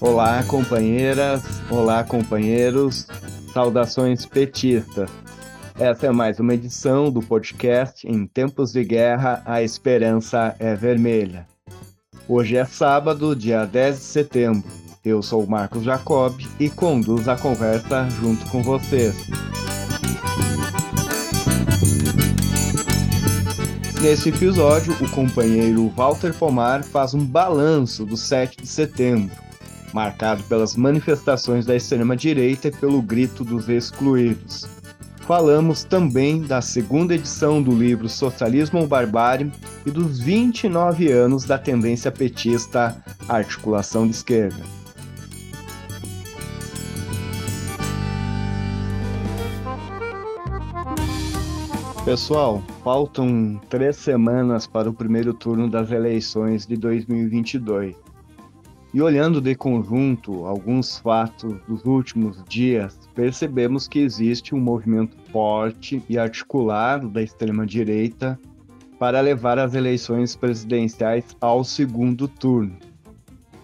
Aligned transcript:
Olá, 0.00 0.42
companheiras, 0.44 1.42
olá, 1.70 2.02
companheiros, 2.02 3.06
saudações 3.52 4.24
petistas. 4.24 5.10
Essa 5.78 6.06
é 6.06 6.10
mais 6.10 6.40
uma 6.40 6.54
edição 6.54 7.10
do 7.10 7.20
podcast 7.20 8.08
Em 8.08 8.26
Tempos 8.26 8.72
de 8.72 8.82
Guerra, 8.82 9.42
a 9.44 9.62
Esperança 9.62 10.56
é 10.58 10.74
Vermelha. 10.74 11.46
Hoje 12.26 12.56
é 12.56 12.64
sábado, 12.64 13.36
dia 13.36 13.66
10 13.66 13.96
de 13.96 14.02
setembro. 14.02 14.70
Eu 15.04 15.22
sou 15.22 15.44
o 15.44 15.50
Marcos 15.50 15.82
Jacob 15.82 16.34
e 16.58 16.70
conduzo 16.70 17.30
a 17.30 17.36
conversa 17.36 18.08
junto 18.08 18.48
com 18.50 18.62
vocês. 18.62 19.14
Nesse 24.00 24.30
episódio, 24.30 24.94
o 24.94 25.10
companheiro 25.10 25.88
Walter 25.90 26.32
Pomar 26.32 26.82
faz 26.82 27.12
um 27.12 27.22
balanço 27.22 28.06
do 28.06 28.16
7 28.16 28.62
de 28.62 28.66
setembro, 28.66 29.36
marcado 29.92 30.42
pelas 30.44 30.76
manifestações 30.76 31.66
da 31.66 31.76
extrema-direita 31.76 32.68
e 32.68 32.72
pelo 32.72 33.02
grito 33.02 33.44
dos 33.44 33.68
excluídos. 33.68 34.68
Falamos 35.20 35.84
também 35.84 36.42
da 36.42 36.60
segunda 36.60 37.14
edição 37.14 37.62
do 37.62 37.70
livro 37.70 38.08
Socialismo 38.08 38.80
ou 38.80 38.86
Barbárie 38.86 39.52
e 39.86 39.90
dos 39.90 40.18
29 40.18 41.10
anos 41.12 41.44
da 41.44 41.56
tendência 41.56 42.10
petista 42.10 42.96
Articulação 43.28 44.06
de 44.06 44.12
Esquerda. 44.12 44.80
Pessoal, 52.04 52.60
faltam 52.82 53.60
três 53.68 53.94
semanas 53.94 54.66
para 54.66 54.90
o 54.90 54.92
primeiro 54.92 55.32
turno 55.32 55.70
das 55.70 55.92
eleições 55.92 56.66
de 56.66 56.76
2022. 56.76 58.09
E 58.92 59.00
olhando 59.00 59.40
de 59.40 59.54
conjunto 59.54 60.44
alguns 60.46 60.98
fatos 60.98 61.54
dos 61.68 61.84
últimos 61.84 62.42
dias, 62.48 62.98
percebemos 63.14 63.86
que 63.86 64.00
existe 64.00 64.52
um 64.52 64.60
movimento 64.60 65.16
forte 65.30 66.02
e 66.08 66.18
articulado 66.18 67.08
da 67.08 67.22
extrema-direita 67.22 68.36
para 68.98 69.20
levar 69.20 69.60
as 69.60 69.74
eleições 69.74 70.34
presidenciais 70.34 71.24
ao 71.40 71.62
segundo 71.62 72.26
turno. 72.26 72.76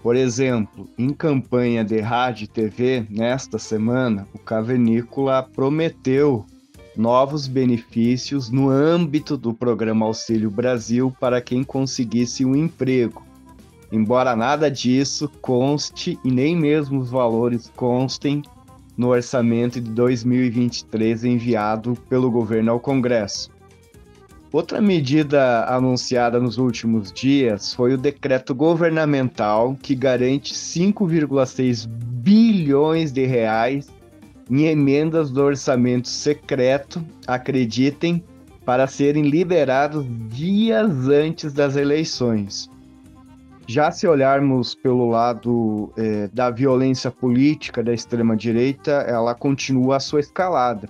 Por 0.00 0.14
exemplo, 0.14 0.88
em 0.96 1.10
campanha 1.12 1.84
de 1.84 1.98
rádio 1.98 2.44
e 2.44 2.46
TV, 2.46 3.04
nesta 3.10 3.58
semana, 3.58 4.28
o 4.32 4.38
Cavernícola 4.38 5.42
prometeu 5.42 6.46
novos 6.96 7.48
benefícios 7.48 8.48
no 8.48 8.70
âmbito 8.70 9.36
do 9.36 9.52
programa 9.52 10.06
Auxílio 10.06 10.50
Brasil 10.50 11.12
para 11.18 11.40
quem 11.40 11.64
conseguisse 11.64 12.44
um 12.44 12.54
emprego. 12.54 13.25
Embora 13.90 14.34
nada 14.34 14.70
disso 14.70 15.30
conste 15.40 16.18
e 16.24 16.30
nem 16.30 16.56
mesmo 16.56 17.00
os 17.00 17.10
valores 17.10 17.70
constem 17.76 18.42
no 18.96 19.08
orçamento 19.08 19.80
de 19.80 19.90
2023 19.90 21.24
enviado 21.24 21.94
pelo 22.08 22.30
governo 22.30 22.72
ao 22.72 22.80
Congresso. 22.80 23.50
Outra 24.52 24.80
medida 24.80 25.64
anunciada 25.66 26.40
nos 26.40 26.56
últimos 26.56 27.12
dias 27.12 27.74
foi 27.74 27.92
o 27.92 27.98
decreto 27.98 28.54
governamental 28.54 29.76
que 29.82 29.94
garante 29.94 30.54
5,6 30.54 31.86
bilhões 31.86 33.12
de 33.12 33.26
reais 33.26 33.88
em 34.50 34.64
emendas 34.66 35.30
do 35.30 35.42
orçamento 35.42 36.08
secreto, 36.08 37.04
acreditem, 37.26 38.22
para 38.64 38.86
serem 38.86 39.28
liberados 39.28 40.04
dias 40.28 41.08
antes 41.08 41.52
das 41.52 41.76
eleições. 41.76 42.70
Já 43.68 43.90
se 43.90 44.06
olharmos 44.06 44.76
pelo 44.76 45.08
lado 45.08 45.92
é, 45.96 46.28
da 46.32 46.50
violência 46.50 47.10
política 47.10 47.82
da 47.82 47.92
extrema-direita, 47.92 48.92
ela 48.92 49.34
continua 49.34 49.96
a 49.96 50.00
sua 50.00 50.20
escalada. 50.20 50.88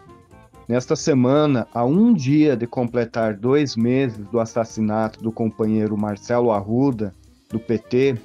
Nesta 0.68 0.94
semana, 0.94 1.66
a 1.72 1.84
um 1.86 2.12
dia 2.12 2.54
de 2.54 2.66
completar 2.66 3.34
dois 3.34 3.76
meses 3.76 4.18
do 4.28 4.38
assassinato 4.38 5.22
do 5.22 5.32
companheiro 5.32 5.96
Marcelo 5.96 6.50
Arruda, 6.50 7.14
do 7.48 7.58
PT, 7.58 8.18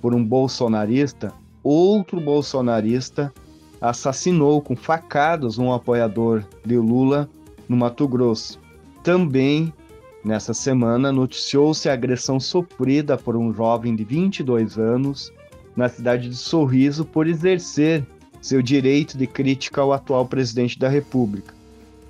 por 0.00 0.14
um 0.14 0.22
bolsonarista, 0.22 1.32
outro 1.64 2.20
bolsonarista 2.20 3.32
assassinou 3.80 4.62
com 4.62 4.76
facadas 4.76 5.58
um 5.58 5.72
apoiador 5.72 6.44
de 6.64 6.76
Lula 6.76 7.28
no 7.68 7.76
Mato 7.76 8.06
Grosso. 8.06 8.60
Também, 9.02 9.72
nessa 10.26 10.52
semana, 10.52 11.12
noticiou-se 11.12 11.88
a 11.88 11.92
agressão 11.92 12.40
sofrida 12.40 13.16
por 13.16 13.36
um 13.36 13.54
jovem 13.54 13.94
de 13.94 14.02
22 14.02 14.76
anos 14.76 15.32
na 15.76 15.88
cidade 15.88 16.28
de 16.28 16.34
Sorriso 16.34 17.04
por 17.04 17.28
exercer 17.28 18.04
seu 18.42 18.60
direito 18.60 19.16
de 19.16 19.26
crítica 19.26 19.80
ao 19.80 19.92
atual 19.92 20.26
presidente 20.26 20.78
da 20.78 20.88
República. 20.88 21.54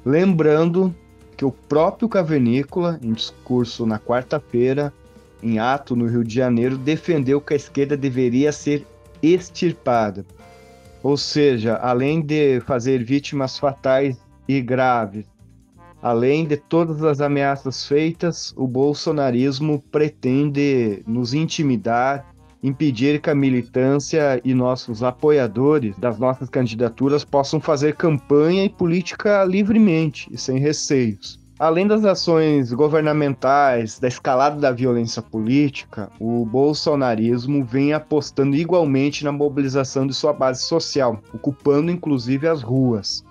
Lembrando 0.04 0.94
que 1.36 1.44
o 1.44 1.52
próprio 1.52 2.08
Cavernícola, 2.08 2.98
em 3.02 3.12
discurso 3.12 3.84
na 3.84 3.98
quarta-feira, 3.98 4.92
em 5.42 5.58
ato 5.58 5.94
no 5.94 6.06
Rio 6.06 6.24
de 6.24 6.34
Janeiro, 6.34 6.78
defendeu 6.78 7.40
que 7.40 7.52
a 7.52 7.56
esquerda 7.56 7.96
deveria 7.96 8.50
ser 8.50 8.86
extirpada. 9.22 10.24
Ou 11.02 11.18
seja, 11.18 11.76
além 11.76 12.22
de 12.22 12.60
fazer 12.60 13.04
vítimas 13.04 13.58
fatais 13.58 14.16
e 14.48 14.60
graves, 14.62 15.26
além 16.06 16.46
de 16.46 16.56
todas 16.56 17.02
as 17.02 17.20
ameaças 17.20 17.84
feitas, 17.84 18.54
o 18.56 18.68
bolsonarismo 18.68 19.82
pretende 19.90 21.02
nos 21.04 21.34
intimidar, 21.34 22.24
impedir 22.62 23.20
que 23.20 23.28
a 23.28 23.34
militância 23.34 24.40
e 24.44 24.54
nossos 24.54 25.02
apoiadores 25.02 25.98
das 25.98 26.16
nossas 26.16 26.48
candidaturas 26.48 27.24
possam 27.24 27.58
fazer 27.58 27.96
campanha 27.96 28.64
e 28.64 28.68
política 28.68 29.42
livremente 29.42 30.28
e 30.30 30.38
sem 30.38 30.60
receios. 30.60 31.40
Além 31.58 31.88
das 31.88 32.04
ações 32.04 32.72
governamentais, 32.72 33.98
da 33.98 34.06
escalada 34.06 34.60
da 34.60 34.70
violência 34.70 35.20
política, 35.20 36.08
o 36.20 36.46
bolsonarismo 36.46 37.64
vem 37.64 37.92
apostando 37.92 38.54
igualmente 38.54 39.24
na 39.24 39.32
mobilização 39.32 40.06
de 40.06 40.14
sua 40.14 40.32
base 40.32 40.62
social, 40.62 41.20
ocupando 41.34 41.90
inclusive 41.90 42.46
as 42.46 42.62
ruas. 42.62 43.25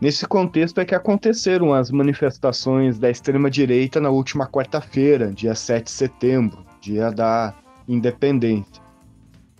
Nesse 0.00 0.26
contexto 0.26 0.80
é 0.80 0.84
que 0.84 0.94
aconteceram 0.94 1.72
as 1.72 1.90
manifestações 1.90 2.98
da 2.98 3.10
extrema-direita 3.10 4.00
na 4.00 4.10
última 4.10 4.46
quarta-feira, 4.46 5.32
dia 5.32 5.54
7 5.54 5.84
de 5.84 5.90
setembro, 5.90 6.64
dia 6.80 7.10
da 7.10 7.54
independência. 7.88 8.82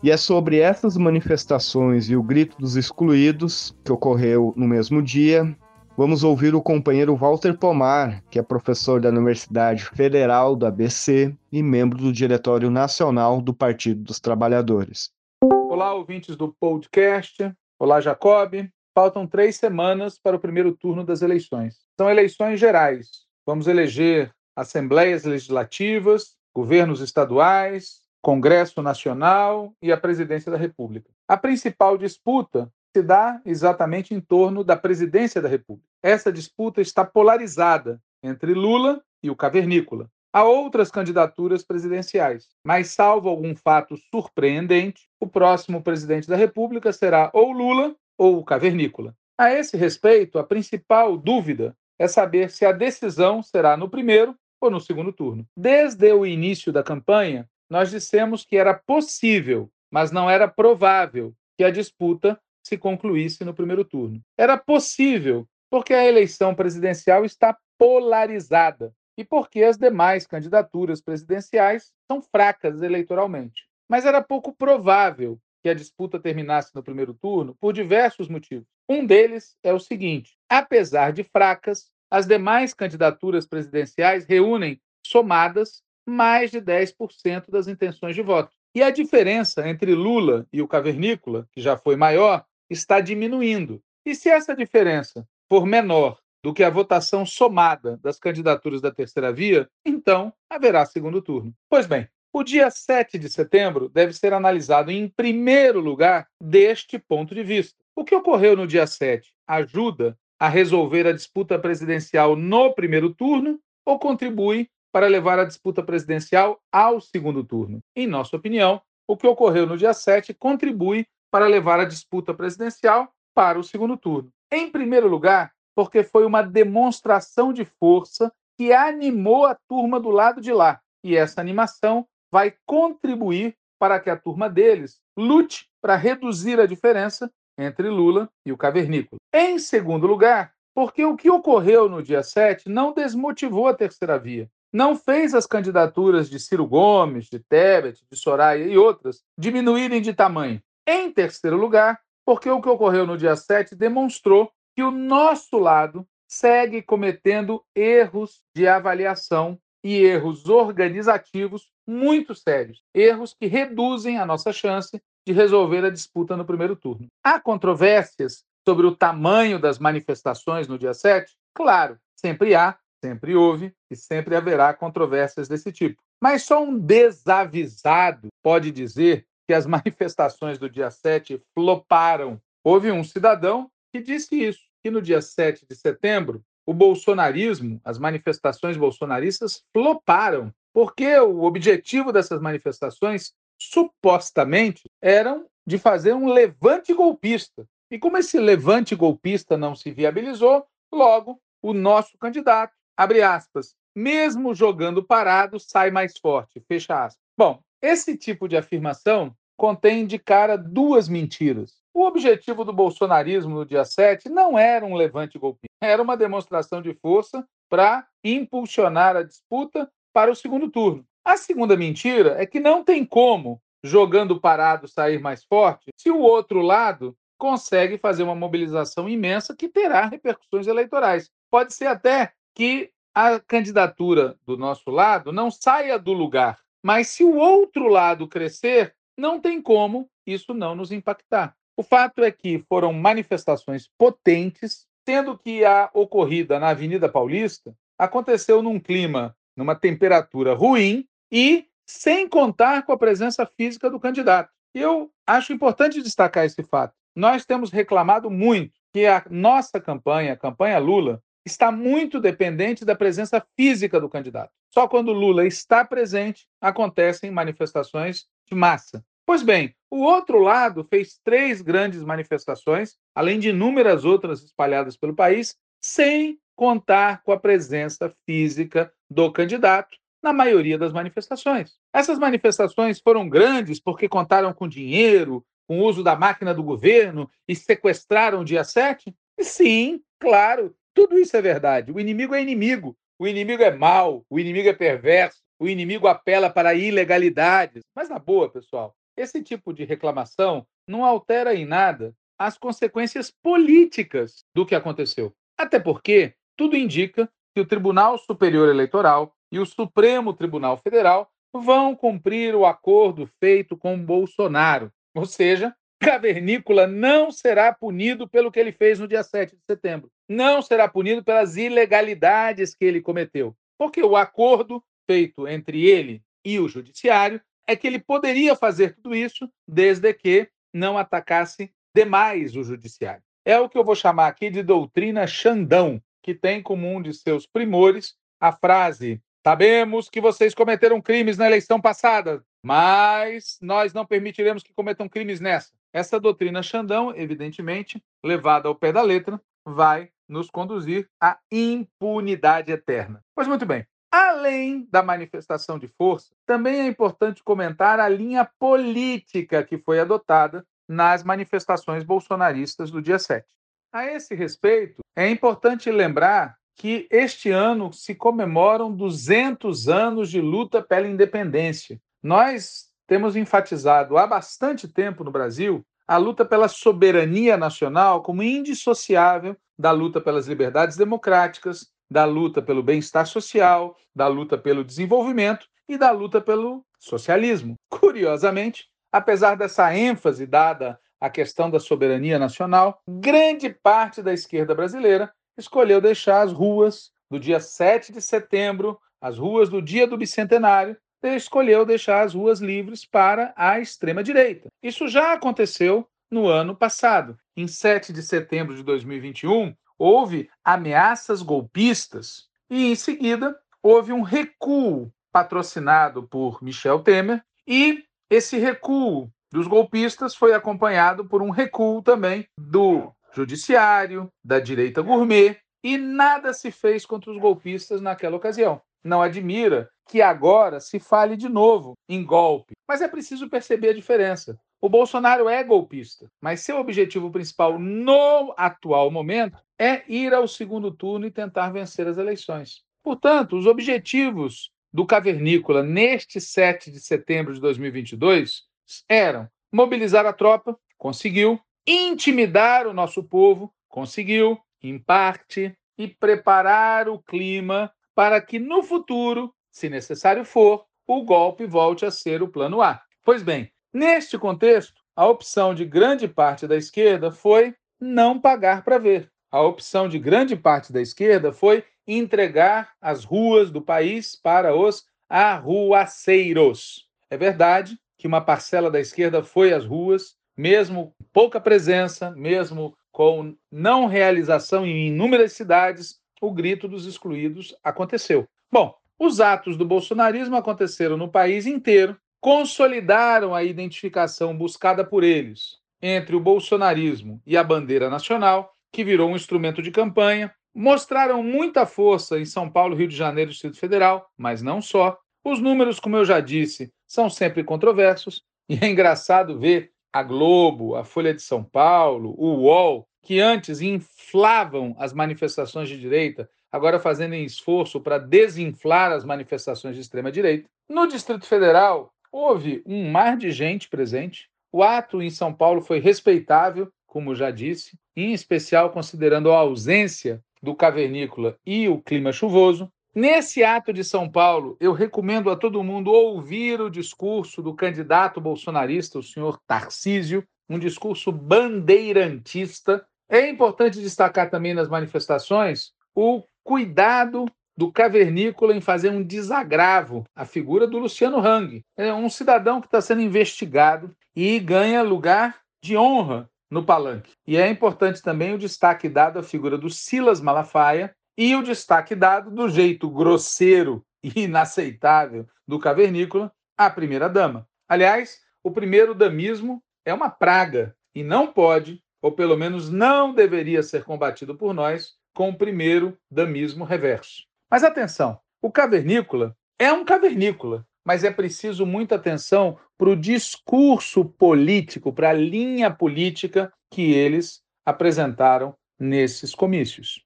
E 0.03 0.11
é 0.11 0.17
sobre 0.17 0.59
essas 0.59 0.97
manifestações 0.97 2.11
e 2.11 2.17
o 2.17 2.23
grito 2.23 2.59
dos 2.59 2.77
excluídos, 2.77 3.75
que 3.84 3.93
ocorreu 3.93 4.53
no 4.56 4.67
mesmo 4.67 5.03
dia, 5.03 5.56
Vamos 5.97 6.25
ouvir 6.25 6.56
o 6.56 6.61
companheiro 6.61 7.15
Walter 7.15 7.56
Pomar, 7.56 8.21
que 8.28 8.37
é 8.37 8.43
professor 8.43 9.00
da 9.00 9.11
Universidade 9.11 9.84
Federal 9.84 10.56
do 10.56 10.67
ABC 10.67 11.33
e 11.53 11.62
membro 11.62 11.99
do 11.99 12.12
Diretório 12.12 12.69
Nacional 12.69 13.41
do 13.41 13.55
Partido 13.55 14.03
dos 14.03 14.19
Trabalhadores. 14.19 15.12
Olá, 15.41 15.94
ouvintes 15.94 16.34
do 16.34 16.53
podcast. 16.59 17.49
Olá, 17.78 18.00
Jacob. 18.00 18.69
Faltam 18.94 19.27
três 19.27 19.56
semanas 19.56 20.19
para 20.19 20.37
o 20.37 20.38
primeiro 20.38 20.72
turno 20.72 21.03
das 21.03 21.21
eleições. 21.21 21.81
São 21.99 22.09
eleições 22.09 22.60
gerais. 22.60 23.25
Vamos 23.44 23.66
eleger 23.66 24.32
assembleias 24.55 25.25
legislativas, 25.25 26.37
governos 26.55 27.00
estaduais, 27.00 28.05
Congresso 28.22 28.81
Nacional 28.81 29.75
e 29.82 29.91
a 29.91 29.97
presidência 29.97 30.50
da 30.50 30.56
República. 30.56 31.10
A 31.27 31.37
principal 31.37 31.99
disputa 31.99 32.71
se 32.97 33.03
dá 33.03 33.41
exatamente 33.44 34.15
em 34.15 34.21
torno 34.21 34.62
da 34.62 34.77
presidência 34.77 35.43
da 35.43 35.49
República. 35.49 35.88
Essa 36.00 36.32
disputa 36.32 36.81
está 36.81 37.05
polarizada 37.05 38.00
entre 38.22 38.55
Lula 38.55 39.03
e 39.21 39.28
o 39.28 39.34
Cavernícola. 39.34 40.09
Há 40.32 40.44
outras 40.44 40.90
candidaturas 40.90 41.64
presidenciais, 41.64 42.49
mas, 42.64 42.88
salvo 42.88 43.29
algum 43.29 43.55
fato 43.56 43.97
surpreendente, 44.11 45.08
o 45.19 45.26
próximo 45.26 45.82
presidente 45.82 46.29
da 46.29 46.37
República 46.37 46.93
será 46.93 47.31
ou 47.32 47.52
Lula 47.52 47.94
ou 48.19 48.44
Cavernícola. 48.44 49.14
A 49.37 49.52
esse 49.52 49.76
respeito, 49.76 50.38
a 50.38 50.44
principal 50.44 51.16
dúvida 51.16 51.76
é 51.99 52.06
saber 52.06 52.50
se 52.50 52.64
a 52.64 52.72
decisão 52.72 53.43
será 53.43 53.76
no 53.76 53.88
primeiro 53.88 54.37
ou 54.61 54.70
no 54.70 54.81
segundo 54.81 55.12
turno. 55.12 55.46
Desde 55.56 56.12
o 56.12 56.25
início 56.25 56.72
da 56.72 56.82
campanha, 56.82 57.49
nós 57.69 57.90
dissemos 57.90 58.44
que 58.44 58.56
era 58.56 58.75
possível, 58.75 59.70
mas 59.90 60.11
não 60.11 60.28
era 60.28 60.46
provável, 60.46 61.34
que 61.56 61.64
a 61.64 61.70
disputa 61.70 62.38
se 62.64 62.78
concluísse 62.78 63.44
no 63.44 63.55
primeiro 63.55 63.84
turno. 63.84 64.20
Era 64.38 64.56
possível, 64.56 65.46
porque 65.70 65.93
a 65.93 66.05
eleição 66.05 66.55
presidencial 66.55 67.25
está 67.25 67.56
polarizada 67.78 68.93
e 69.16 69.25
porque 69.25 69.62
as 69.62 69.76
demais 69.76 70.26
candidaturas 70.26 71.00
presidenciais 71.00 71.93
são 72.11 72.22
fracas 72.22 72.82
eleitoralmente. 72.82 73.66
Mas 73.88 74.06
era 74.06 74.22
pouco 74.22 74.55
provável 74.55 75.38
que 75.64 75.70
a 75.70 75.75
disputa 75.75 76.20
terminasse 76.20 76.75
no 76.75 76.82
primeiro 76.82 77.14
turno 77.14 77.56
por 77.58 77.72
diversos 77.72 78.28
motivos. 78.28 78.69
Um 78.87 79.06
deles 79.06 79.56
é 79.62 79.72
o 79.72 79.81
seguinte: 79.81 80.37
apesar 80.46 81.11
de 81.11 81.25
fracas, 81.25 81.90
as 82.11 82.26
demais 82.26 82.75
candidaturas 82.75 83.46
presidenciais 83.46 84.26
reúnem, 84.26 84.78
somadas, 85.06 85.82
mais 86.06 86.50
de 86.50 86.61
10% 86.61 87.50
das 87.50 87.66
intenções 87.66 88.14
de 88.14 88.20
voto. 88.20 88.55
E 88.75 88.82
a 88.82 88.90
diferença 88.90 89.66
entre 89.66 89.94
Lula 89.94 90.46
e 90.52 90.61
o 90.61 90.69
cavernícola, 90.69 91.49
que 91.50 91.62
já 91.62 91.78
foi 91.78 91.96
maior, 91.96 92.44
está 92.69 93.00
diminuindo. 93.00 93.82
E 94.05 94.14
se 94.14 94.28
essa 94.28 94.55
diferença 94.55 95.26
for 95.49 95.64
menor 95.64 96.19
do 96.43 96.52
que 96.52 96.62
a 96.62 96.69
votação 96.69 97.25
somada 97.25 97.96
das 98.02 98.19
candidaturas 98.19 98.82
da 98.82 98.90
terceira 98.90 99.32
via, 99.32 99.66
então 99.82 100.31
haverá 100.50 100.84
segundo 100.84 101.22
turno. 101.22 101.55
Pois 101.70 101.87
bem, 101.87 102.06
o 102.35 102.43
dia 102.43 102.69
7 102.69 103.17
de 103.17 103.31
setembro 103.31 103.89
deve 103.89 104.13
ser 104.13 104.33
analisado 104.33 104.91
em 104.91 105.09
primeiro 105.09 105.79
lugar 105.79 106.27
deste 106.43 106.99
ponto 106.99 107.33
de 107.33 107.45
vista. 107.45 107.79
O 107.95 108.05
que 108.05 108.13
ocorreu 108.13 108.57
no 108.57 108.67
dia 108.67 108.89
7 108.89 109.33
ajuda 109.47 110.19
a 110.37 110.49
resolver 110.49 111.07
a 111.07 111.13
disputa 111.13 111.57
presidencial 111.61 112.35
no 112.35 112.75
primeiro 112.75 113.15
turno 113.15 113.61
ou 113.87 114.01
contribui 114.01 114.69
para 114.93 115.07
levar 115.07 115.39
a 115.39 115.45
disputa 115.45 115.81
presidencial 115.81 116.61
ao 116.73 117.01
segundo 117.01 117.45
turno? 117.45 117.79
Em 117.95 118.05
nossa 118.05 118.37
opinião, 118.37 118.83
o 119.07 119.17
que 119.17 119.29
ocorreu 119.29 119.65
no 119.65 119.79
dia 119.79 119.95
7 119.95 120.35
contribui 120.35 121.07
para 121.31 121.47
levar 121.47 121.79
a 121.79 121.85
disputa 121.85 122.35
presidencial 122.35 123.13
para 123.33 123.61
o 123.61 123.63
segundo 123.63 123.97
turno. 123.97 124.29
Em 124.51 124.69
primeiro 124.69 125.07
lugar, 125.07 125.53
porque 125.73 126.03
foi 126.03 126.27
uma 126.27 126.43
demonstração 126.43 127.53
de 127.53 127.65
força 127.65 128.33
que 128.59 128.73
animou 128.73 129.47
a 129.47 129.57
turma 129.69 130.01
do 130.01 130.11
lado 130.11 130.41
de 130.41 130.53
lá. 130.53 130.81
E 131.05 131.15
essa 131.15 131.41
animação 131.41 132.05
vai 132.35 132.53
contribuir 132.67 133.57
para 133.79 134.01
que 134.01 134.11
a 134.11 134.17
turma 134.17 134.51
deles 134.51 135.01
lute 135.17 135.69
para 135.81 135.95
reduzir 135.95 136.59
a 136.59 136.67
diferença 136.67 137.31
entre 137.57 137.89
Lula 137.89 138.29
e 138.45 138.51
o 138.51 138.57
cavernícola. 138.57 139.21
Em 139.33 139.57
segundo 139.57 140.05
lugar, 140.05 140.53
porque 140.75 141.05
o 141.05 141.17
que 141.17 141.31
ocorreu 141.31 141.89
no 141.89 142.03
dia 142.03 142.25
7 142.25 142.69
não 142.69 142.93
desmotivou 142.93 143.69
a 143.69 143.75
terceira 143.75 144.19
via, 144.19 144.51
não 144.73 144.97
fez 144.97 145.33
as 145.33 145.47
candidaturas 145.47 146.29
de 146.29 146.41
Ciro 146.41 146.67
Gomes, 146.67 147.27
de 147.27 147.39
Tebet, 147.39 148.05
de 148.11 148.19
Soraya 148.19 148.65
e 148.65 148.77
outras 148.77 149.23
diminuírem 149.39 150.03
de 150.03 150.13
tamanho. 150.13 150.61
Em 150.85 151.13
terceiro 151.13 151.57
lugar, 151.57 152.01
porque 152.27 152.51
o 152.51 152.61
que 152.61 152.69
ocorreu 152.69 153.07
no 153.07 153.17
dia 153.17 153.37
7 153.37 153.77
demonstrou 153.77 154.51
que 154.75 154.83
o 154.83 154.91
nosso 154.91 155.57
lado 155.57 156.05
segue 156.27 156.83
cometendo 156.83 157.63
erros 157.77 158.43
de 158.57 158.67
avaliação 158.67 159.57
e 159.85 160.03
erros 160.03 160.49
organizativos 160.49 161.69
muito 161.87 162.35
sérios, 162.35 162.83
erros 162.95 163.35
que 163.39 163.47
reduzem 163.47 164.19
a 164.19 164.25
nossa 164.25 164.51
chance 164.51 164.99
de 165.27 165.33
resolver 165.33 165.85
a 165.85 165.91
disputa 165.91 166.37
no 166.37 166.45
primeiro 166.45 166.75
turno. 166.75 167.07
Há 167.23 167.39
controvérsias 167.39 168.43
sobre 168.67 168.87
o 168.87 168.97
tamanho 168.97 169.59
das 169.59 169.79
manifestações 169.79 170.67
no 170.67 170.79
dia 170.79 170.95
7? 170.95 171.31
Claro, 171.55 171.99
sempre 172.19 172.55
há, 172.55 172.79
sempre 173.05 173.37
houve 173.37 173.75
e 173.91 173.97
sempre 173.97 174.35
haverá 174.35 174.73
controvérsias 174.73 175.47
desse 175.47 175.71
tipo. 175.71 176.03
Mas 176.23 176.45
só 176.45 176.63
um 176.63 176.79
desavisado 176.79 178.29
pode 178.43 178.71
dizer 178.71 179.27
que 179.47 179.53
as 179.53 179.67
manifestações 179.69 180.59
do 180.59 180.71
dia 180.71 180.91
7 180.91 181.43
floparam. 181.53 182.41
Houve 182.65 182.91
um 182.91 183.05
cidadão 183.05 183.71
que 183.93 184.01
disse 184.01 184.35
isso, 184.43 184.63
que 184.83 184.91
no 184.91 185.03
dia 185.03 185.21
7 185.21 185.67
de 185.69 185.77
setembro 185.77 186.43
o 186.66 186.72
bolsonarismo, 186.72 187.81
as 187.84 187.99
manifestações 187.99 188.76
bolsonaristas 188.76 189.62
floparam, 189.72 190.52
porque 190.72 191.19
o 191.19 191.43
objetivo 191.43 192.12
dessas 192.12 192.40
manifestações 192.40 193.32
supostamente 193.61 194.90
eram 195.00 195.46
de 195.66 195.78
fazer 195.78 196.12
um 196.14 196.26
levante 196.26 196.93
golpista. 196.93 197.66
E 197.90 197.99
como 197.99 198.16
esse 198.16 198.38
levante 198.38 198.94
golpista 198.94 199.56
não 199.56 199.75
se 199.75 199.90
viabilizou, 199.90 200.66
logo 200.93 201.40
o 201.62 201.72
nosso 201.72 202.19
candidato, 202.19 202.75
abre 202.96 203.22
aspas, 203.22 203.75
mesmo 203.94 204.55
jogando 204.55 205.05
parado, 205.05 205.58
sai 205.61 205.90
mais 205.90 206.19
forte, 206.19 206.61
fecha 206.66 207.05
aspas. 207.05 207.22
Bom, 207.37 207.61
esse 207.81 208.16
tipo 208.16 208.49
de 208.49 208.56
afirmação 208.56 209.34
contém 209.56 210.06
de 210.06 210.19
cara 210.19 210.56
duas 210.56 211.09
mentiras. 211.09 211.75
O 211.93 212.05
objetivo 212.05 212.65
do 212.65 212.73
bolsonarismo 212.73 213.55
no 213.55 213.65
dia 213.65 213.85
7 213.85 214.29
não 214.29 214.59
era 214.59 214.85
um 214.85 214.95
levante 214.95 215.39
golpista, 215.39 215.69
era 215.81 216.03
uma 216.03 216.17
demonstração 216.17 216.83
de 216.83 216.93
força 216.95 217.47
para 217.69 218.06
impulsionar 218.23 219.17
a 219.17 219.23
disputa 219.23 219.91
para 220.12 220.31
o 220.31 220.35
segundo 220.35 220.71
turno. 220.71 221.05
A 221.25 221.37
segunda 221.37 221.77
mentira 221.77 222.37
é 222.39 222.47
que 222.47 222.61
não 222.61 222.85
tem 222.85 223.05
como, 223.05 223.61
jogando 223.83 224.41
parado, 224.41 224.89
sair 224.89 225.21
mais 225.21 225.45
forte, 225.45 225.91
se 225.97 226.11
o 226.11 226.19
outro 226.19 226.61
lado 226.61 227.17
consegue 227.39 227.99
fazer 227.99 228.23
uma 228.23 228.35
mobilização 228.35 229.09
imensa 229.09 229.55
que 229.55 229.69
terá 229.69 230.07
repercussões 230.07 230.67
eleitorais. 230.67 231.31
Pode 231.50 231.75
ser 231.75 231.87
até 231.87 232.33
que 232.55 232.91
a 233.15 233.39
candidatura 233.39 234.37
do 234.45 234.57
nosso 234.57 234.91
lado 234.91 235.33
não 235.33 235.50
saia 235.50 235.99
do 235.99 236.12
lugar, 236.12 236.59
mas 236.83 237.09
se 237.09 237.25
o 237.25 237.37
outro 237.37 237.89
lado 237.89 238.27
crescer, 238.27 238.95
não 239.16 239.40
tem 239.40 239.61
como 239.61 240.08
isso 240.26 240.55
não 240.55 240.75
nos 240.75 240.93
impactar. 240.93 241.55
O 241.76 241.82
fato 241.82 242.22
é 242.22 242.31
que 242.31 242.64
foram 242.69 242.93
manifestações 242.93 243.88
potentes, 243.99 244.87
sendo 245.06 245.37
que 245.37 245.64
a 245.64 245.90
ocorrida 245.93 246.58
na 246.58 246.69
Avenida 246.69 247.08
Paulista 247.08 247.75
aconteceu 247.99 248.62
num 248.62 248.78
clima, 248.78 249.37
numa 249.56 249.75
temperatura 249.75 250.55
ruim 250.55 251.06
e 251.31 251.66
sem 251.87 252.28
contar 252.28 252.84
com 252.84 252.93
a 252.93 252.99
presença 252.99 253.44
física 253.44 253.90
do 253.90 254.00
candidato. 254.00 254.50
Eu 254.75 255.11
acho 255.26 255.52
importante 255.52 256.02
destacar 256.02 256.44
esse 256.44 256.62
fato. 256.62 256.94
Nós 257.14 257.44
temos 257.44 257.70
reclamado 257.70 258.31
muito 258.31 258.72
que 258.93 259.06
a 259.06 259.25
nossa 259.31 259.81
campanha, 259.81 260.32
a 260.32 260.37
campanha 260.37 260.78
Lula, 260.78 261.22
está 261.46 261.70
muito 261.70 262.20
dependente 262.20 262.84
da 262.84 262.96
presença 262.96 263.44
física 263.56 264.00
do 264.00 264.08
candidato. 264.08 264.52
Só 264.75 264.88
quando 264.88 265.12
Lula 265.12 265.47
está 265.47 265.85
presente 265.85 266.49
acontecem 266.61 267.31
manifestações 267.31 268.26
de 268.44 268.56
massa. 268.56 269.05
Pois 269.25 269.41
bem, 269.41 269.73
o 269.88 270.00
outro 270.00 270.41
lado 270.41 270.82
fez 270.91 271.17
três 271.23 271.62
grandes 271.62 272.03
manifestações, 272.03 272.97
além 273.15 273.38
de 273.38 273.50
inúmeras 273.50 274.05
outras 274.05 274.43
espalhadas 274.43 274.97
pelo 274.97 275.15
país, 275.15 275.56
sem 275.81 276.41
contar 276.56 277.23
com 277.23 277.31
a 277.31 277.38
presença 277.38 278.12
física 278.26 278.93
do 279.09 279.31
candidato 279.31 279.97
na 280.21 280.32
maioria 280.32 280.76
das 280.76 280.93
manifestações. 280.93 281.75
Essas 281.93 282.19
manifestações 282.19 282.99
foram 282.99 283.29
grandes 283.29 283.79
porque 283.79 284.09
contaram 284.09 284.53
com 284.53 284.67
dinheiro, 284.67 285.47
com 285.69 285.79
o 285.79 285.85
uso 285.85 286.03
da 286.03 286.17
máquina 286.17 286.53
do 286.53 286.65
governo 286.65 287.31
e 287.47 287.55
sequestraram 287.55 288.41
o 288.41 288.44
dia 288.44 288.65
7? 288.65 289.15
E 289.38 289.44
sim, 289.44 290.03
claro, 290.19 290.75
tudo 290.93 291.17
isso 291.17 291.37
é 291.37 291.41
verdade. 291.41 291.93
O 291.93 292.00
inimigo 292.00 292.35
é 292.35 292.43
inimigo, 292.43 292.97
o 293.19 293.26
inimigo 293.26 293.62
é 293.62 293.70
mau, 293.70 294.25
o 294.28 294.38
inimigo 294.38 294.69
é 294.69 294.72
perverso, 294.72 295.38
o 295.58 295.69
inimigo 295.69 296.06
apela 296.06 296.50
para 296.50 296.75
ilegalidades. 296.75 297.83
Mas 297.94 298.09
na 298.09 298.18
boa, 298.18 298.50
pessoal, 298.50 298.94
esse 299.16 299.42
tipo 299.42 299.73
de 299.73 299.85
reclamação 299.85 300.66
não 300.88 301.04
altera 301.04 301.54
em 301.54 301.64
nada 301.64 302.14
as 302.38 302.59
consequências 302.59 303.30
políticas 303.30 304.44
do 304.54 304.66
que 304.66 304.75
aconteceu. 304.75 305.33
Até 305.56 305.78
porque 305.78 306.35
tudo 306.56 306.76
indica 306.76 307.30
que 307.54 307.61
o 307.61 307.66
Tribunal 307.66 308.18
Superior 308.18 308.68
Eleitoral 308.68 309.33
e 309.52 309.59
o 309.59 309.66
Supremo 309.66 310.35
Tribunal 310.35 310.76
Federal 310.76 311.30
vão 311.54 311.94
cumprir 311.94 312.54
o 312.56 312.66
acordo 312.66 313.28
feito 313.38 313.76
com 313.76 313.97
Bolsonaro. 313.97 314.90
Ou 315.14 315.25
seja, 315.25 315.75
Cavernícola 316.00 316.87
não 316.88 317.30
será 317.30 317.73
punido 317.73 318.28
pelo 318.28 318.50
que 318.50 318.59
ele 318.59 318.73
fez 318.73 318.99
no 318.99 319.06
dia 319.06 319.23
7 319.23 319.54
de 319.54 319.62
setembro. 319.64 320.11
Não 320.28 320.62
será 320.62 320.88
punido 320.88 321.23
pelas 321.23 321.57
ilegalidades 321.57 322.75
que 322.75 322.85
ele 322.85 323.00
cometeu. 323.00 323.57
Porque 323.78 324.02
o 324.02 324.16
acordo 324.16 324.83
feito 325.07 325.47
entre 325.47 325.85
ele 325.85 326.23
e 326.45 326.59
o 326.59 326.69
judiciário 326.69 327.40
é 327.66 327.75
que 327.75 327.87
ele 327.87 327.99
poderia 327.99 328.54
fazer 328.54 328.95
tudo 328.95 329.14
isso 329.14 329.50
desde 329.66 330.12
que 330.14 330.49
não 330.73 330.99
atacasse 330.99 331.73
demais 331.95 332.57
o 332.57 332.64
judiciário. 332.64 333.23
É 333.45 333.59
o 333.59 333.69
que 333.69 333.76
eu 333.76 333.85
vou 333.85 333.95
chamar 333.95 334.28
aqui 334.28 334.50
de 334.50 334.62
doutrina 334.62 335.26
Xandão, 335.26 336.02
que 336.23 336.35
tem 336.35 336.62
como 336.62 336.88
um 336.88 337.00
de 337.00 337.12
seus 337.12 337.47
primores 337.47 338.14
a 338.40 338.50
frase: 338.52 339.23
Sabemos 339.47 340.09
que 340.09 340.21
vocês 340.21 340.54
cometeram 340.54 341.00
crimes 341.00 341.37
na 341.37 341.47
eleição 341.47 341.81
passada, 341.81 342.43
mas 342.64 343.59
nós 343.61 343.93
não 343.93 344.07
permitiremos 344.07 344.62
que 344.62 344.73
cometam 344.73 345.09
crimes 345.09 345.40
nessa. 345.40 345.71
Essa 345.93 346.19
doutrina 346.19 346.62
Xandão, 346.62 347.14
evidentemente, 347.14 348.02
levada 348.25 348.69
ao 348.69 348.75
pé 348.75 348.90
da 348.90 349.02
letra, 349.02 349.40
vai 349.64 350.11
nos 350.28 350.50
conduzir 350.50 351.09
à 351.21 351.38
impunidade 351.50 352.73
eterna. 352.73 353.23
Pois 353.35 353.47
muito 353.49 353.66
bem, 353.66 353.87
Além 354.16 354.87
da 354.92 355.02
manifestação 355.02 355.76
de 355.76 355.88
força, 355.88 356.37
também 356.47 356.83
é 356.83 356.87
importante 356.87 357.42
comentar 357.42 357.99
a 357.99 358.09
linha 358.09 358.49
política 358.61 359.64
que 359.64 359.76
foi 359.76 359.99
adotada 359.99 360.64
nas 360.88 361.25
manifestações 361.25 362.04
bolsonaristas 362.04 362.92
do 362.92 363.02
dia 363.02 363.18
7. 363.18 363.44
A 363.92 364.06
esse 364.06 364.33
respeito, 364.33 365.00
é 365.16 365.28
importante 365.28 365.90
lembrar 365.90 366.56
que 366.76 367.09
este 367.11 367.50
ano 367.50 367.92
se 367.92 368.14
comemoram 368.14 368.94
200 368.94 369.88
anos 369.88 370.30
de 370.30 370.40
luta 370.40 370.80
pela 370.80 371.09
independência. 371.09 372.00
Nós 372.23 372.92
temos 373.09 373.35
enfatizado 373.35 374.16
há 374.16 374.28
bastante 374.28 374.87
tempo 374.87 375.25
no 375.25 375.33
Brasil 375.33 375.85
a 376.06 376.16
luta 376.16 376.44
pela 376.44 376.68
soberania 376.68 377.56
nacional 377.56 378.23
como 378.23 378.42
indissociável 378.42 379.56
da 379.78 379.90
luta 379.90 380.20
pelas 380.20 380.46
liberdades 380.46 380.96
democráticas, 380.96 381.88
da 382.11 382.25
luta 382.25 382.62
pelo 382.62 382.82
bem-estar 382.82 383.26
social, 383.26 383.96
da 384.14 384.26
luta 384.26 384.56
pelo 384.56 384.84
desenvolvimento 384.84 385.66
e 385.88 385.96
da 385.99 386.11
luta 386.11 386.40
pelo 386.40 386.84
socialismo. 386.99 387.75
Curiosamente, 387.88 388.88
apesar 389.11 389.56
dessa 389.56 389.94
ênfase 389.96 390.46
dada 390.46 390.99
à 391.20 391.30
questão 391.30 391.70
da 391.70 391.80
soberania 391.80 392.38
nacional, 392.38 393.00
grande 393.08 393.70
parte 393.70 394.23
da 394.23 394.32
esquerda 394.32 394.75
brasileira 394.75 395.32
escolheu 395.56 396.00
deixar 396.00 396.42
as 396.42 396.52
ruas 396.52 397.11
do 397.30 397.38
dia 397.38 397.61
7 397.61 398.12
de 398.12 398.20
setembro, 398.20 398.99
as 399.20 399.38
ruas 399.38 399.68
do 399.68 399.80
dia 399.80 400.06
do 400.06 400.18
bicentenário, 400.18 400.96
escolheu 401.28 401.87
deixar 401.87 402.23
as 402.23 402.35
ruas 402.35 402.61
livres 402.61 403.04
para 403.04 403.52
a 403.57 403.81
extrema-direita. 403.81 404.69
Isso 404.83 405.09
já 405.09 405.33
aconteceu 405.33 406.07
no 406.31 406.49
ano 406.49 406.75
passado. 406.75 407.38
Em 407.57 407.66
7 407.66 408.12
de 408.12 408.23
setembro 408.23 408.75
de 408.75 408.83
2021, 408.83 409.75
houve 409.99 410.50
ameaças 410.64 411.43
golpistas 411.43 412.49
e, 412.69 412.90
em 412.90 412.95
seguida, 412.95 413.57
houve 413.83 414.12
um 414.12 414.23
recuo 414.23 415.12
patrocinado 415.33 416.23
por 416.25 416.62
Michel 416.62 417.00
Temer 417.00 417.43
e 417.66 418.04
esse 418.31 418.59
recuo 418.59 419.31
dos 419.52 419.66
golpistas 419.66 420.35
foi 420.35 420.52
acompanhado 420.52 421.25
por 421.25 421.40
um 421.40 421.50
recuo 421.50 422.02
também 422.02 422.47
do 422.59 423.12
judiciário, 423.33 424.28
da 424.45 424.59
direita 424.59 425.02
gourmet 425.02 425.59
e 425.83 425.97
nada 425.97 426.52
se 426.52 426.71
fez 426.71 427.07
contra 427.07 427.31
os 427.31 427.38
golpistas 427.38 428.00
naquela 428.00 428.37
ocasião. 428.37 428.81
Não 429.04 429.21
admira 429.21 429.90
que 430.08 430.20
agora 430.20 430.80
se 430.80 430.99
fale 431.00 431.37
de 431.37 431.49
novo 431.49 431.94
em 432.08 432.25
golpe, 432.25 432.75
mas 432.87 433.00
é 433.00 433.08
preciso 433.08 433.49
perceber 433.49 433.90
a 433.90 433.94
diferença. 433.94 434.58
O 434.80 434.88
Bolsonaro 434.88 435.49
é 435.49 435.64
golpista, 435.64 436.30
mas 436.40 436.61
seu 436.61 436.78
objetivo 436.78 437.30
principal 437.30 437.78
no 437.78 438.52
atual 438.56 439.11
momento 439.11 439.58
é 439.78 440.02
ir 440.06 440.34
ao 440.34 440.46
segundo 440.46 440.90
turno 440.90 441.26
e 441.26 441.30
tentar 441.30 441.70
vencer 441.70 442.06
as 442.06 442.18
eleições. 442.18 442.82
Portanto, 443.02 443.56
os 443.56 443.66
objetivos 443.66 444.70
do 444.92 445.06
Cavernícola 445.06 445.82
neste 445.82 446.40
7 446.40 446.90
de 446.90 447.00
setembro 447.00 447.54
de 447.54 447.61
2022 447.61 448.62
eram 449.08 449.49
mobilizar 449.73 450.26
a 450.26 450.32
tropa, 450.32 450.78
conseguiu, 450.96 451.58
intimidar 451.87 452.87
o 452.87 452.94
nosso 452.94 453.25
povo, 453.25 453.75
conseguiu, 453.88 454.58
em 454.82 454.99
parte, 454.99 455.76
e 455.99 456.08
preparar 456.08 457.08
o 457.08 457.18
clima 457.18 457.92
para 458.14 458.40
que 458.40 458.58
no 458.58 458.82
futuro, 458.82 459.54
se 459.75 459.90
necessário 459.90 460.45
for, 460.45 460.87
o 461.07 461.23
golpe 461.23 461.66
volte 461.66 462.07
a 462.07 462.11
ser 462.11 462.43
o 462.43 462.49
plano 462.49 462.81
A. 462.81 463.02
Pois 463.23 463.43
bem, 463.43 463.71
Neste 463.95 464.37
contexto, 464.37 465.00
a 465.14 465.25
opção 465.25 465.73
de 465.73 465.85
grande 465.85 466.26
parte 466.26 466.66
da 466.66 466.75
esquerda 466.75 467.31
foi 467.31 467.76
não 468.00 468.40
pagar 468.40 468.83
para 468.83 468.99
ver. 468.99 469.31
A 469.52 469.62
opção 469.62 470.09
de 470.09 470.19
grande 470.19 470.57
parte 470.57 470.93
da 470.93 471.00
esquerda 471.00 471.52
foi 471.52 471.85
entregar 472.04 472.90
as 473.00 473.23
ruas 473.23 473.71
do 473.71 473.81
país 473.81 474.35
para 474.35 474.75
os 474.75 475.04
arruaceiros. 475.28 477.09
É 477.31 477.37
verdade 477.37 477.97
que 478.19 478.26
uma 478.26 478.40
parcela 478.40 478.90
da 478.90 478.99
esquerda 478.99 479.45
foi 479.45 479.73
às 479.73 479.87
ruas, 479.87 480.35
mesmo 480.57 481.14
com 481.16 481.25
pouca 481.33 481.61
presença, 481.61 482.33
mesmo 482.33 482.97
com 483.12 483.57
não 483.71 484.07
realização 484.07 484.85
em 484.85 485.07
inúmeras 485.07 485.52
cidades, 485.52 486.19
o 486.40 486.50
grito 486.50 486.88
dos 486.88 487.07
excluídos 487.07 487.76
aconteceu. 487.85 488.45
Bom, 488.73 488.93
os 489.18 489.40
atos 489.40 489.76
do 489.76 489.85
bolsonarismo 489.85 490.56
aconteceram 490.56 491.16
no 491.16 491.28
país 491.28 491.66
inteiro 491.66 492.16
consolidaram 492.44 493.54
a 493.54 493.64
identificação 493.64 494.54
buscada 494.54 495.02
por 495.02 495.25
eles 495.25 495.78
entre 496.02 496.37
o 496.37 496.40
bolsonarismo 496.40 497.40
e 497.47 497.56
a 497.56 497.64
bandeira 497.64 498.11
nacional, 498.11 498.75
que 498.92 499.02
virou 499.02 499.30
um 499.30 499.35
instrumento 499.35 499.80
de 499.80 499.90
campanha, 499.90 500.54
mostraram 500.75 501.42
muita 501.42 501.87
força 501.87 502.38
em 502.38 502.44
São 502.44 502.68
Paulo, 502.68 502.94
Rio 502.94 503.09
de 503.09 503.16
Janeiro 503.16 503.50
e 503.50 503.52
Distrito 503.52 503.78
Federal, 503.78 504.28
mas 504.37 504.61
não 504.61 504.83
só. 504.83 505.18
Os 505.42 505.59
números, 505.59 505.99
como 505.99 506.16
eu 506.16 506.25
já 506.26 506.38
disse, 506.38 506.92
são 507.06 507.30
sempre 507.30 507.64
controversos, 507.64 508.42
e 508.68 508.78
é 508.78 508.90
engraçado 508.90 509.59
ver 509.59 509.92
a 510.12 510.23
Globo, 510.23 510.97
a 510.97 511.04
Folha 511.04 511.33
de 511.33 511.40
São 511.40 511.64
Paulo, 511.64 512.35
o 512.37 512.64
UOL, 512.64 513.09
que 513.23 513.40
antes 513.40 513.80
inflavam 513.80 514.94
as 514.99 515.14
manifestações 515.14 515.88
de 515.88 515.99
direita, 515.99 516.47
agora 516.75 516.99
fazendo 516.99 517.35
esforço 517.35 518.00
para 518.00 518.19
desinflar 518.19 519.12
as 519.12 519.25
manifestações 519.25 519.95
de 519.95 520.02
extrema 520.02 520.33
direita. 520.33 520.69
No 520.88 521.07
Distrito 521.07 521.47
Federal, 521.47 522.14
Houve 522.37 522.83
um 522.85 523.12
mar 523.12 523.37
de 523.37 523.52
gente 523.52 523.88
presente. 523.88 524.49
O 524.73 524.83
ato 524.83 525.23
em 525.23 525.31
São 525.31 525.54
Paulo 525.54 525.81
foi 525.81 526.00
respeitável, 526.00 526.90
como 527.07 527.33
já 527.33 527.52
disse, 527.52 527.97
em 528.16 528.33
especial 528.33 528.90
considerando 528.90 529.52
a 529.52 529.59
ausência 529.59 530.43
do 530.61 530.75
cavernícola 530.75 531.57
e 531.64 531.88
o 531.88 532.02
clima 532.02 532.33
chuvoso. 532.33 532.90
Nesse 533.14 533.62
ato 533.62 533.93
de 533.93 534.02
São 534.02 534.28
Paulo, 534.28 534.76
eu 534.81 534.93
recomendo 534.93 535.49
a 535.49 535.54
todo 535.54 535.85
mundo 535.85 536.11
ouvir 536.11 536.81
o 536.81 536.90
discurso 536.90 537.62
do 537.62 537.73
candidato 537.73 538.40
bolsonarista, 538.40 539.21
o 539.21 539.23
senhor 539.23 539.61
Tarcísio, 539.64 540.43
um 540.69 540.76
discurso 540.76 541.31
bandeirantista. 541.31 543.07
É 543.28 543.49
importante 543.49 544.00
destacar 544.00 544.50
também 544.50 544.75
nas 544.75 544.88
manifestações 544.88 545.93
o 546.16 546.43
cuidado 546.64 547.47
do 547.76 547.92
cavernícola 547.92 548.75
em 548.75 548.80
fazer 548.80 549.11
um 549.11 549.23
desagravo 549.23 550.25
à 550.35 550.44
figura 550.44 550.87
do 550.87 550.99
Luciano 550.99 551.38
Hang. 551.38 551.85
É 551.97 552.12
um 552.12 552.30
cidadão 552.30 552.80
que 552.80 552.87
está 552.87 553.00
sendo 553.00 553.21
investigado 553.21 554.14
e 554.35 554.59
ganha 554.59 555.02
lugar 555.02 555.61
de 555.83 555.97
honra 555.97 556.49
no 556.71 556.85
palanque. 556.85 557.33
E 557.47 557.56
é 557.56 557.68
importante 557.68 558.23
também 558.23 558.54
o 558.54 558.59
destaque 558.59 559.09
dado 559.09 559.38
à 559.38 559.42
figura 559.42 559.76
do 559.76 559.90
Silas 559.90 560.40
Malafaia 560.40 561.14
e 561.37 561.54
o 561.54 561.62
destaque 561.62 562.14
dado 562.14 562.50
do 562.50 562.68
jeito 562.68 563.11
grosseiro 563.11 564.04
e 564.23 564.44
inaceitável 564.44 565.47
do 565.66 565.78
cavernícola 565.78 566.50
à 566.76 566.88
primeira-dama. 566.88 567.68
Aliás, 567.88 568.40
o 568.62 568.71
primeiro 568.71 569.14
damismo 569.14 569.83
é 570.04 570.14
uma 570.14 570.30
praga 570.30 570.97
e 571.14 571.23
não 571.23 571.47
pode, 571.47 572.02
ou 572.23 572.33
pelo 572.33 572.56
menos 572.56 572.88
não 572.88 573.35
deveria 573.35 573.83
ser 573.83 574.04
combatido 574.04 574.56
por 574.56 574.73
nós, 574.73 575.14
com 575.35 575.50
o 575.50 575.59
primeiro 575.59 576.17
damismo 576.31 576.85
reverso. 576.85 577.43
Mas 577.71 577.83
atenção, 577.83 578.41
o 578.62 578.71
cavernícola 578.71 579.57
é 579.79 579.93
um 579.93 580.05
cavernícola, 580.05 580.87
mas 581.05 581.25
é 581.25 581.31
preciso 581.31 581.85
muita 581.85 582.14
atenção 582.14 582.79
para 582.97 583.11
o 583.11 583.17
discurso 583.17 584.25
político, 584.25 585.12
para 585.12 585.31
a 585.31 585.35
linha 585.35 585.91
política 585.91 586.73
que 586.91 587.12
eles 587.12 587.62
apresentaram 587.85 588.75
nesses 588.99 589.55
comícios. 589.55 590.25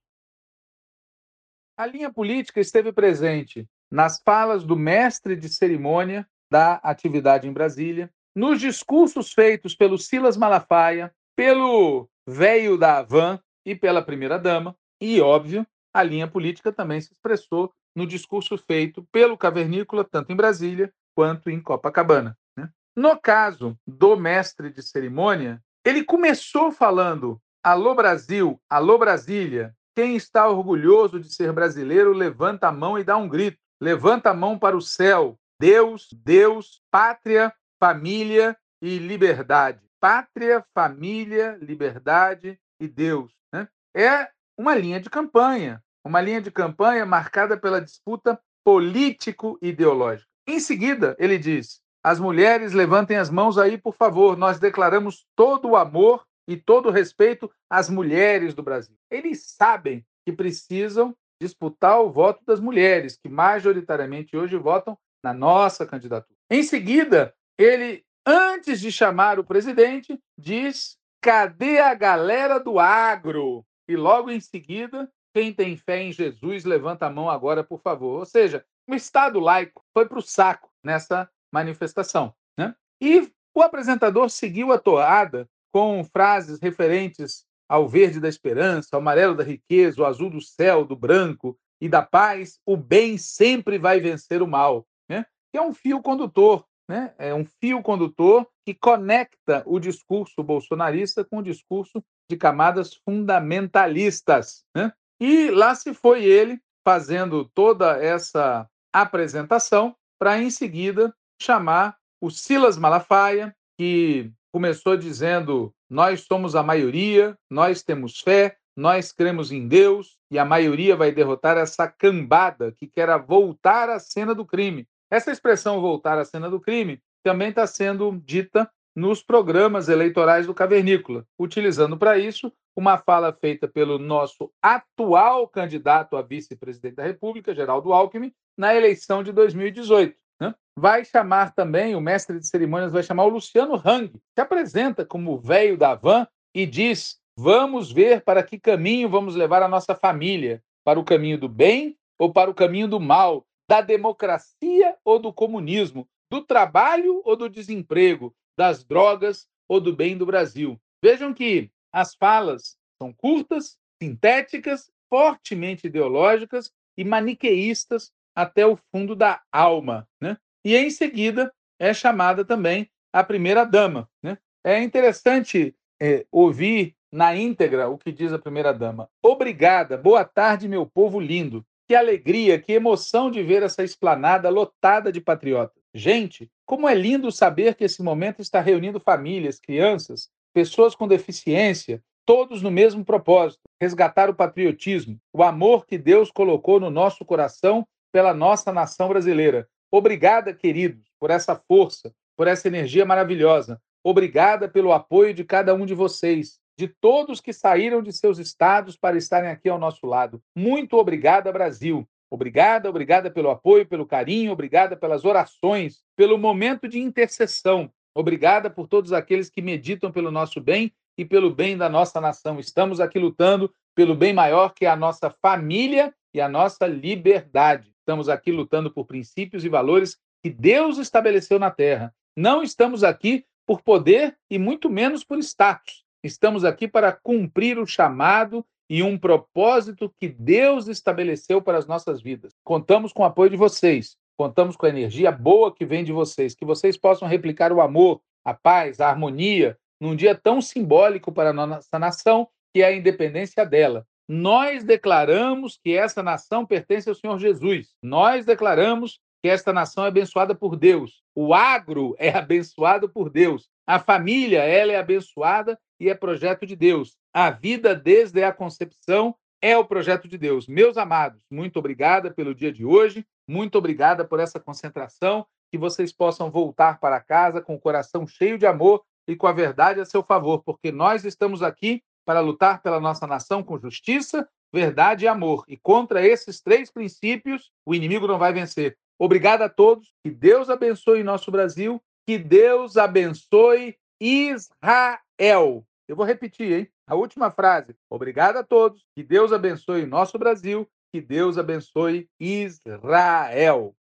A 1.77 1.87
linha 1.87 2.13
política 2.13 2.61
esteve 2.61 2.93
presente 2.93 3.67
nas 3.91 4.21
falas 4.23 4.65
do 4.65 4.77
mestre 4.77 5.35
de 5.35 5.49
cerimônia 5.49 6.29
da 6.51 6.75
atividade 6.75 7.49
em 7.49 7.53
Brasília, 7.53 8.11
nos 8.35 8.61
discursos 8.61 9.33
feitos 9.33 9.75
pelo 9.75 9.99
Silas 9.99 10.37
Malafaia, 10.37 11.13
pelo 11.35 12.09
velho 12.27 12.77
da 12.77 12.99
Havan 12.99 13.41
e 13.65 13.75
pela 13.75 14.03
primeira-dama, 14.03 14.77
e, 15.01 15.21
óbvio, 15.21 15.67
a 15.93 16.03
linha 16.03 16.29
política 16.29 16.73
também 16.73 17.01
se 17.01 17.13
expressou 17.13 17.73
no 17.95 18.07
discurso 18.07 18.57
feito 18.57 19.07
pelo 19.11 19.37
Cavernícola, 19.37 20.05
tanto 20.05 20.33
em 20.33 20.37
Brasília 20.37 20.93
quanto 21.15 21.51
em 21.51 21.61
Copacabana. 21.61 22.37
Né? 22.57 22.69
No 22.97 23.19
caso 23.19 23.77
do 23.87 24.17
mestre 24.17 24.71
de 24.71 24.83
cerimônia, 24.83 25.63
ele 25.85 26.05
começou 26.05 26.71
falando: 26.71 27.41
Alô 27.63 27.95
Brasil, 27.95 28.61
alô 28.69 28.99
Brasília, 28.99 29.75
quem 29.97 30.15
está 30.15 30.49
orgulhoso 30.49 31.19
de 31.19 31.35
ser 31.35 31.53
brasileiro, 31.53 32.13
levanta 32.13 32.69
a 32.69 32.73
mão 32.73 32.97
e 32.97 33.03
dá 33.03 33.17
um 33.17 33.29
grito. 33.29 33.59
Levanta 33.81 34.31
a 34.31 34.35
mão 34.35 34.57
para 34.59 34.77
o 34.77 34.81
céu. 34.81 35.37
Deus, 35.61 36.09
Deus, 36.13 36.81
pátria, 36.89 37.53
família 37.81 38.57
e 38.81 38.99
liberdade. 38.99 39.81
Pátria, 40.01 40.65
família, 40.73 41.59
liberdade 41.61 42.61
e 42.81 42.87
Deus. 42.87 43.33
Né? 43.53 43.67
É 43.93 44.29
uma 44.59 44.75
linha 44.75 45.01
de 45.01 45.09
campanha 45.09 45.83
uma 46.09 46.21
linha 46.21 46.41
de 46.41 46.51
campanha 46.51 47.05
marcada 47.05 47.57
pela 47.57 47.81
disputa 47.81 48.41
político-ideológica. 48.65 50.29
Em 50.47 50.59
seguida, 50.59 51.15
ele 51.19 51.39
diz: 51.39 51.81
as 52.03 52.19
mulheres 52.19 52.73
levantem 52.73 53.17
as 53.17 53.31
mãos 53.31 53.59
aí, 53.59 53.79
por 53.79 53.95
favor, 53.95 54.37
nós 54.37 54.59
declaramos 54.59 55.27
todo 55.37 55.69
o 55.69 55.77
amor 55.77 56.25
e 56.49 56.57
todo 56.57 56.89
o 56.89 56.93
respeito 56.93 57.51
às 57.71 57.91
mulheres 57.91 58.55
do 58.55 58.63
Brasil. 58.63 58.97
Eles 59.11 59.55
sabem 59.57 60.05
que 60.25 60.33
precisam 60.33 61.15
disputar 61.41 62.01
o 62.01 62.11
voto 62.11 62.43
das 62.45 62.59
mulheres, 62.59 63.17
que 63.17 63.29
majoritariamente 63.29 64.37
hoje 64.37 64.57
votam 64.57 64.99
na 65.23 65.33
nossa 65.33 65.87
candidatura. 65.87 66.37
Em 66.51 66.63
seguida, 66.63 67.35
ele, 67.59 68.03
antes 68.27 68.81
de 68.81 68.91
chamar 68.91 69.39
o 69.39 69.45
presidente, 69.45 70.19
diz: 70.39 70.97
cadê 71.21 71.81
a 71.81 71.93
galera 71.95 72.59
do 72.59 72.79
agro? 72.79 73.65
E 73.89 73.97
logo 73.97 74.31
em 74.31 74.41
seguida, 74.41 75.11
quem 75.35 75.53
tem 75.53 75.77
fé 75.77 76.03
em 76.03 76.13
Jesus, 76.13 76.65
levanta 76.65 77.07
a 77.07 77.11
mão 77.11 77.31
agora, 77.31 77.65
por 77.65 77.81
favor. 77.81 78.21
Ou 78.21 78.27
seja, 78.27 78.65
o 78.87 78.95
Estado 78.95 79.41
laico 79.41 79.83
foi 79.93 80.07
para 80.07 80.19
o 80.19 80.23
saco 80.23 80.71
nessa 80.85 81.29
manifestação. 81.53 82.35
Né? 82.57 82.75
E 83.01 83.33
o 83.55 83.63
apresentador 83.63 84.29
seguiu 84.31 84.73
a 84.73 84.79
toada 84.79 85.49
com 85.73 86.05
frases 86.05 86.61
referentes 86.61 87.47
ao 87.69 87.89
verde 87.89 88.21
da 88.21 88.29
esperança, 88.29 88.89
ao 88.93 89.01
amarelo 89.01 89.35
da 89.35 89.45
riqueza, 89.45 90.01
o 90.01 90.07
azul 90.07 90.31
do 90.31 90.41
céu, 90.41 90.85
do 90.85 90.97
branco 90.97 91.59
e 91.81 91.89
da 91.89 92.03
paz. 92.03 92.59
O 92.65 92.77
bem 92.77 93.19
sempre 93.19 93.79
vai 93.79 94.01
vencer 94.01 94.43
o 94.43 94.47
mal. 94.47 94.87
Né? 95.09 95.25
que 95.51 95.59
é 95.59 95.63
um 95.63 95.73
fio 95.73 96.03
condutor, 96.03 96.67
né? 96.89 97.15
é 97.19 97.35
um 97.35 97.45
fio 97.45 97.83
condutor 97.83 98.47
que 98.65 98.75
conecta 98.75 99.63
o 99.67 99.79
discurso 99.79 100.43
bolsonarista 100.43 101.25
com 101.25 101.39
o 101.39 101.43
discurso 101.43 102.05
de 102.29 102.37
camadas 102.37 102.95
fundamentalistas. 102.95 104.65
Né? 104.75 104.93
E 105.21 105.51
lá 105.51 105.75
se 105.75 105.95
foi 105.95 106.25
ele 106.25 106.61
fazendo 106.85 107.45
toda 107.55 108.03
essa 108.03 108.69
apresentação 108.93 109.97
para, 110.19 110.41
em 110.41 110.51
seguida, 110.51 111.15
chamar 111.41 111.97
o 112.21 112.31
Silas 112.31 112.77
Malafaia, 112.77 113.55
que 113.79 114.31
começou 114.53 114.97
dizendo: 114.97 115.73
Nós 115.89 116.23
somos 116.23 116.55
a 116.55 116.63
maioria, 116.63 117.37
nós 117.51 117.83
temos 117.83 118.21
fé, 118.21 118.57
nós 118.77 119.13
cremos 119.13 119.51
em 119.51 119.67
Deus 119.67 120.17
e 120.31 120.39
a 120.39 120.45
maioria 120.45 120.97
vai 120.97 121.11
derrotar 121.11 121.57
essa 121.57 121.89
cambada 121.89 122.73
que 122.73 122.87
quer 122.87 123.09
voltar 123.21 123.89
à 123.89 123.99
cena 123.99 124.35
do 124.35 124.45
crime. 124.45 124.87
Essa 125.11 125.33
expressão 125.33 125.81
voltar 125.81 126.19
à 126.19 126.25
cena 126.25 126.51
do 126.51 126.61
crime 126.61 127.01
também 127.25 127.49
está 127.49 127.67
sendo 127.67 128.21
dita 128.25 128.71
nos 128.99 129.23
programas 129.23 129.89
eleitorais 129.89 130.47
do 130.47 130.53
Cavernícola, 130.53 131.25
utilizando 131.39 131.97
para 131.97 132.19
isso 132.19 132.53
uma 132.77 132.99
fala 132.99 133.33
feita 133.33 133.69
pelo 133.69 133.97
nosso 133.97 134.51
atual 134.61 135.47
candidato 135.47 136.17
a 136.17 136.23
vice-presidente 136.23 136.97
da 136.97 137.05
República, 137.05 137.55
Geraldo 137.55 137.93
Alckmin, 137.93 138.33
na 138.57 138.75
eleição 138.75 139.23
de 139.23 139.31
2018. 139.31 140.17
Né? 140.41 140.53
Vai 140.77 141.05
chamar 141.05 141.55
também, 141.55 141.95
o 141.95 142.01
mestre 142.01 142.41
de 142.41 142.49
cerimônias 142.49 142.91
vai 142.91 143.05
chamar 143.05 143.25
o 143.25 143.29
Luciano 143.29 143.81
Hang, 143.85 144.13
que 144.35 144.41
apresenta 144.41 145.07
como 145.07 145.39
velho 145.39 145.79
da 145.79 145.95
van 145.95 146.27
e 146.53 146.67
diz: 146.67 147.21
vamos 147.37 147.93
ver 147.93 148.23
para 148.23 148.43
que 148.43 148.59
caminho 148.59 149.09
vamos 149.09 149.37
levar 149.37 149.63
a 149.63 149.69
nossa 149.69 149.95
família, 149.95 150.61
para 150.85 150.99
o 150.99 151.05
caminho 151.05 151.39
do 151.39 151.49
bem 151.49 151.97
ou 152.19 152.33
para 152.33 152.51
o 152.51 152.55
caminho 152.55 152.89
do 152.89 152.99
mal, 152.99 153.47
da 153.69 153.81
democracia 153.81 154.97
ou 155.05 155.21
do 155.21 155.33
comunismo, 155.33 156.09
do 156.29 156.41
trabalho 156.41 157.23
ou 157.25 157.37
do 157.37 157.49
desemprego, 157.49 158.35
das 158.59 158.83
drogas 158.83 159.47
ou 159.69 159.81
do 159.81 159.95
bem 159.95 160.19
do 160.19 160.27
Brasil. 160.27 160.81
Vejam 161.01 161.33
que 161.33 161.71
as 161.93 162.17
falas 162.17 162.77
são 163.01 163.13
curtas, 163.13 163.79
sintéticas, 164.03 164.91
fortemente 165.09 165.87
ideológicas 165.87 166.73
e 166.97 167.05
maniqueístas 167.05 168.11
até 168.35 168.67
o 168.67 168.77
fundo 168.91 169.15
da 169.15 169.41
alma. 169.53 170.09
Né? 170.21 170.37
E 170.65 170.77
em 170.77 170.91
seguida 170.91 171.55
é 171.79 171.95
chamada 171.95 172.45
também 172.45 172.91
a 173.13 173.23
primeira 173.23 173.65
dama. 173.65 174.11
Né? 174.21 174.37
É 174.65 174.83
interessante 174.83 175.73
é, 176.03 176.27
ouvir 176.29 176.97
na 177.13 177.37
íntegra 177.37 177.89
o 177.89 177.97
que 177.97 178.11
diz 178.11 178.33
a 178.33 178.41
primeira 178.41 178.75
dama. 178.75 179.09
Obrigada, 179.23 179.97
boa 179.97 180.25
tarde, 180.25 180.69
meu 180.69 180.85
povo 180.85 181.21
lindo. 181.21 181.65
Que 181.87 181.95
alegria, 181.95 182.61
que 182.61 182.73
emoção 182.73 183.31
de 183.31 183.41
ver 183.43 183.63
essa 183.63 183.85
esplanada 183.85 184.51
lotada 184.51 185.13
de 185.13 185.21
patriotas. 185.21 185.78
Gente, 185.95 186.51
como 186.67 186.89
é 186.89 186.95
lindo 186.95 187.33
saber 187.33 187.75
que 187.75 187.85
esse 187.85 188.03
momento 188.03 188.43
está 188.43 188.61
reunindo 188.61 189.01
famílias, 189.01 189.59
crianças, 189.59 190.29
pessoas 190.53 190.95
com 190.95 191.09
deficiência, 191.09 192.03
todos 192.27 192.61
no 192.61 192.71
mesmo 192.71 193.05
propósito: 193.05 193.63
resgatar 193.81 194.29
o 194.29 194.35
patriotismo, 194.35 195.19
o 195.33 195.43
amor 195.43 195.87
que 195.87 195.97
Deus 195.97 196.31
colocou 196.31 196.79
no 196.79 196.91
nosso 196.91 197.25
coração 197.25 197.87
pela 198.13 198.35
nossa 198.35 198.73
nação 198.73 199.09
brasileira. 199.09 199.69
Obrigada, 199.91 200.53
queridos, 200.53 201.11
por 201.19 201.31
essa 201.31 201.57
força, 201.57 202.13
por 202.37 202.47
essa 202.47 202.69
energia 202.69 203.07
maravilhosa. 203.07 203.81
Obrigada 204.05 204.69
pelo 204.69 204.93
apoio 204.93 205.33
de 205.33 205.45
cada 205.45 205.75
um 205.75 205.87
de 205.87 205.95
vocês, 205.95 206.61
de 206.79 206.87
todos 206.87 207.41
que 207.41 207.53
saíram 207.53 208.03
de 208.03 208.13
seus 208.13 208.39
estados 208.39 208.97
para 208.97 209.17
estarem 209.17 209.51
aqui 209.51 209.69
ao 209.69 209.79
nosso 209.79 210.07
lado. 210.07 210.41
Muito 210.55 210.97
obrigada, 210.97 211.51
Brasil. 211.51 212.07
Obrigada, 212.31 212.89
obrigada 212.89 213.31
pelo 213.31 213.51
apoio, 213.51 213.87
pelo 213.87 214.07
carinho, 214.07 214.53
obrigada 214.53 214.97
pelas 214.97 215.25
orações, 215.25 216.03
pelo 216.17 216.37
momento 216.37 216.87
de 216.87 216.99
intercessão. 216.99 217.91
Obrigada 218.15 218.69
por 218.69 218.87
todos 218.87 219.13
aqueles 219.13 219.49
que 219.49 219.63
meditam 219.63 220.13
pelo 220.13 220.31
nosso 220.31 220.61
bem 220.61 220.93
e 221.17 221.25
pelo 221.25 221.55
bem 221.55 221.77
da 221.77 221.89
nossa 221.89 222.21
nação. 222.21 222.59
Estamos 222.59 223.01
aqui 223.01 223.19
lutando 223.19 223.73
pelo 223.95 224.15
bem 224.15 224.33
maior 224.33 224.75
que 224.75 224.87
é 224.87 224.89
a 224.89 224.97
nossa 224.97 225.31
família 225.31 226.15
e 226.35 226.41
a 226.41 226.49
nossa 226.49 226.87
liberdade. 226.87 227.93
Estamos 227.99 228.29
aqui 228.29 228.53
lutando 228.53 228.91
por 228.93 229.07
princípios 229.07 229.65
e 229.65 229.69
valores 229.69 230.19
que 230.43 230.51
Deus 230.51 230.99
estabeleceu 230.99 231.59
na 231.59 231.71
terra. 231.71 232.15
Não 232.37 232.63
estamos 232.63 233.03
aqui 233.03 233.45
por 233.67 233.83
poder 233.83 234.37
e 234.51 234.59
muito 234.59 234.89
menos 234.89 235.25
por 235.25 235.39
status. 235.39 236.05
Estamos 236.23 236.65
aqui 236.65 236.89
para 236.89 237.13
cumprir 237.13 237.79
o 237.79 237.87
chamado 237.87 238.65
e 238.89 239.03
um 239.03 239.19
propósito 239.19 240.13
que 240.19 240.29
Deus 240.29 240.89
estabeleceu 240.89 241.61
para 241.61 241.79
as 241.79 241.87
nossas 241.87 242.23
vidas. 242.23 242.53
Contamos 242.65 243.13
com 243.13 243.23
o 243.23 243.27
apoio 243.27 243.51
de 243.51 243.57
vocês, 243.57 244.17
contamos 244.37 244.77
com 244.77 244.87
a 244.87 244.91
energia 244.91 245.31
boa 245.31 245.75
que 245.75 245.85
vem 245.85 246.05
de 246.05 246.13
vocês, 246.13 246.55
que 246.55 246.65
vocês 246.65 246.97
possam 246.97 247.29
replicar 247.29 247.73
o 247.73 247.81
amor, 247.81 248.21
a 248.45 248.55
paz, 248.55 249.01
a 249.01 249.09
harmonia, 249.09 249.77
num 250.01 250.17
dia 250.17 250.35
tão 250.35 250.61
simbólico 250.61 251.33
para 251.33 251.51
a 251.51 251.53
nossa 251.53 251.99
nação, 251.99 252.49
que 252.73 252.83
é 252.83 252.87
a 252.87 252.95
independência 252.95 253.67
dela 253.67 254.07
nós 254.29 254.85
declaramos 254.85 255.79
que 255.83 255.97
essa 255.97 256.23
nação 256.23 256.67
pertence 256.67 257.09
ao 257.09 257.15
Senhor 257.15 257.39
Jesus. 257.39 257.95
Nós 258.03 258.45
declaramos 258.45 259.19
que 259.43 259.49
esta 259.49 259.73
nação 259.73 260.05
é 260.05 260.09
abençoada 260.09 260.55
por 260.55 260.77
Deus. 260.77 261.23
O 261.35 261.55
agro 261.55 262.15
é 262.19 262.29
abençoado 262.29 263.09
por 263.09 263.31
Deus. 263.31 263.71
A 263.87 263.99
família, 263.99 264.63
ela 264.63 264.93
é 264.93 264.97
abençoada 264.97 265.81
e 266.01 266.09
é 266.09 266.15
projeto 266.15 266.67
de 266.67 266.77
Deus. 266.77 267.17
A 267.33 267.51
vida 267.51 267.95
desde 267.95 268.43
a 268.43 268.53
concepção 268.53 269.35
é 269.61 269.77
o 269.77 269.85
projeto 269.85 270.29
de 270.29 270.39
Deus. 270.39 270.67
Meus 270.67 270.97
amados, 270.97 271.43
muito 271.51 271.79
obrigada 271.79 272.31
pelo 272.31 272.55
dia 272.55 272.73
de 272.73 272.85
hoje. 272.85 273.27
Muito 273.47 273.77
obrigada 273.77 274.25
por 274.25 274.41
essa 274.41 274.61
concentração. 274.61 275.47
Que 275.71 275.79
vocês 275.79 276.13
possam 276.13 276.51
voltar 276.51 276.99
para 276.99 277.21
casa 277.21 277.61
com 277.61 277.75
o 277.75 277.81
coração 277.81 278.27
cheio 278.27 278.57
de 278.57 278.67
amor 278.67 279.03
e 279.27 279.37
com 279.37 279.47
a 279.47 279.53
verdade 279.53 280.01
a 280.01 280.05
seu 280.07 280.23
favor, 280.23 280.63
porque 280.65 280.91
nós 280.91 281.25
estamos 281.25 281.63
aqui 281.63 282.03
para 282.25 282.41
lutar 282.41 282.83
pela 282.83 282.99
nossa 282.99 283.27
nação 283.27 283.63
com 283.63 283.79
justiça, 283.79 284.49
verdade 284.73 285.25
e 285.25 285.29
amor. 285.29 285.65
E 285.69 285.77
contra 285.77 286.27
esses 286.27 286.61
três 286.61 286.91
princípios, 286.91 287.71
o 287.85 287.95
inimigo 287.95 288.27
não 288.27 288.39
vai 288.39 288.53
vencer. 288.53 288.97
Obrigado 289.19 289.63
a 289.63 289.69
todos. 289.69 290.15
Que 290.23 290.31
Deus 290.31 290.71
abençoe 290.71 291.23
nosso 291.23 291.51
Brasil. 291.51 292.03
Que 292.27 292.39
Deus 292.39 292.97
abençoe 292.97 293.97
Israel. 294.21 295.85
Eu 296.07 296.17
vou 296.17 296.25
repetir, 296.25 296.73
hein? 296.73 296.91
A 297.07 297.15
última 297.15 297.51
frase. 297.51 297.97
Obrigado 298.09 298.57
a 298.57 298.65
todos. 298.65 299.05
Que 299.15 299.23
Deus 299.23 299.53
abençoe 299.53 300.07
nosso 300.07 300.39
Brasil. 300.39 300.89
Que 301.13 301.21
Deus 301.21 301.59
abençoe 301.59 302.29
Israel. 302.39 303.95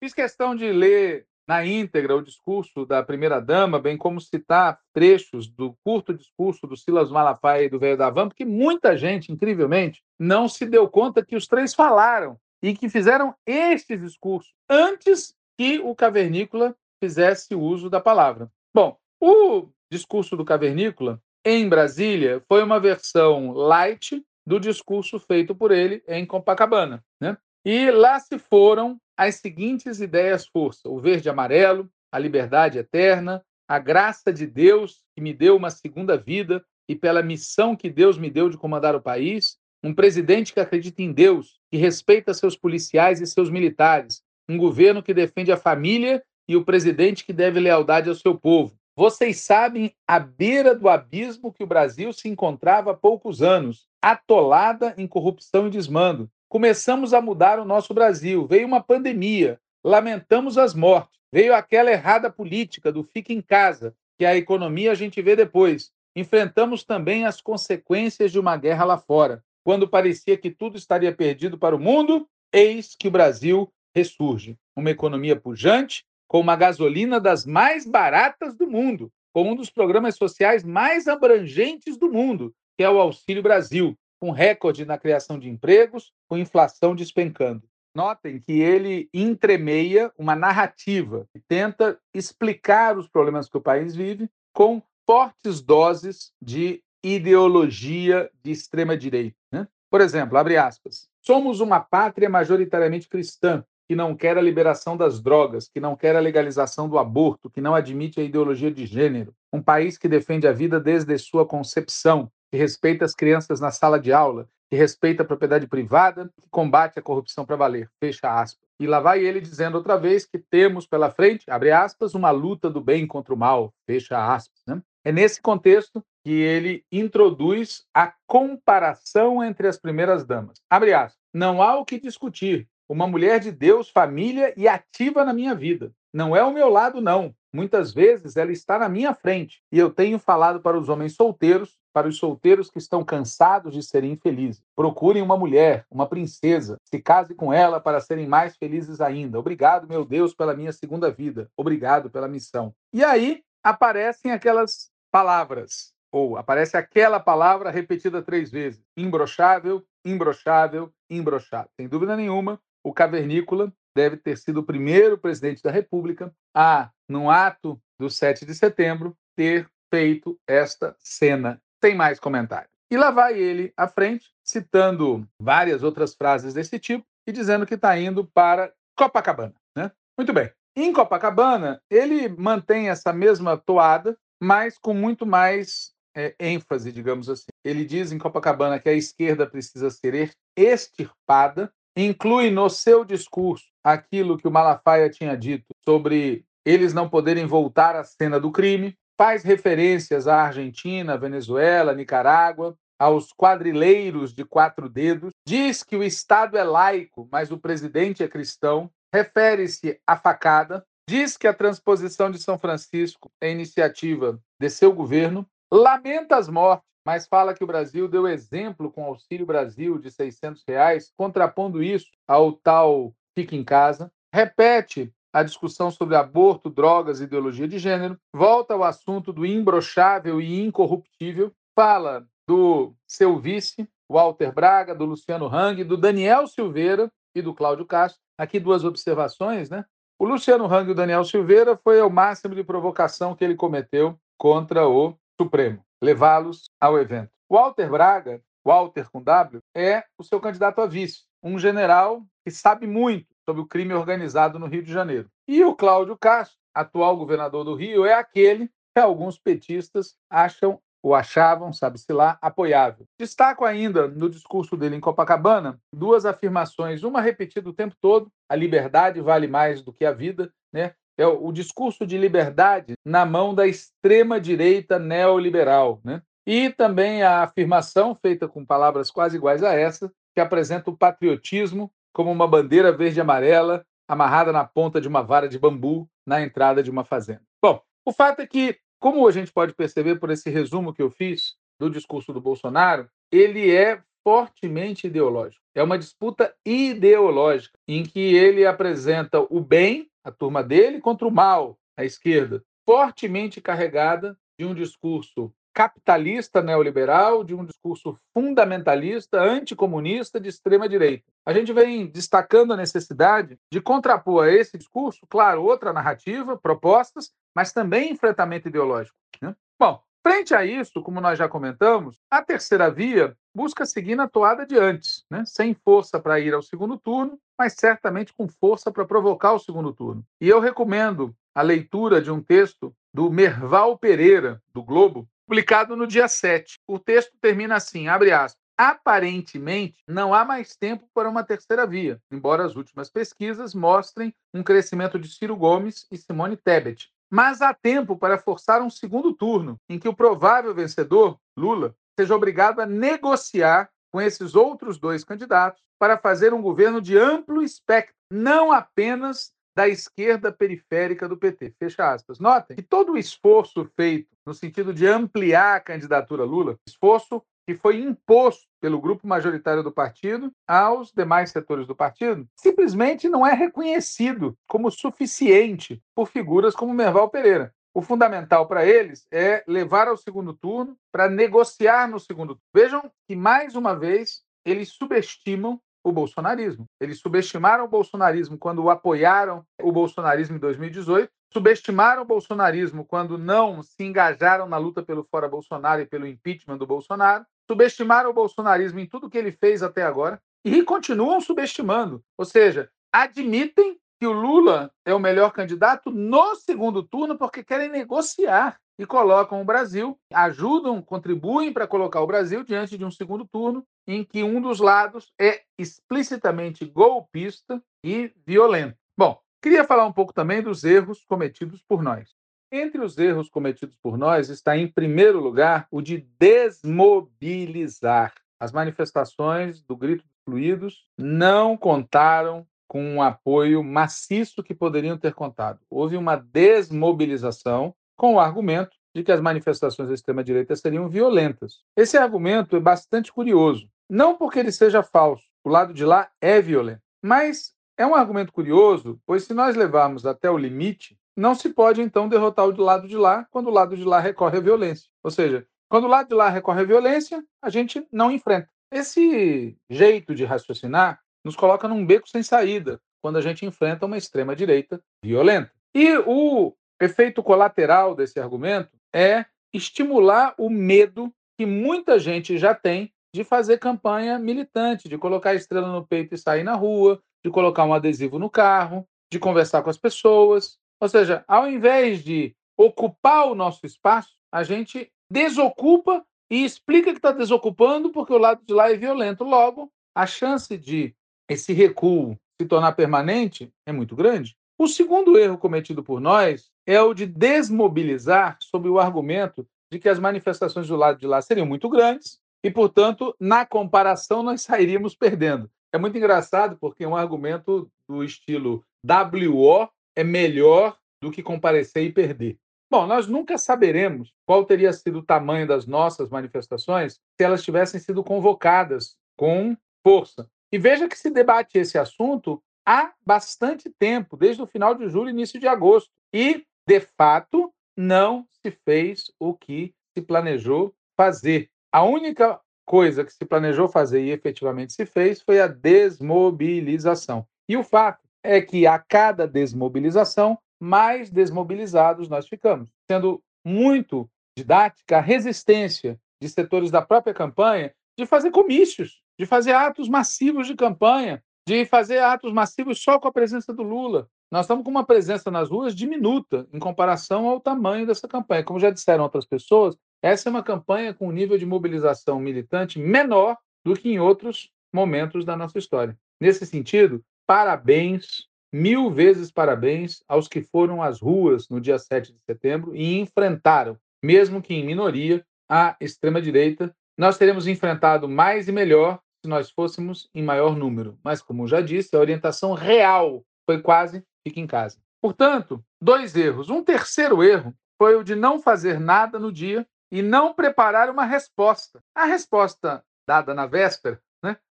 Fiz 0.00 0.14
questão 0.14 0.54
de 0.54 0.70
ler 0.70 1.26
na 1.48 1.64
íntegra 1.64 2.14
o 2.14 2.22
discurso 2.22 2.84
da 2.84 3.02
primeira-dama, 3.02 3.80
bem 3.80 3.96
como 3.96 4.20
citar 4.20 4.78
trechos 4.92 5.48
do 5.48 5.74
curto 5.82 6.12
discurso 6.12 6.66
do 6.66 6.76
Silas 6.76 7.10
Malafaia 7.10 7.64
e 7.64 7.68
do 7.70 7.78
Velho 7.78 7.96
da 7.96 8.10
Van, 8.10 8.28
porque 8.28 8.44
muita 8.44 8.98
gente, 8.98 9.32
incrivelmente, 9.32 10.02
não 10.18 10.46
se 10.46 10.66
deu 10.66 10.86
conta 10.90 11.24
que 11.24 11.34
os 11.34 11.46
três 11.46 11.74
falaram 11.74 12.38
e 12.62 12.74
que 12.74 12.90
fizeram 12.90 13.34
este 13.46 13.96
discurso 13.96 14.52
antes 14.68 15.34
que 15.56 15.78
o 15.78 15.94
cavernícola 15.94 16.76
fizesse 17.02 17.54
uso 17.54 17.88
da 17.88 17.98
palavra. 18.00 18.50
Bom, 18.78 18.96
o 19.20 19.70
discurso 19.90 20.36
do 20.36 20.44
cavernícola 20.44 21.20
em 21.44 21.68
Brasília 21.68 22.40
foi 22.46 22.62
uma 22.62 22.78
versão 22.78 23.50
light 23.50 24.24
do 24.46 24.60
discurso 24.60 25.18
feito 25.18 25.52
por 25.52 25.72
ele 25.72 26.00
em 26.06 26.24
Copacabana, 26.24 27.04
né? 27.20 27.36
E 27.64 27.90
lá 27.90 28.20
se 28.20 28.38
foram 28.38 28.96
as 29.16 29.34
seguintes 29.34 30.00
ideias 30.00 30.46
força: 30.46 30.88
o 30.88 31.00
verde 31.00 31.28
amarelo, 31.28 31.90
a 32.12 32.20
liberdade 32.20 32.78
eterna, 32.78 33.44
a 33.66 33.80
graça 33.80 34.32
de 34.32 34.46
Deus 34.46 35.02
que 35.16 35.20
me 35.20 35.34
deu 35.34 35.56
uma 35.56 35.70
segunda 35.70 36.16
vida 36.16 36.64
e 36.88 36.94
pela 36.94 37.20
missão 37.20 37.74
que 37.74 37.90
Deus 37.90 38.16
me 38.16 38.30
deu 38.30 38.48
de 38.48 38.56
comandar 38.56 38.94
o 38.94 39.02
país, 39.02 39.58
um 39.82 39.92
presidente 39.92 40.54
que 40.54 40.60
acredita 40.60 41.02
em 41.02 41.10
Deus, 41.10 41.58
que 41.68 41.76
respeita 41.76 42.32
seus 42.32 42.56
policiais 42.56 43.20
e 43.20 43.26
seus 43.26 43.50
militares, 43.50 44.22
um 44.48 44.56
governo 44.56 45.02
que 45.02 45.12
defende 45.12 45.50
a 45.50 45.56
família 45.56 46.22
e 46.48 46.56
o 46.56 46.64
presidente 46.64 47.24
que 47.24 47.32
deve 47.32 47.60
lealdade 47.60 48.08
ao 48.08 48.14
seu 48.14 48.34
povo. 48.34 48.74
Vocês 48.96 49.38
sabem 49.40 49.94
a 50.08 50.18
beira 50.18 50.74
do 50.74 50.88
abismo 50.88 51.52
que 51.52 51.62
o 51.62 51.66
Brasil 51.66 52.12
se 52.12 52.28
encontrava 52.28 52.90
há 52.90 52.94
poucos 52.94 53.42
anos, 53.42 53.86
atolada 54.02 54.92
em 54.96 55.06
corrupção 55.06 55.68
e 55.68 55.70
desmando. 55.70 56.28
Começamos 56.48 57.14
a 57.14 57.20
mudar 57.20 57.60
o 57.60 57.64
nosso 57.64 57.94
Brasil. 57.94 58.46
Veio 58.46 58.66
uma 58.66 58.82
pandemia, 58.82 59.60
lamentamos 59.84 60.58
as 60.58 60.74
mortes. 60.74 61.18
Veio 61.30 61.54
aquela 61.54 61.92
errada 61.92 62.30
política 62.30 62.90
do 62.90 63.04
fica 63.04 63.32
em 63.32 63.42
casa, 63.42 63.94
que 64.18 64.24
a 64.24 64.34
economia 64.34 64.90
a 64.90 64.94
gente 64.94 65.20
vê 65.22 65.36
depois. 65.36 65.92
Enfrentamos 66.16 66.82
também 66.82 67.24
as 67.24 67.40
consequências 67.40 68.32
de 68.32 68.40
uma 68.40 68.56
guerra 68.56 68.84
lá 68.84 68.98
fora. 68.98 69.44
Quando 69.62 69.86
parecia 69.86 70.36
que 70.36 70.50
tudo 70.50 70.76
estaria 70.76 71.14
perdido 71.14 71.58
para 71.58 71.76
o 71.76 71.78
mundo, 71.78 72.26
eis 72.52 72.96
que 72.98 73.06
o 73.06 73.10
Brasil 73.12 73.70
ressurge. 73.94 74.56
Uma 74.74 74.90
economia 74.90 75.36
pujante, 75.36 76.04
com 76.28 76.38
uma 76.38 76.54
gasolina 76.54 77.18
das 77.18 77.46
mais 77.46 77.86
baratas 77.86 78.54
do 78.54 78.66
mundo, 78.66 79.10
com 79.32 79.50
um 79.50 79.56
dos 79.56 79.70
programas 79.70 80.16
sociais 80.16 80.62
mais 80.62 81.08
abrangentes 81.08 81.96
do 81.96 82.12
mundo, 82.12 82.54
que 82.76 82.84
é 82.84 82.90
o 82.90 83.00
Auxílio 83.00 83.42
Brasil 83.42 83.98
com 84.20 84.30
recorde 84.30 84.84
na 84.84 84.98
criação 84.98 85.38
de 85.38 85.48
empregos, 85.48 86.12
com 86.28 86.36
inflação 86.36 86.94
despencando. 86.94 87.62
Notem 87.94 88.38
que 88.38 88.60
ele 88.60 89.08
entremeia 89.14 90.12
uma 90.16 90.36
narrativa 90.36 91.26
que 91.32 91.40
tenta 91.48 91.98
explicar 92.12 92.98
os 92.98 93.08
problemas 93.08 93.48
que 93.48 93.56
o 93.56 93.62
país 93.62 93.94
vive 93.94 94.28
com 94.52 94.82
fortes 95.06 95.60
doses 95.60 96.32
de 96.42 96.82
ideologia 97.02 98.30
de 98.42 98.50
extrema 98.50 98.96
direita. 98.96 99.36
Né? 99.50 99.66
Por 99.90 100.00
exemplo, 100.00 100.36
abre 100.36 100.56
aspas. 100.56 101.08
Somos 101.22 101.60
uma 101.60 101.80
pátria 101.80 102.28
majoritariamente 102.28 103.08
cristã 103.08 103.64
que 103.88 103.96
não 103.96 104.14
quer 104.14 104.36
a 104.36 104.42
liberação 104.42 104.98
das 104.98 105.18
drogas, 105.18 105.66
que 105.66 105.80
não 105.80 105.96
quer 105.96 106.14
a 106.14 106.20
legalização 106.20 106.88
do 106.88 106.98
aborto, 106.98 107.48
que 107.48 107.60
não 107.60 107.74
admite 107.74 108.20
a 108.20 108.22
ideologia 108.22 108.70
de 108.70 108.84
gênero. 108.84 109.34
Um 109.50 109.62
país 109.62 109.96
que 109.96 110.06
defende 110.06 110.46
a 110.46 110.52
vida 110.52 110.78
desde 110.78 111.16
sua 111.18 111.46
concepção, 111.46 112.30
que 112.50 112.58
respeita 112.58 113.06
as 113.06 113.14
crianças 113.14 113.60
na 113.60 113.70
sala 113.70 113.98
de 113.98 114.12
aula, 114.12 114.46
que 114.68 114.76
respeita 114.76 115.22
a 115.22 115.26
propriedade 115.26 115.66
privada, 115.66 116.30
que 116.38 116.48
combate 116.50 116.98
a 116.98 117.02
corrupção 117.02 117.46
para 117.46 117.56
valer. 117.56 117.90
Fecha 117.98 118.28
aspas. 118.30 118.68
E 118.78 118.86
lá 118.86 119.00
vai 119.00 119.24
ele 119.24 119.40
dizendo 119.40 119.76
outra 119.76 119.96
vez 119.96 120.26
que 120.26 120.38
temos 120.38 120.86
pela 120.86 121.10
frente, 121.10 121.50
abre 121.50 121.72
aspas, 121.72 122.14
uma 122.14 122.30
luta 122.30 122.68
do 122.68 122.82
bem 122.82 123.06
contra 123.06 123.32
o 123.32 123.38
mal. 123.38 123.72
Fecha 123.86 124.34
aspas. 124.34 124.60
Né? 124.66 124.82
É 125.02 125.10
nesse 125.10 125.40
contexto 125.40 126.04
que 126.22 126.30
ele 126.30 126.84
introduz 126.92 127.86
a 127.94 128.12
comparação 128.26 129.42
entre 129.42 129.66
as 129.66 129.78
primeiras 129.78 130.26
damas. 130.26 130.60
Abre 130.68 130.92
aspas. 130.92 131.18
Não 131.32 131.62
há 131.62 131.78
o 131.78 131.84
que 131.86 131.98
discutir. 131.98 132.68
Uma 132.88 133.06
mulher 133.06 133.38
de 133.38 133.52
Deus, 133.52 133.90
família 133.90 134.54
e 134.56 134.66
ativa 134.66 135.24
na 135.24 135.32
minha 135.32 135.54
vida. 135.54 135.92
Não 136.12 136.34
é 136.34 136.42
o 136.42 136.52
meu 136.52 136.68
lado, 136.68 137.00
não. 137.00 137.34
Muitas 137.52 137.92
vezes 137.92 138.36
ela 138.36 138.52
está 138.52 138.78
na 138.78 138.88
minha 138.88 139.14
frente. 139.14 139.62
E 139.70 139.78
eu 139.78 139.90
tenho 139.90 140.18
falado 140.18 140.60
para 140.60 140.78
os 140.78 140.88
homens 140.88 141.14
solteiros, 141.14 141.78
para 141.92 142.08
os 142.08 142.16
solteiros 142.16 142.70
que 142.70 142.78
estão 142.78 143.04
cansados 143.04 143.74
de 143.74 143.82
serem 143.82 144.12
infelizes. 144.12 144.62
Procurem 144.74 145.22
uma 145.22 145.36
mulher, 145.36 145.84
uma 145.90 146.06
princesa. 146.06 146.78
Se 146.84 147.00
case 147.00 147.34
com 147.34 147.52
ela 147.52 147.80
para 147.80 148.00
serem 148.00 148.26
mais 148.26 148.56
felizes 148.56 149.00
ainda. 149.00 149.38
Obrigado, 149.38 149.86
meu 149.86 150.04
Deus, 150.04 150.34
pela 150.34 150.54
minha 150.54 150.72
segunda 150.72 151.10
vida. 151.10 151.50
Obrigado 151.56 152.10
pela 152.10 152.28
missão. 152.28 152.74
E 152.92 153.04
aí 153.04 153.42
aparecem 153.62 154.32
aquelas 154.32 154.90
palavras, 155.10 155.92
ou 156.12 156.36
aparece 156.36 156.76
aquela 156.76 157.20
palavra 157.20 157.70
repetida 157.70 158.22
três 158.22 158.50
vezes: 158.50 158.82
imbrochável, 158.96 159.84
imbrochável, 160.04 160.92
imbrochável. 161.10 161.70
Sem 161.76 161.88
dúvida 161.88 162.16
nenhuma, 162.16 162.60
o 162.84 162.92
cavernícola 162.92 163.72
deve 163.96 164.16
ter 164.16 164.36
sido 164.38 164.60
o 164.60 164.64
primeiro 164.64 165.18
presidente 165.18 165.62
da 165.62 165.70
República 165.70 166.32
a, 166.54 166.90
num 167.08 167.30
ato 167.30 167.80
do 167.98 168.08
7 168.08 168.46
de 168.46 168.54
setembro, 168.54 169.16
ter 169.36 169.68
feito 169.92 170.38
esta 170.46 170.94
cena. 170.98 171.60
Sem 171.82 171.94
mais 171.94 172.18
comentário. 172.18 172.68
E 172.90 172.96
lá 172.96 173.10
vai 173.10 173.38
ele 173.38 173.72
à 173.76 173.86
frente, 173.86 174.30
citando 174.44 175.28
várias 175.40 175.82
outras 175.82 176.14
frases 176.14 176.54
desse 176.54 176.78
tipo 176.78 177.04
e 177.26 177.32
dizendo 177.32 177.66
que 177.66 177.74
está 177.74 177.98
indo 177.98 178.24
para 178.24 178.72
Copacabana. 178.96 179.54
Né? 179.76 179.90
Muito 180.16 180.32
bem. 180.32 180.50
Em 180.76 180.92
Copacabana, 180.92 181.82
ele 181.90 182.28
mantém 182.28 182.88
essa 182.88 183.12
mesma 183.12 183.56
toada, 183.56 184.16
mas 184.40 184.78
com 184.78 184.94
muito 184.94 185.26
mais 185.26 185.92
é, 186.16 186.34
ênfase, 186.38 186.90
digamos 186.90 187.28
assim. 187.28 187.48
Ele 187.64 187.84
diz 187.84 188.10
em 188.10 188.18
Copacabana 188.18 188.78
que 188.78 188.88
a 188.88 188.94
esquerda 188.94 189.46
precisa 189.46 189.90
ser 189.90 190.32
extirpada, 190.56 191.72
inclui 192.04 192.50
no 192.50 192.68
seu 192.68 193.04
discurso 193.04 193.66
aquilo 193.82 194.36
que 194.36 194.46
o 194.46 194.50
Malafaia 194.50 195.10
tinha 195.10 195.36
dito 195.36 195.66
sobre 195.84 196.44
eles 196.64 196.92
não 196.92 197.08
poderem 197.08 197.46
voltar 197.46 197.96
à 197.96 198.04
cena 198.04 198.38
do 198.38 198.52
crime, 198.52 198.94
faz 199.16 199.42
referências 199.42 200.28
à 200.28 200.42
Argentina, 200.42 201.16
Venezuela, 201.16 201.94
Nicarágua, 201.94 202.76
aos 202.98 203.32
quadrileiros 203.32 204.34
de 204.34 204.44
quatro 204.44 204.88
dedos, 204.88 205.32
diz 205.46 205.82
que 205.82 205.96
o 205.96 206.02
Estado 206.02 206.58
é 206.58 206.64
laico, 206.64 207.28
mas 207.30 207.50
o 207.50 207.58
presidente 207.58 208.22
é 208.22 208.28
cristão, 208.28 208.90
refere-se 209.14 210.00
à 210.06 210.16
facada, 210.16 210.84
diz 211.08 211.36
que 211.36 211.46
a 211.46 211.54
transposição 211.54 212.30
de 212.30 212.38
São 212.38 212.58
Francisco 212.58 213.30
é 213.40 213.50
iniciativa 213.50 214.38
de 214.60 214.68
seu 214.68 214.92
governo, 214.92 215.46
lamenta 215.72 216.36
as 216.36 216.48
mortes, 216.48 216.84
mas 217.08 217.26
fala 217.26 217.54
que 217.54 217.64
o 217.64 217.66
Brasil 217.66 218.06
deu 218.06 218.28
exemplo 218.28 218.92
com 218.92 219.04
o 219.04 219.06
Auxílio 219.06 219.46
Brasil 219.46 219.96
de 219.96 220.10
600 220.10 220.62
reais, 220.68 221.10
contrapondo 221.16 221.82
isso 221.82 222.10
ao 222.26 222.52
tal 222.52 223.14
Fique 223.34 223.56
em 223.56 223.64
Casa, 223.64 224.12
repete 224.30 225.10
a 225.32 225.42
discussão 225.42 225.90
sobre 225.90 226.16
aborto, 226.16 226.68
drogas 226.68 227.20
e 227.20 227.24
ideologia 227.24 227.66
de 227.66 227.78
gênero, 227.78 228.20
volta 228.30 228.74
ao 228.74 228.84
assunto 228.84 229.32
do 229.32 229.46
imbrochável 229.46 230.38
e 230.38 230.60
incorruptível, 230.60 231.50
fala 231.74 232.26
do 232.46 232.92
seu 233.06 233.38
vice, 233.38 233.88
Walter 234.06 234.52
Braga, 234.52 234.94
do 234.94 235.06
Luciano 235.06 235.46
Hang, 235.46 235.82
do 235.84 235.96
Daniel 235.96 236.46
Silveira 236.46 237.10
e 237.34 237.40
do 237.40 237.54
Cláudio 237.54 237.86
Castro. 237.86 238.20
Aqui 238.36 238.60
duas 238.60 238.84
observações, 238.84 239.70
né? 239.70 239.82
O 240.18 240.26
Luciano 240.26 240.66
Hang 240.66 240.90
e 240.90 240.92
o 240.92 240.94
Daniel 240.94 241.24
Silveira 241.24 241.74
foi 241.74 242.02
o 242.02 242.10
máximo 242.10 242.54
de 242.54 242.62
provocação 242.62 243.34
que 243.34 243.42
ele 243.42 243.54
cometeu 243.54 244.14
contra 244.36 244.86
o 244.86 245.14
Supremo, 245.40 245.82
levá-los 246.02 246.70
ao 246.80 246.98
evento. 246.98 247.30
Walter 247.50 247.90
Braga, 247.90 248.42
Walter 248.64 249.10
com 249.10 249.22
W, 249.22 249.60
é 249.74 250.04
o 250.18 250.24
seu 250.24 250.40
candidato 250.40 250.80
a 250.80 250.86
vice, 250.86 251.24
um 251.42 251.58
general 251.58 252.22
que 252.44 252.50
sabe 252.50 252.86
muito 252.86 253.26
sobre 253.48 253.62
o 253.62 253.66
crime 253.66 253.94
organizado 253.94 254.58
no 254.58 254.66
Rio 254.66 254.82
de 254.82 254.92
Janeiro. 254.92 255.30
E 255.46 255.64
o 255.64 255.74
Cláudio 255.74 256.16
Castro, 256.18 256.58
atual 256.74 257.16
governador 257.16 257.64
do 257.64 257.74
Rio, 257.74 258.04
é 258.04 258.12
aquele 258.12 258.68
que 258.94 259.00
alguns 259.00 259.38
petistas 259.38 260.14
acham 260.28 260.80
ou 261.02 261.14
achavam, 261.14 261.72
sabe-se 261.72 262.12
lá, 262.12 262.36
apoiável. 262.42 263.06
Destaco 263.18 263.64
ainda 263.64 264.08
no 264.08 264.28
discurso 264.28 264.76
dele 264.76 264.96
em 264.96 265.00
Copacabana 265.00 265.80
duas 265.94 266.26
afirmações, 266.26 267.02
uma 267.02 267.20
repetida 267.20 267.70
o 267.70 267.72
tempo 267.72 267.94
todo: 268.00 268.30
a 268.48 268.56
liberdade 268.56 269.20
vale 269.20 269.46
mais 269.46 269.82
do 269.82 269.92
que 269.92 270.04
a 270.04 270.12
vida, 270.12 270.52
né? 270.72 270.94
É 271.18 271.26
o 271.26 271.50
discurso 271.50 272.06
de 272.06 272.16
liberdade 272.16 272.94
na 273.04 273.26
mão 273.26 273.54
da 273.54 273.66
extrema 273.66 274.40
direita 274.40 274.98
neoliberal, 274.98 276.00
né? 276.04 276.22
E 276.46 276.70
também 276.70 277.22
a 277.22 277.42
afirmação 277.42 278.14
feita 278.14 278.48
com 278.48 278.64
palavras 278.64 279.10
quase 279.10 279.36
iguais 279.36 279.62
a 279.62 279.74
essa, 279.74 280.10
que 280.34 280.40
apresenta 280.40 280.90
o 280.90 280.96
patriotismo 280.96 281.90
como 282.12 282.30
uma 282.30 282.46
bandeira 282.46 282.90
verde 282.90 283.18
e 283.18 283.20
amarela 283.20 283.84
amarrada 284.08 284.50
na 284.52 284.64
ponta 284.64 285.00
de 285.00 285.06
uma 285.06 285.22
vara 285.22 285.48
de 285.48 285.58
bambu 285.58 286.08
na 286.26 286.40
entrada 286.40 286.82
de 286.82 286.90
uma 286.90 287.04
fazenda. 287.04 287.42
Bom, 287.62 287.82
o 288.06 288.12
fato 288.12 288.40
é 288.40 288.46
que 288.46 288.78
como 288.98 289.28
a 289.28 289.30
gente 289.30 289.52
pode 289.52 289.74
perceber 289.74 290.18
por 290.18 290.30
esse 290.30 290.50
resumo 290.50 290.92
que 290.92 291.02
eu 291.02 291.10
fiz 291.10 291.54
do 291.78 291.88
discurso 291.88 292.32
do 292.32 292.40
Bolsonaro, 292.40 293.08
ele 293.30 293.74
é 293.74 294.02
fortemente 294.24 295.06
ideológico. 295.06 295.62
É 295.74 295.82
uma 295.82 295.98
disputa 295.98 296.52
ideológica 296.66 297.78
em 297.86 298.02
que 298.02 298.34
ele 298.34 298.66
apresenta 298.66 299.40
o 299.40 299.60
bem, 299.60 300.08
a 300.28 300.32
turma 300.32 300.62
dele, 300.62 301.00
contra 301.00 301.26
o 301.26 301.30
mal, 301.30 301.78
a 301.96 302.04
esquerda, 302.04 302.62
fortemente 302.86 303.60
carregada 303.60 304.38
de 304.58 304.64
um 304.64 304.74
discurso 304.74 305.52
capitalista 305.72 306.60
neoliberal, 306.60 307.44
de 307.44 307.54
um 307.54 307.64
discurso 307.64 308.18
fundamentalista, 308.34 309.40
anticomunista, 309.40 310.40
de 310.40 310.48
extrema 310.48 310.88
direita. 310.88 311.24
A 311.46 311.52
gente 311.52 311.72
vem 311.72 312.06
destacando 312.06 312.72
a 312.72 312.76
necessidade 312.76 313.56
de 313.72 313.80
contrapor 313.80 314.44
a 314.44 314.50
esse 314.50 314.76
discurso, 314.76 315.24
claro, 315.28 315.62
outra 315.62 315.92
narrativa, 315.92 316.58
propostas, 316.58 317.30
mas 317.54 317.72
também 317.72 318.10
enfrentamento 318.10 318.66
ideológico. 318.68 319.16
Né? 319.40 319.54
Bom, 319.78 320.02
frente 320.28 320.54
a 320.54 320.62
isso, 320.62 321.02
como 321.02 321.22
nós 321.22 321.38
já 321.38 321.48
comentamos, 321.48 322.20
a 322.30 322.42
terceira 322.42 322.90
via 322.90 323.34
busca 323.54 323.86
seguir 323.86 324.14
na 324.14 324.28
toada 324.28 324.66
de 324.66 324.76
antes, 324.76 325.24
né? 325.30 325.42
sem 325.46 325.72
força 325.72 326.20
para 326.20 326.38
ir 326.38 326.52
ao 326.52 326.60
segundo 326.60 326.98
turno, 326.98 327.40
mas 327.58 327.72
certamente 327.72 328.34
com 328.34 328.46
força 328.46 328.92
para 328.92 329.06
provocar 329.06 329.54
o 329.54 329.58
segundo 329.58 329.90
turno. 329.90 330.22
E 330.38 330.46
eu 330.46 330.60
recomendo 330.60 331.34
a 331.54 331.62
leitura 331.62 332.20
de 332.20 332.30
um 332.30 332.42
texto 332.42 332.94
do 333.12 333.30
Merval 333.30 333.96
Pereira, 333.96 334.62
do 334.74 334.82
Globo, 334.82 335.26
publicado 335.46 335.96
no 335.96 336.06
dia 336.06 336.28
7. 336.28 336.78
O 336.86 336.98
texto 336.98 337.32
termina 337.40 337.76
assim, 337.76 338.06
abre 338.06 338.30
aspas. 338.30 338.60
Aparentemente, 338.76 339.96
não 340.06 340.34
há 340.34 340.44
mais 340.44 340.76
tempo 340.76 341.08
para 341.14 341.28
uma 341.28 341.42
terceira 341.42 341.86
via, 341.86 342.20
embora 342.30 342.66
as 342.66 342.76
últimas 342.76 343.08
pesquisas 343.08 343.74
mostrem 343.74 344.34
um 344.52 344.62
crescimento 344.62 345.18
de 345.18 345.26
Ciro 345.26 345.56
Gomes 345.56 346.06
e 346.12 346.18
Simone 346.18 346.54
Tebet. 346.54 347.10
Mas 347.30 347.60
há 347.60 347.74
tempo 347.74 348.16
para 348.16 348.38
forçar 348.38 348.80
um 348.82 348.90
segundo 348.90 349.34
turno, 349.34 349.78
em 349.88 349.98
que 349.98 350.08
o 350.08 350.14
provável 350.14 350.74
vencedor, 350.74 351.38
Lula, 351.56 351.94
seja 352.18 352.34
obrigado 352.34 352.80
a 352.80 352.86
negociar 352.86 353.90
com 354.10 354.20
esses 354.20 354.54
outros 354.54 354.98
dois 354.98 355.22
candidatos 355.22 355.82
para 355.98 356.16
fazer 356.16 356.54
um 356.54 356.62
governo 356.62 357.00
de 357.00 357.18
amplo 357.18 357.62
espectro, 357.62 358.14
não 358.30 358.72
apenas 358.72 359.52
da 359.76 359.86
esquerda 359.88 360.50
periférica 360.50 361.28
do 361.28 361.36
PT. 361.36 361.74
Fecha 361.78 362.12
aspas. 362.12 362.40
Notem 362.40 362.76
que 362.76 362.82
todo 362.82 363.12
o 363.12 363.18
esforço 363.18 363.88
feito 363.94 364.28
no 364.44 364.52
sentido 364.52 364.92
de 364.92 365.06
ampliar 365.06 365.76
a 365.76 365.80
candidatura 365.80 366.44
Lula, 366.44 366.76
esforço 366.88 367.42
que 367.68 367.74
foi 367.74 368.00
imposto 368.00 368.66
pelo 368.80 368.98
grupo 368.98 369.28
majoritário 369.28 369.82
do 369.82 369.92
partido 369.92 370.50
aos 370.66 371.12
demais 371.12 371.50
setores 371.50 371.86
do 371.86 371.94
partido, 371.94 372.48
simplesmente 372.56 373.28
não 373.28 373.46
é 373.46 373.52
reconhecido 373.52 374.56
como 374.66 374.90
suficiente 374.90 376.02
por 376.14 376.28
figuras 376.28 376.74
como 376.74 376.94
Merval 376.94 377.28
Pereira. 377.28 377.74
O 377.92 378.00
fundamental 378.00 378.66
para 378.66 378.86
eles 378.86 379.26
é 379.30 379.62
levar 379.68 380.08
ao 380.08 380.16
segundo 380.16 380.54
turno 380.54 380.96
para 381.12 381.28
negociar 381.28 382.08
no 382.08 382.18
segundo 382.18 382.54
turno. 382.54 382.62
Vejam 382.72 383.12
que, 383.28 383.36
mais 383.36 383.74
uma 383.74 383.94
vez, 383.94 384.40
eles 384.64 384.88
subestimam 384.88 385.78
o 386.02 386.10
bolsonarismo. 386.10 386.86
Eles 386.98 387.20
subestimaram 387.20 387.84
o 387.84 387.88
bolsonarismo 387.88 388.56
quando 388.56 388.88
apoiaram 388.88 389.62
o 389.82 389.92
bolsonarismo 389.92 390.56
em 390.56 390.60
2018, 390.60 391.30
subestimaram 391.52 392.22
o 392.22 392.24
bolsonarismo 392.24 393.04
quando 393.04 393.36
não 393.36 393.82
se 393.82 394.04
engajaram 394.04 394.66
na 394.66 394.78
luta 394.78 395.02
pelo 395.02 395.22
fora 395.30 395.46
Bolsonaro 395.46 396.00
e 396.00 396.06
pelo 396.06 396.26
impeachment 396.26 396.78
do 396.78 396.86
Bolsonaro, 396.86 397.44
subestimaram 397.70 398.30
o 398.30 398.34
bolsonarismo 398.34 398.98
em 398.98 399.06
tudo 399.06 399.28
que 399.28 399.38
ele 399.38 399.52
fez 399.52 399.82
até 399.82 400.02
agora 400.02 400.40
e 400.64 400.82
continuam 400.82 401.40
subestimando. 401.40 402.22
Ou 402.36 402.44
seja, 402.44 402.90
admitem 403.12 403.98
que 404.18 404.26
o 404.26 404.32
Lula 404.32 404.90
é 405.04 405.14
o 405.14 405.20
melhor 405.20 405.52
candidato 405.52 406.10
no 406.10 406.54
segundo 406.56 407.02
turno 407.02 407.38
porque 407.38 407.62
querem 407.62 407.88
negociar 407.88 408.78
e 408.98 409.06
colocam 409.06 409.60
o 409.60 409.64
Brasil, 409.64 410.18
ajudam, 410.32 411.00
contribuem 411.00 411.72
para 411.72 411.86
colocar 411.86 412.20
o 412.20 412.26
Brasil 412.26 412.64
diante 412.64 412.98
de 412.98 413.04
um 413.04 413.10
segundo 413.10 413.46
turno 413.46 413.84
em 414.06 414.24
que 414.24 414.42
um 414.42 414.60
dos 414.60 414.80
lados 414.80 415.32
é 415.40 415.62
explicitamente 415.78 416.84
golpista 416.84 417.80
e 418.04 418.32
violento. 418.44 418.96
Bom, 419.16 419.40
queria 419.62 419.84
falar 419.84 420.04
um 420.04 420.12
pouco 420.12 420.32
também 420.32 420.62
dos 420.62 420.82
erros 420.82 421.24
cometidos 421.24 421.80
por 421.82 422.02
nós. 422.02 422.37
Entre 422.70 423.00
os 423.00 423.16
erros 423.16 423.48
cometidos 423.48 423.96
por 423.96 424.18
nós 424.18 424.50
está, 424.50 424.76
em 424.76 424.86
primeiro 424.86 425.40
lugar, 425.40 425.88
o 425.90 426.02
de 426.02 426.18
desmobilizar. 426.38 428.34
As 428.60 428.72
manifestações 428.72 429.80
do 429.82 429.96
Grito 429.96 430.22
dos 430.24 430.36
Fluidos 430.44 431.06
não 431.16 431.78
contaram 431.78 432.66
com 432.86 433.02
um 433.02 433.22
apoio 433.22 433.82
maciço 433.82 434.62
que 434.62 434.74
poderiam 434.74 435.16
ter 435.16 435.32
contado. 435.32 435.80
Houve 435.88 436.16
uma 436.16 436.36
desmobilização 436.36 437.94
com 438.16 438.34
o 438.34 438.40
argumento 438.40 438.96
de 439.14 439.22
que 439.22 439.32
as 439.32 439.40
manifestações 439.40 440.08
da 440.08 440.14
extrema-direita 440.14 440.76
seriam 440.76 441.08
violentas. 441.08 441.82
Esse 441.96 442.18
argumento 442.18 442.76
é 442.76 442.80
bastante 442.80 443.32
curioso. 443.32 443.88
Não 444.10 444.36
porque 444.36 444.58
ele 444.58 444.72
seja 444.72 445.02
falso, 445.02 445.44
o 445.64 445.70
lado 445.70 445.94
de 445.94 446.04
lá 446.04 446.30
é 446.40 446.60
violento, 446.60 447.02
mas 447.22 447.74
é 447.96 448.06
um 448.06 448.14
argumento 448.14 448.52
curioso, 448.52 449.20
pois 449.26 449.44
se 449.44 449.52
nós 449.52 449.76
levarmos 449.76 450.24
até 450.24 450.50
o 450.50 450.56
limite, 450.56 451.18
não 451.38 451.54
se 451.54 451.68
pode 451.68 452.02
então 452.02 452.28
derrotar 452.28 452.66
o 452.66 452.82
lado 452.82 453.06
de 453.06 453.16
lá 453.16 453.46
quando 453.52 453.68
o 453.68 453.72
lado 453.72 453.96
de 453.96 454.02
lá 454.02 454.18
recorre 454.18 454.58
à 454.58 454.60
violência. 454.60 455.08
Ou 455.22 455.30
seja, 455.30 455.64
quando 455.88 456.04
o 456.04 456.08
lado 456.08 456.28
de 456.28 456.34
lá 456.34 456.48
recorre 456.48 456.80
à 456.80 456.84
violência, 456.84 457.44
a 457.62 457.70
gente 457.70 458.04
não 458.10 458.28
enfrenta. 458.28 458.68
Esse 458.90 459.76
jeito 459.88 460.34
de 460.34 460.44
raciocinar 460.44 461.20
nos 461.44 461.54
coloca 461.54 461.86
num 461.86 462.04
beco 462.04 462.28
sem 462.28 462.42
saída 462.42 463.00
quando 463.22 463.36
a 463.36 463.40
gente 463.40 463.64
enfrenta 463.64 464.04
uma 464.04 464.18
extrema-direita 464.18 465.00
violenta. 465.22 465.70
E 465.94 466.16
o 466.26 466.74
efeito 467.00 467.40
colateral 467.40 468.16
desse 468.16 468.40
argumento 468.40 468.90
é 469.14 469.46
estimular 469.72 470.54
o 470.58 470.68
medo 470.68 471.32
que 471.56 471.64
muita 471.64 472.18
gente 472.18 472.58
já 472.58 472.74
tem 472.74 473.12
de 473.32 473.44
fazer 473.44 473.78
campanha 473.78 474.40
militante, 474.40 475.08
de 475.08 475.16
colocar 475.16 475.50
a 475.50 475.54
estrela 475.54 475.86
no 475.86 476.04
peito 476.04 476.34
e 476.34 476.38
sair 476.38 476.64
na 476.64 476.74
rua, 476.74 477.22
de 477.44 477.50
colocar 477.50 477.84
um 477.84 477.94
adesivo 477.94 478.40
no 478.40 478.50
carro, 478.50 479.06
de 479.30 479.38
conversar 479.38 479.82
com 479.82 479.90
as 479.90 479.98
pessoas. 479.98 480.78
Ou 481.00 481.08
seja, 481.08 481.44
ao 481.46 481.68
invés 481.68 482.22
de 482.22 482.54
ocupar 482.76 483.46
o 483.46 483.54
nosso 483.54 483.84
espaço, 483.84 484.34
a 484.52 484.62
gente 484.62 485.10
desocupa 485.30 486.24
e 486.50 486.64
explica 486.64 487.10
que 487.10 487.18
está 487.18 487.32
desocupando 487.32 488.10
porque 488.10 488.32
o 488.32 488.38
lado 488.38 488.62
de 488.64 488.72
lá 488.72 488.90
é 488.90 488.96
violento. 488.96 489.44
Logo, 489.44 489.90
a 490.14 490.26
chance 490.26 490.76
de 490.76 491.14
esse 491.48 491.72
recuo 491.72 492.36
se 492.60 492.66
tornar 492.66 492.92
permanente 492.92 493.72
é 493.86 493.92
muito 493.92 494.16
grande. 494.16 494.56
O 494.78 494.86
segundo 494.86 495.38
erro 495.38 495.58
cometido 495.58 496.02
por 496.02 496.20
nós 496.20 496.70
é 496.86 497.00
o 497.00 497.12
de 497.12 497.26
desmobilizar 497.26 498.58
sob 498.60 498.88
o 498.88 498.98
argumento 498.98 499.66
de 499.92 499.98
que 499.98 500.08
as 500.08 500.18
manifestações 500.18 500.88
do 500.88 500.96
lado 500.96 501.18
de 501.18 501.26
lá 501.26 501.40
seriam 501.42 501.66
muito 501.66 501.88
grandes 501.88 502.38
e, 502.64 502.70
portanto, 502.70 503.34
na 503.40 503.64
comparação, 503.64 504.42
nós 504.42 504.62
sairíamos 504.62 505.14
perdendo. 505.14 505.70
É 505.92 505.98
muito 505.98 506.16
engraçado 506.16 506.76
porque 506.78 507.06
um 507.06 507.16
argumento 507.16 507.90
do 508.08 508.22
estilo 508.22 508.84
WO 509.04 509.88
é 510.18 510.24
melhor 510.24 510.98
do 511.22 511.30
que 511.30 511.44
comparecer 511.44 512.02
e 512.02 512.12
perder. 512.12 512.58
Bom, 512.90 513.06
nós 513.06 513.28
nunca 513.28 513.56
saberemos 513.56 514.34
qual 514.44 514.64
teria 514.64 514.92
sido 514.92 515.20
o 515.20 515.22
tamanho 515.22 515.64
das 515.64 515.86
nossas 515.86 516.28
manifestações 516.28 517.20
se 517.36 517.44
elas 517.44 517.62
tivessem 517.62 518.00
sido 518.00 518.24
convocadas 518.24 519.16
com 519.36 519.76
força. 520.02 520.50
E 520.72 520.78
veja 520.78 521.06
que 521.06 521.16
se 521.16 521.30
debate 521.30 521.78
esse 521.78 521.96
assunto 521.96 522.60
há 522.84 523.12
bastante 523.24 523.88
tempo, 523.96 524.36
desde 524.36 524.60
o 524.60 524.66
final 524.66 524.92
de 524.92 525.08
julho, 525.08 525.30
início 525.30 525.60
de 525.60 525.68
agosto. 525.68 526.10
E, 526.34 526.66
de 526.84 526.98
fato, 527.16 527.72
não 527.96 528.44
se 528.60 528.72
fez 528.72 529.30
o 529.38 529.54
que 529.54 529.94
se 530.16 530.24
planejou 530.24 530.92
fazer. 531.16 531.70
A 531.92 532.02
única 532.02 532.60
coisa 532.84 533.24
que 533.24 533.32
se 533.32 533.44
planejou 533.44 533.86
fazer 533.86 534.24
e 534.24 534.30
efetivamente 534.30 534.94
se 534.94 535.06
fez 535.06 535.40
foi 535.40 535.60
a 535.60 535.68
desmobilização. 535.68 537.46
E 537.68 537.76
o 537.76 537.84
fato 537.84 538.27
é 538.42 538.60
que 538.60 538.86
a 538.86 538.98
cada 538.98 539.46
desmobilização, 539.46 540.58
mais 540.80 541.30
desmobilizados 541.30 542.28
nós 542.28 542.46
ficamos, 542.46 542.88
sendo 543.10 543.42
muito 543.64 544.30
didática 544.56 545.18
a 545.18 545.20
resistência 545.20 546.18
de 546.40 546.48
setores 546.48 546.90
da 546.90 547.02
própria 547.02 547.34
campanha 547.34 547.92
de 548.18 548.26
fazer 548.26 548.50
comícios, 548.50 549.20
de 549.38 549.46
fazer 549.46 549.72
atos 549.72 550.08
massivos 550.08 550.66
de 550.66 550.74
campanha, 550.74 551.42
de 551.68 551.84
fazer 551.84 552.18
atos 552.18 552.52
massivos 552.52 553.00
só 553.00 553.18
com 553.18 553.28
a 553.28 553.32
presença 553.32 553.72
do 553.72 553.82
Lula. 553.82 554.28
Nós 554.50 554.64
estamos 554.64 554.82
com 554.82 554.90
uma 554.90 555.04
presença 555.04 555.50
nas 555.50 555.68
ruas 555.68 555.94
diminuta 555.94 556.66
em 556.72 556.78
comparação 556.78 557.46
ao 557.46 557.60
tamanho 557.60 558.06
dessa 558.06 558.26
campanha. 558.26 558.64
Como 558.64 558.80
já 558.80 558.90
disseram 558.90 559.24
outras 559.24 559.44
pessoas, 559.44 559.96
essa 560.22 560.48
é 560.48 560.50
uma 560.50 560.62
campanha 560.62 561.12
com 561.12 561.28
um 561.28 561.32
nível 561.32 561.58
de 561.58 561.66
mobilização 561.66 562.40
militante 562.40 562.98
menor 562.98 563.56
do 563.84 563.94
que 563.94 564.08
em 564.08 564.18
outros 564.18 564.70
momentos 564.92 565.44
da 565.44 565.56
nossa 565.56 565.78
história. 565.78 566.18
Nesse 566.40 566.64
sentido, 566.64 567.22
parabéns, 567.48 568.46
mil 568.70 569.10
vezes 569.10 569.50
parabéns 569.50 570.22
aos 570.28 570.46
que 570.46 570.60
foram 570.60 571.02
às 571.02 571.18
ruas 571.18 571.66
no 571.70 571.80
dia 571.80 571.98
7 571.98 572.30
de 572.30 572.40
setembro 572.40 572.94
e 572.94 573.18
enfrentaram, 573.18 573.98
mesmo 574.22 574.60
que 574.60 574.74
em 574.74 574.84
minoria, 574.84 575.42
a 575.66 575.96
extrema-direita. 575.98 576.94
Nós 577.16 577.38
teremos 577.38 577.66
enfrentado 577.66 578.28
mais 578.28 578.68
e 578.68 578.72
melhor 578.72 579.18
se 579.42 579.48
nós 579.48 579.70
fôssemos 579.70 580.28
em 580.34 580.42
maior 580.42 580.76
número. 580.76 581.18
Mas, 581.24 581.40
como 581.40 581.66
já 581.66 581.80
disse, 581.80 582.14
a 582.14 582.20
orientação 582.20 582.74
real 582.74 583.42
foi 583.64 583.80
quase 583.80 584.22
fique 584.46 584.60
em 584.60 584.66
casa. 584.66 584.98
Portanto, 585.22 585.82
dois 586.00 586.36
erros. 586.36 586.68
Um 586.68 586.84
terceiro 586.84 587.42
erro 587.42 587.74
foi 587.96 588.14
o 588.14 588.22
de 588.22 588.34
não 588.34 588.60
fazer 588.60 589.00
nada 589.00 589.38
no 589.38 589.50
dia 589.50 589.86
e 590.12 590.22
não 590.22 590.52
preparar 590.52 591.08
uma 591.10 591.24
resposta. 591.24 592.00
A 592.14 592.24
resposta 592.24 593.02
dada 593.26 593.52
na 593.52 593.66
véspera, 593.66 594.20